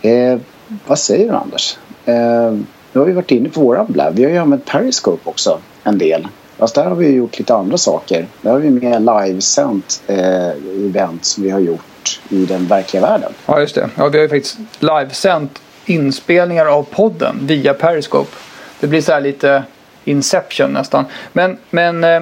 eh, 0.01 0.39
vad 0.87 0.99
säger 0.99 1.27
du 1.27 1.35
Anders? 1.35 1.77
Eh, 2.05 2.51
nu 2.93 2.99
har 2.99 3.05
vi 3.05 3.11
varit 3.11 3.31
inne 3.31 3.49
på 3.49 3.61
våra 3.61 3.83
blab. 3.83 4.15
Vi 4.15 4.23
har 4.23 4.31
ju 4.31 4.37
använt 4.37 4.65
Periscope 4.65 5.29
också 5.29 5.59
en 5.83 5.97
del. 5.97 6.27
Fast 6.61 6.75
där 6.75 6.83
har 6.83 6.95
vi 6.95 7.15
gjort 7.15 7.39
lite 7.39 7.53
andra 7.53 7.77
saker. 7.77 8.27
Där 8.41 8.51
har 8.51 8.59
vi 8.59 8.69
med 8.69 9.01
livesänt 9.01 10.03
eh, 10.07 10.49
event 10.87 11.25
som 11.25 11.43
vi 11.43 11.49
har 11.49 11.59
gjort 11.59 12.19
i 12.29 12.45
den 12.45 12.67
verkliga 12.67 13.01
världen. 13.01 13.33
Ja, 13.45 13.59
just 13.59 13.75
det. 13.75 13.89
Ja, 13.95 14.07
vi 14.07 14.17
har 14.17 14.23
ju 14.23 14.29
faktiskt 14.29 14.57
livesänt 14.79 15.61
inspelningar 15.85 16.65
av 16.65 16.83
podden 16.83 17.39
via 17.41 17.73
Periscope. 17.73 18.31
Det 18.79 18.87
blir 18.87 19.01
så 19.01 19.11
här 19.11 19.21
lite 19.21 19.63
Inception 20.05 20.71
nästan. 20.71 21.05
Men, 21.33 21.57
men 21.69 22.03
eh, 22.03 22.21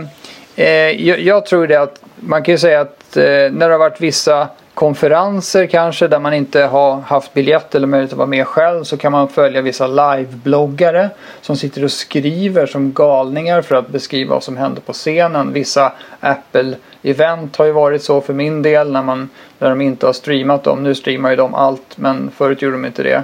eh 0.56 0.68
jag, 1.08 1.20
jag, 1.20 1.46
tror 1.46 1.68
det 1.68 1.82
att 1.82 2.02
man 2.16 2.44
kan 2.44 2.54
ju 2.54 2.58
säga 2.58 2.82
att 2.82 3.18
eh, 3.18 3.24
när 3.24 3.68
det 3.68 3.74
har 3.74 3.80
varit 3.80 4.02
vissa 4.02 4.48
konferenser 4.80 5.66
kanske 5.66 6.08
där 6.08 6.20
man 6.20 6.34
inte 6.34 6.62
har 6.62 7.02
haft 7.02 7.34
biljett 7.34 7.76
eller 7.76 7.88
möjlighet 7.88 8.12
att 8.12 8.18
vara 8.18 8.28
med 8.28 8.48
själv 8.48 8.84
så 8.84 8.98
kan 8.98 9.12
man 9.12 9.30
följa 9.30 9.62
vissa 9.62 9.88
livebloggare 9.88 11.10
som 11.42 11.56
sitter 11.56 11.84
och 11.84 11.92
skriver 11.92 12.66
som 12.66 12.94
galningar 12.94 13.62
för 13.62 13.76
att 13.76 13.88
beskriva 13.88 14.34
vad 14.34 14.44
som 14.44 14.58
händer 14.58 14.82
på 14.82 14.94
scenen. 14.94 15.54
Vissa 15.54 15.94
Apple-event 16.20 17.58
har 17.58 17.66
ju 17.66 17.72
varit 17.72 18.04
så 18.04 18.22
för 18.22 18.34
min 18.34 18.62
del 18.62 18.92
när, 18.92 19.04
man, 19.04 19.30
när 19.58 19.70
de 19.70 19.82
inte 19.82 20.06
har 20.06 20.14
streamat 20.14 20.64
dem. 20.64 20.84
Nu 20.84 20.96
streamar 20.96 21.30
ju 21.30 21.36
de 21.36 21.56
allt 21.56 21.98
men 21.98 22.32
förut 22.32 22.62
gjorde 22.62 22.76
de 22.76 22.86
inte 22.86 23.04
det. 23.04 23.24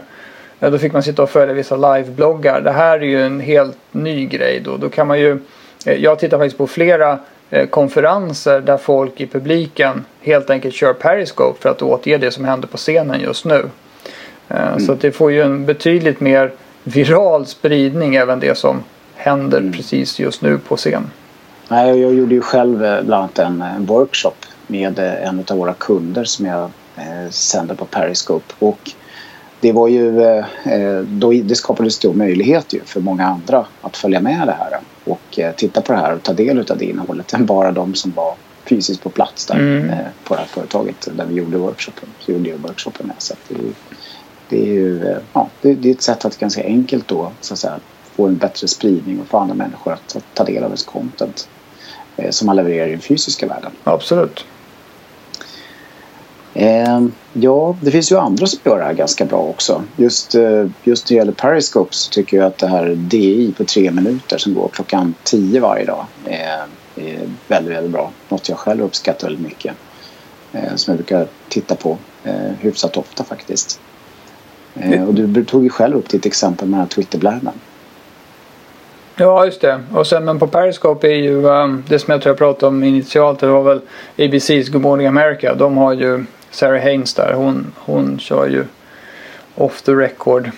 Då 0.59 0.77
fick 0.77 0.93
man 0.93 1.03
sitta 1.03 1.23
och 1.23 1.29
följa 1.29 1.53
vissa 1.53 1.75
livebloggar. 1.75 2.61
Det 2.61 2.71
här 2.71 2.99
är 2.99 3.05
ju 3.05 3.25
en 3.25 3.39
helt 3.39 3.77
ny 3.91 4.25
grej 4.25 4.61
då. 4.65 4.77
Då 4.77 4.89
kan 4.89 5.07
man 5.07 5.19
ju 5.19 5.39
eh, 5.85 5.93
jag 5.93 6.19
tittar 6.19 6.37
faktiskt 6.37 6.57
på 6.57 6.67
flera 6.67 7.19
konferenser 7.69 8.61
där 8.61 8.77
folk 8.77 9.21
i 9.21 9.27
publiken 9.27 10.05
helt 10.21 10.49
enkelt 10.49 10.75
kör 10.75 10.93
Periscope 10.93 11.61
för 11.61 11.69
att 11.69 11.81
återge 11.81 12.17
det 12.17 12.31
som 12.31 12.45
händer 12.45 12.67
på 12.67 12.77
scenen 12.77 13.21
just 13.21 13.45
nu. 13.45 13.69
Eh, 14.47 14.67
mm. 14.67 14.79
Så 14.79 14.93
det 14.93 15.11
får 15.11 15.31
ju 15.31 15.41
en 15.41 15.65
betydligt 15.65 16.19
mer 16.19 16.51
viral 16.83 17.45
spridning 17.45 18.15
även 18.15 18.39
det 18.39 18.57
som 18.57 18.83
händer 19.15 19.57
mm. 19.57 19.73
precis 19.73 20.19
just 20.19 20.41
nu 20.41 20.57
på 20.57 20.77
scen. 20.77 21.11
Nej, 21.67 21.99
jag 22.01 22.13
gjorde 22.13 22.35
ju 22.35 22.41
själv 22.41 22.85
eh, 22.85 23.03
bland 23.03 23.23
annat 23.23 23.39
en, 23.39 23.85
workshop 23.85 24.35
med 24.67 24.99
en 24.99 25.43
av 25.49 25.57
våra 25.57 25.73
kunder 25.73 26.23
som 26.23 26.45
jag 26.45 26.69
eh, 26.95 27.29
sände 27.29 27.75
på 27.75 27.85
Periscope. 27.85 28.53
Och 28.59 28.91
det 29.59 29.71
var 29.71 29.87
ju, 29.87 30.21
eh, 30.21 30.45
då, 31.07 31.31
det 31.31 31.55
skapade 31.55 31.91
stor 31.91 32.13
möjlighet 32.13 32.73
ju 32.73 32.79
för 32.85 33.01
många 33.01 33.25
andra 33.25 33.65
att 33.81 33.97
följa 33.97 34.19
med 34.19 34.47
det 34.47 34.55
här 34.59 34.64
och 35.35 35.39
eh, 35.39 35.55
titta 35.55 35.81
på 35.81 35.93
det 35.93 35.99
här 35.99 36.13
och 36.13 36.23
ta 36.23 36.33
del 36.33 36.71
av 36.71 36.77
det 36.77 36.85
innehållet 36.85 37.33
än 37.33 37.45
bara 37.45 37.71
de 37.71 37.95
som 37.95 38.11
var 38.11 38.35
fysiskt 38.65 39.03
på 39.03 39.09
plats 39.09 39.45
där 39.45 39.55
mm. 39.55 39.89
eh, 39.89 39.97
på 40.23 40.33
det 40.33 40.39
här 40.39 40.47
företaget 40.47 41.07
där 41.11 41.25
vi 41.25 41.35
gjorde 41.35 41.57
workshopen. 41.57 42.09
Så 42.19 42.31
gjorde 42.31 42.49
jag 42.49 42.57
workshopen 42.57 43.07
med. 43.07 43.15
Så 43.19 43.33
det, 43.47 43.55
är, 43.55 43.61
det 44.49 44.61
är 44.61 44.73
ju 44.73 45.07
eh, 45.07 45.17
ja, 45.33 45.49
det, 45.61 45.73
det, 45.73 45.89
är 45.89 45.93
ett 45.93 46.01
sätt 46.01 46.25
att 46.25 46.37
ganska 46.37 46.63
enkelt 46.63 47.07
då 47.07 47.31
så 47.41 47.53
att 47.53 47.59
säga, 47.59 47.79
få 48.15 48.27
en 48.27 48.37
bättre 48.37 48.67
spridning 48.67 49.21
och 49.21 49.27
få 49.27 49.37
andra 49.37 49.55
människor 49.55 49.93
att, 49.93 50.15
att 50.15 50.25
ta 50.33 50.43
del 50.43 50.63
av 50.63 50.69
ens 50.69 50.83
content 50.83 51.49
eh, 52.17 52.29
som 52.29 52.45
man 52.45 52.55
levererar 52.55 52.87
i 52.87 52.91
den 52.91 53.01
fysiska 53.01 53.47
världen. 53.47 53.71
Absolut. 53.83 54.45
Eh, 56.57 57.05
ja, 57.33 57.75
det 57.81 57.91
finns 57.91 58.11
ju 58.11 58.17
andra 58.17 58.47
som 58.47 58.59
gör 58.63 58.77
det 58.77 58.83
här 58.83 58.93
ganska 58.93 59.25
bra 59.25 59.39
också. 59.39 59.83
Just, 59.95 60.35
eh, 60.35 60.65
just 60.83 61.09
när 61.09 61.15
det 61.15 61.19
gäller 61.19 61.31
Periscope 61.31 61.93
så 61.93 62.11
tycker 62.11 62.37
jag 62.37 62.45
att 62.45 62.57
det 62.57 62.67
här 62.67 62.95
DI 62.95 63.53
på 63.57 63.63
tre 63.63 63.91
minuter 63.91 64.37
som 64.37 64.53
går 64.53 64.69
klockan 64.73 65.15
tio 65.23 65.59
varje 65.59 65.85
dag 65.85 66.05
är, 66.25 66.63
är 66.95 67.19
väldigt, 67.47 67.73
väldigt 67.73 67.91
bra. 67.91 68.11
Något 68.29 68.49
jag 68.49 68.57
själv 68.57 68.83
uppskattar 68.83 69.27
väldigt 69.27 69.45
mycket. 69.45 69.73
Eh, 70.53 70.75
som 70.75 70.91
jag 70.91 70.97
brukar 70.97 71.27
titta 71.49 71.75
på 71.75 71.97
eh, 72.23 72.51
hyfsat 72.59 72.97
ofta 72.97 73.23
faktiskt. 73.23 73.79
Eh, 74.75 75.07
och 75.07 75.13
du 75.13 75.45
tog 75.45 75.63
ju 75.63 75.69
själv 75.69 75.97
upp 75.97 76.09
ditt 76.09 76.25
exempel 76.25 76.67
med 76.67 76.89
Twitterblärmen. 76.89 77.53
Ja, 79.17 79.45
just 79.45 79.61
det. 79.61 79.83
Och 79.93 80.07
sen 80.07 80.25
men 80.25 80.39
på 80.39 80.47
Periscope 80.47 81.07
är 81.07 81.15
ju 81.15 81.45
um, 81.45 81.83
det 81.87 81.99
som 81.99 82.11
jag 82.11 82.21
tror 82.21 82.31
jag 82.31 82.37
pratade 82.37 82.67
om 82.67 82.83
initialt. 82.83 83.39
Det 83.39 83.47
var 83.47 83.63
väl 83.63 83.81
ABC's 84.17 84.71
Good 84.71 84.81
Morning 84.81 85.07
America. 85.07 85.55
De 85.55 85.77
har 85.77 85.93
ju 85.93 86.25
Sarah 86.51 86.81
Haynes 86.81 87.13
där. 87.13 87.33
Hon, 87.33 87.71
hon 87.75 88.19
kör 88.19 88.47
ju 88.47 88.65
off 89.55 89.81
the 89.81 89.91
record 89.91 90.51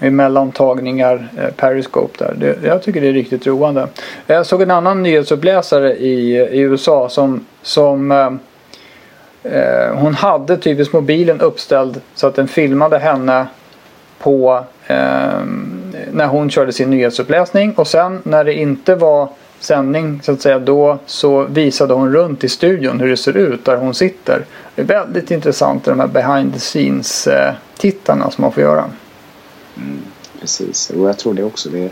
i 0.00 0.10
mellantagningar 0.10 1.28
eh, 1.38 1.48
Periscope 1.56 2.24
där. 2.24 2.34
Det, 2.38 2.66
jag 2.66 2.82
tycker 2.82 3.00
det 3.00 3.08
är 3.08 3.12
riktigt 3.12 3.46
roande. 3.46 3.88
Jag 4.26 4.46
såg 4.46 4.62
en 4.62 4.70
annan 4.70 5.02
nyhetsuppläsare 5.02 5.96
i, 5.96 6.36
i 6.36 6.60
USA 6.60 7.08
som, 7.08 7.46
som 7.62 8.10
eh, 8.10 8.32
eh, 9.52 9.94
hon 9.94 10.14
hade 10.14 10.56
typiskt 10.56 10.94
mobilen 10.94 11.40
uppställd 11.40 12.00
så 12.14 12.26
att 12.26 12.34
den 12.34 12.48
filmade 12.48 12.98
henne 12.98 13.46
på 14.18 14.64
eh, 14.86 14.96
när 16.12 16.26
hon 16.26 16.50
körde 16.50 16.72
sin 16.72 16.90
nyhetsuppläsning 16.90 17.72
och 17.72 17.86
sen 17.86 18.20
när 18.24 18.44
det 18.44 18.54
inte 18.54 18.94
var 18.94 19.28
sändning 19.60 20.20
så 20.22 20.32
att 20.32 20.42
säga 20.42 20.58
då 20.58 20.98
så 21.06 21.44
visade 21.44 21.94
hon 21.94 22.12
runt 22.12 22.44
i 22.44 22.48
studion 22.48 23.00
hur 23.00 23.08
det 23.08 23.16
ser 23.16 23.36
ut 23.36 23.64
där 23.64 23.76
hon 23.76 23.94
sitter. 23.94 24.44
Det 24.74 24.82
är 24.82 24.86
väldigt 24.86 25.30
intressant 25.30 25.84
de 25.84 26.00
här 26.00 26.06
behind 26.06 26.52
the 26.52 26.58
scenes 26.58 27.26
eh, 27.26 27.54
tittarna 27.76 28.30
som 28.30 28.42
man 28.42 28.52
får 28.52 28.62
göra. 28.62 28.84
Mm, 29.76 29.98
precis 30.40 30.90
och 30.90 31.08
jag 31.08 31.18
tror 31.18 31.34
det 31.34 31.44
också. 31.44 31.68
Det 31.68 31.90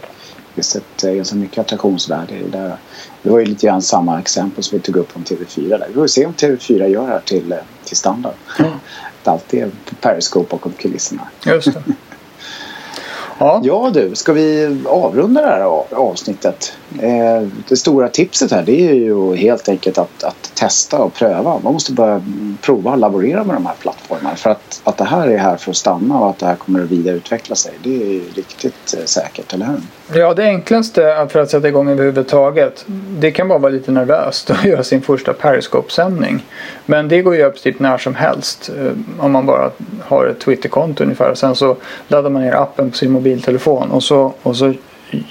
finns 0.54 0.76
ett 0.76 1.04
eh, 1.04 1.12
ganska 1.12 1.36
mycket 1.36 1.58
attraktionsvärde 1.58 2.34
i 2.34 2.42
det 2.42 2.58
där. 2.58 2.76
Det 3.22 3.30
var 3.30 3.38
ju 3.38 3.44
lite 3.44 3.66
grann 3.66 3.82
samma 3.82 4.20
exempel 4.20 4.64
som 4.64 4.78
vi 4.78 4.82
tog 4.82 4.96
upp 4.96 5.16
om 5.16 5.24
TV4 5.24 5.68
där. 5.68 5.86
Vi 5.88 5.94
får 5.94 6.06
se 6.06 6.26
om 6.26 6.32
TV4 6.32 6.86
gör 6.86 7.06
det 7.06 7.12
här 7.12 7.20
till, 7.24 7.52
eh, 7.52 7.58
till 7.84 7.96
standard. 7.96 8.34
Mm. 8.58 8.70
Att 9.22 9.28
alltid 9.28 9.62
är 9.62 9.70
Periscope 10.00 10.50
bakom 10.50 10.72
kulisserna. 10.72 11.28
Just 11.46 11.74
det. 11.74 11.82
Ja. 13.38 13.60
ja 13.64 13.90
du, 13.94 14.14
ska 14.14 14.32
vi 14.32 14.76
avrunda 14.86 15.40
det 15.40 15.48
här 15.48 15.84
avsnittet? 15.90 16.72
Eh, 17.02 17.48
det 17.68 17.76
stora 17.76 18.08
tipset 18.08 18.52
här 18.52 18.62
det 18.62 18.88
är 18.88 18.94
ju 18.94 19.36
helt 19.36 19.68
enkelt 19.68 19.98
att, 19.98 20.24
att 20.24 20.50
testa 20.54 20.98
och 20.98 21.14
pröva. 21.14 21.58
Man 21.64 21.72
måste 21.72 21.92
börja 21.92 22.22
prova 22.62 22.90
och 22.90 22.98
laborera 22.98 23.44
med 23.44 23.56
de 23.56 23.66
här 23.66 23.74
plattformarna. 23.80 24.36
För 24.36 24.50
att, 24.50 24.80
att 24.84 24.96
det 24.96 25.04
här 25.04 25.28
är 25.28 25.38
här 25.38 25.56
för 25.56 25.70
att 25.70 25.76
stanna 25.76 26.20
och 26.20 26.30
att 26.30 26.38
det 26.38 26.46
här 26.46 26.56
kommer 26.56 26.82
att 26.82 26.90
vidareutveckla 26.90 27.56
sig. 27.56 27.72
Det 27.82 28.16
är 28.16 28.20
riktigt 28.34 28.94
eh, 28.98 29.04
säkert, 29.04 29.54
eller 29.54 29.66
hur? 29.66 29.80
Ja, 30.20 30.34
det 30.34 30.44
enklaste 30.44 31.26
för 31.30 31.38
att 31.38 31.50
sätta 31.50 31.68
igång 31.68 31.88
överhuvudtaget 31.88 32.84
det 33.18 33.30
kan 33.30 33.48
bara 33.48 33.58
vara 33.58 33.72
lite 33.72 33.90
nervöst 33.90 34.50
att 34.50 34.64
göra 34.64 34.82
sin 34.82 35.02
första 35.02 35.32
Periscope-sändning. 35.32 36.44
Men 36.86 37.08
det 37.08 37.22
går 37.22 37.36
ju 37.36 37.44
upp 37.44 37.62
typ 37.62 37.78
när 37.78 37.98
som 37.98 38.14
helst 38.14 38.70
eh, 38.78 38.92
om 39.18 39.32
man 39.32 39.46
bara 39.46 39.70
har 40.02 40.26
ett 40.26 40.40
Twitterkonto 40.40 41.04
ungefär. 41.04 41.34
Sen 41.34 41.54
så 41.54 41.76
laddar 42.08 42.30
man 42.30 42.42
ner 42.42 42.54
appen 42.54 42.90
på 42.90 42.96
sin 42.96 43.12
mobiltelefon 43.28 43.90
och 43.90 44.02
så, 44.02 44.32
och 44.42 44.56
så 44.56 44.74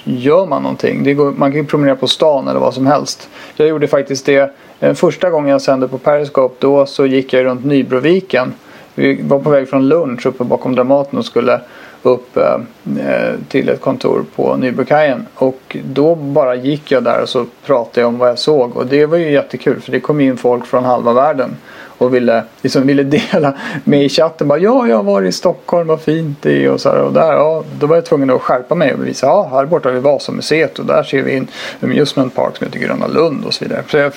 gör 0.04 0.46
man 0.46 0.64
någonting. 0.64 1.04
Det 1.04 1.14
går, 1.14 1.32
man 1.32 1.52
kan 1.52 1.62
ju 1.62 1.66
promenera 1.66 1.96
på 1.96 2.08
stan 2.08 2.48
eller 2.48 2.60
vad 2.60 2.74
som 2.74 2.88
helst. 2.88 3.30
Jag 3.56 3.68
gjorde 3.68 3.88
faktiskt 3.88 4.26
det 4.26 4.54
eh, 4.80 4.94
första 4.94 5.30
gången 5.30 5.50
jag 5.50 5.62
sände 5.62 5.88
på 5.88 5.98
Periscope. 5.98 6.56
Då 6.60 6.86
så 6.86 7.06
gick 7.06 7.34
jag 7.34 7.46
runt 7.46 7.66
Nybroviken. 7.66 8.54
Vi 8.96 9.22
var 9.22 9.40
på 9.40 9.50
väg 9.50 9.70
från 9.70 9.88
lunch 9.88 10.26
uppe 10.26 10.44
bakom 10.44 10.76
Dramaten 10.76 11.20
och 11.20 11.26
skulle 11.26 11.60
upp 12.04 12.38
eh, 12.38 12.54
eh, 13.00 13.34
till 13.50 13.70
ett 13.70 13.82
kontor 13.82 14.26
på 14.36 14.56
Nybrokajen. 14.56 15.28
Och 15.36 15.78
då 15.84 16.16
bara 16.16 16.56
gick 16.56 16.92
jag 16.92 17.04
där 17.04 17.22
och 17.22 17.30
så 17.30 17.46
pratade 17.66 18.02
jag 18.02 18.08
om 18.08 18.18
vad 18.18 18.30
jag 18.30 18.40
såg. 18.40 18.78
Och 18.78 18.88
det 18.88 19.06
var 19.06 19.18
ju 19.18 19.32
jättekul 19.32 19.80
för 19.82 19.92
det 19.92 20.00
kom 20.00 20.22
in 20.22 20.38
folk 20.38 20.66
från 20.66 20.86
halva 20.86 21.14
världen 21.14 21.56
och 21.98 22.16
ville, 22.16 22.44
liksom 22.62 22.88
ville 22.88 23.04
dela 23.04 23.54
med 23.84 24.06
i 24.06 24.10
chatten. 24.10 24.48
Bara, 24.48 24.60
ja, 24.60 24.88
jag 24.88 24.96
har 24.96 25.04
varit 25.04 25.30
i 25.30 25.32
Stockholm, 25.32 25.88
vad 25.88 26.02
fint 26.02 26.38
det 26.42 26.66
är 26.66 26.72
och 26.72 26.82
så 26.82 26.90
här, 26.90 27.02
och 27.02 27.14
där. 27.14 27.34
Ja, 27.34 27.64
då 27.80 27.88
var 27.88 27.96
jag 27.96 28.06
tvungen 28.06 28.30
att 28.30 28.42
skärpa 28.42 28.76
mig 28.76 28.94
och 28.94 29.08
visa. 29.08 29.28
Ja, 29.28 29.50
här 29.52 29.66
borta 29.66 29.90
har 29.90 29.94
vi 29.94 30.00
Vasamuseet 30.00 30.80
och 30.80 30.86
där 30.86 31.04
ser 31.04 31.22
vi 31.22 31.38
en 31.38 31.48
amusement 31.82 32.36
park 32.36 32.58
som 32.58 32.68
heter 32.68 32.80
Gröna 32.80 33.08
Lund 33.08 33.46
och 33.46 33.54
så 33.54 33.66
vidare. 33.66 33.84
Så 33.88 33.98
jag 33.98 34.12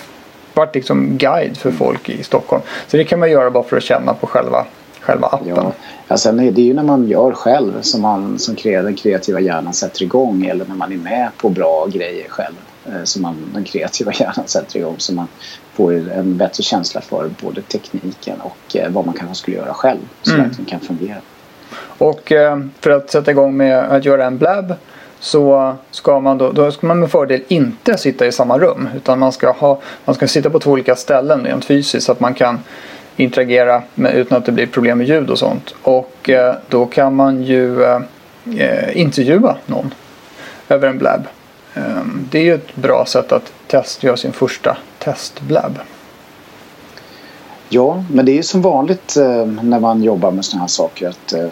vart 0.54 0.74
liksom 0.74 1.18
guide 1.18 1.56
för 1.56 1.70
folk 1.70 2.08
i 2.08 2.22
Stockholm. 2.22 2.62
Så 2.86 2.96
det 2.96 3.04
kan 3.04 3.18
man 3.18 3.30
göra 3.30 3.50
bara 3.50 3.64
för 3.64 3.76
att 3.76 3.82
känna 3.82 4.14
på 4.14 4.26
själva, 4.26 4.64
själva 5.00 5.26
appen. 5.26 5.48
Ja. 5.48 5.72
Ja, 6.08 6.16
sen 6.16 6.40
är 6.40 6.50
det 6.52 6.62
ju 6.62 6.74
när 6.74 6.82
man 6.82 7.08
gör 7.08 7.32
själv 7.32 7.82
som, 7.82 8.02
man, 8.02 8.38
som 8.38 8.56
den 8.62 8.94
kreativa 8.94 9.40
hjärnan 9.40 9.72
sätter 9.72 10.02
igång 10.02 10.46
eller 10.46 10.64
när 10.64 10.74
man 10.74 10.92
är 10.92 10.96
med 10.96 11.30
på 11.36 11.48
bra 11.48 11.86
grejer 11.86 12.28
själv 12.28 12.54
eh, 12.86 13.04
som 13.04 13.22
man, 13.22 13.36
den 13.54 13.64
kreativa 13.64 14.12
hjärnan 14.18 14.46
sätter 14.46 14.78
igång 14.78 14.94
så 14.98 15.14
man 15.14 15.28
får 15.74 15.92
en 15.92 16.36
bättre 16.36 16.62
känsla 16.62 17.00
för 17.00 17.30
både 17.42 17.62
tekniken 17.62 18.40
och 18.40 18.76
eh, 18.76 18.90
vad 18.90 19.06
man 19.06 19.14
kanske 19.14 19.34
skulle 19.34 19.56
göra 19.56 19.74
själv 19.74 20.00
som 20.22 20.34
mm. 20.34 20.46
verkligen 20.46 20.70
kan 20.70 20.80
fungera. 20.80 21.20
Och 21.82 22.32
eh, 22.32 22.60
för 22.80 22.90
att 22.90 23.10
sätta 23.10 23.30
igång 23.30 23.56
med 23.56 23.78
att 23.78 24.04
göra 24.04 24.26
en 24.26 24.38
blab 24.38 24.74
så 25.20 25.74
ska 25.90 26.20
man 26.20 26.38
då, 26.38 26.52
då 26.52 26.72
ska 26.72 26.86
man 26.86 27.00
med 27.00 27.10
fördel 27.10 27.42
inte 27.48 27.98
sitta 27.98 28.26
i 28.26 28.32
samma 28.32 28.58
rum 28.58 28.88
utan 28.96 29.18
man 29.18 29.32
ska, 29.32 29.50
ha, 29.50 29.80
man 30.04 30.14
ska 30.14 30.28
sitta 30.28 30.50
på 30.50 30.58
två 30.58 30.70
olika 30.70 30.96
ställen 30.96 31.44
rent 31.44 31.64
fysiskt 31.64 32.06
så 32.06 32.12
att 32.12 32.20
man 32.20 32.34
kan 32.34 32.58
interagera 33.20 33.82
med, 33.94 34.14
utan 34.14 34.38
att 34.38 34.44
det 34.44 34.52
blir 34.52 34.66
problem 34.66 34.98
med 34.98 35.06
ljud 35.06 35.30
och 35.30 35.38
sånt. 35.38 35.74
Och 35.82 36.30
eh, 36.30 36.54
då 36.68 36.86
kan 36.86 37.16
man 37.16 37.42
ju 37.42 37.84
eh, 37.84 38.00
intervjua 38.94 39.56
någon 39.66 39.94
över 40.68 40.88
en 40.88 40.98
blab. 40.98 41.26
Eh, 41.74 41.82
det 42.30 42.38
är 42.38 42.42
ju 42.42 42.54
ett 42.54 42.76
bra 42.76 43.04
sätt 43.06 43.32
att 43.32 43.52
test, 43.66 44.02
göra 44.02 44.16
sin 44.16 44.32
första 44.32 44.76
testblab. 44.98 45.78
Ja, 47.68 48.04
men 48.10 48.24
det 48.24 48.32
är 48.32 48.36
ju 48.36 48.42
som 48.42 48.62
vanligt 48.62 49.16
eh, 49.16 49.46
när 49.46 49.80
man 49.80 50.02
jobbar 50.02 50.30
med 50.30 50.44
sådana 50.44 50.62
här 50.62 50.68
saker 50.68 51.08
att 51.08 51.32
eh, 51.32 51.48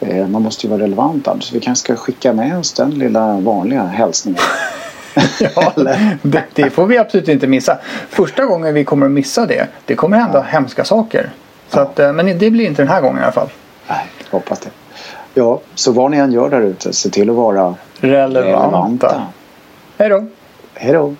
eh, 0.00 0.28
man 0.28 0.42
måste 0.42 0.66
ju 0.66 0.70
vara 0.70 0.82
relevant. 0.82 1.28
Så 1.40 1.54
vi 1.54 1.60
kanske 1.60 1.84
ska 1.84 1.96
skicka 1.96 2.32
med 2.32 2.58
oss 2.58 2.72
den 2.72 2.90
lilla 2.90 3.40
vanliga 3.40 3.82
hälsningen. 3.82 4.40
ja, 5.56 5.72
det, 6.22 6.42
det, 6.54 6.70
får 6.70 6.86
vi 6.86 6.98
absolut 6.98 7.28
inte 7.28 7.46
missa. 7.46 7.78
Första 8.08 8.44
gången 8.44 8.74
vi 8.74 8.84
kommer 8.84 9.06
att 9.06 9.12
missa 9.12 9.46
det, 9.46 9.66
det 9.84 9.94
kommer 9.94 10.16
hända 10.16 10.38
ja. 10.38 10.42
hemska 10.42 10.84
saker. 10.84 11.30
Så 11.68 11.80
att, 11.80 11.98
eh, 11.98 12.12
men 12.12 12.38
det 12.38 12.50
blir 12.50 12.66
inte 12.66 12.82
den 12.82 12.88
här 12.88 13.00
gången 13.00 13.18
i 13.18 13.22
alla 13.22 13.32
fall. 13.32 13.48
Nej, 13.88 14.06
hoppas 14.30 14.60
det. 14.60 14.70
Ja, 15.34 15.60
så 15.74 15.92
vad 15.92 16.10
ni 16.10 16.16
än 16.16 16.32
gör 16.32 16.48
där 16.48 16.60
ute, 16.60 16.92
se 16.92 17.10
till 17.10 17.30
att 17.30 17.36
vara 17.36 17.74
relevanta. 18.00 18.40
relevanta. 18.40 19.22
Hej 19.98 20.08
då. 20.08 20.26
Hej 20.74 20.92
då. 20.92 21.14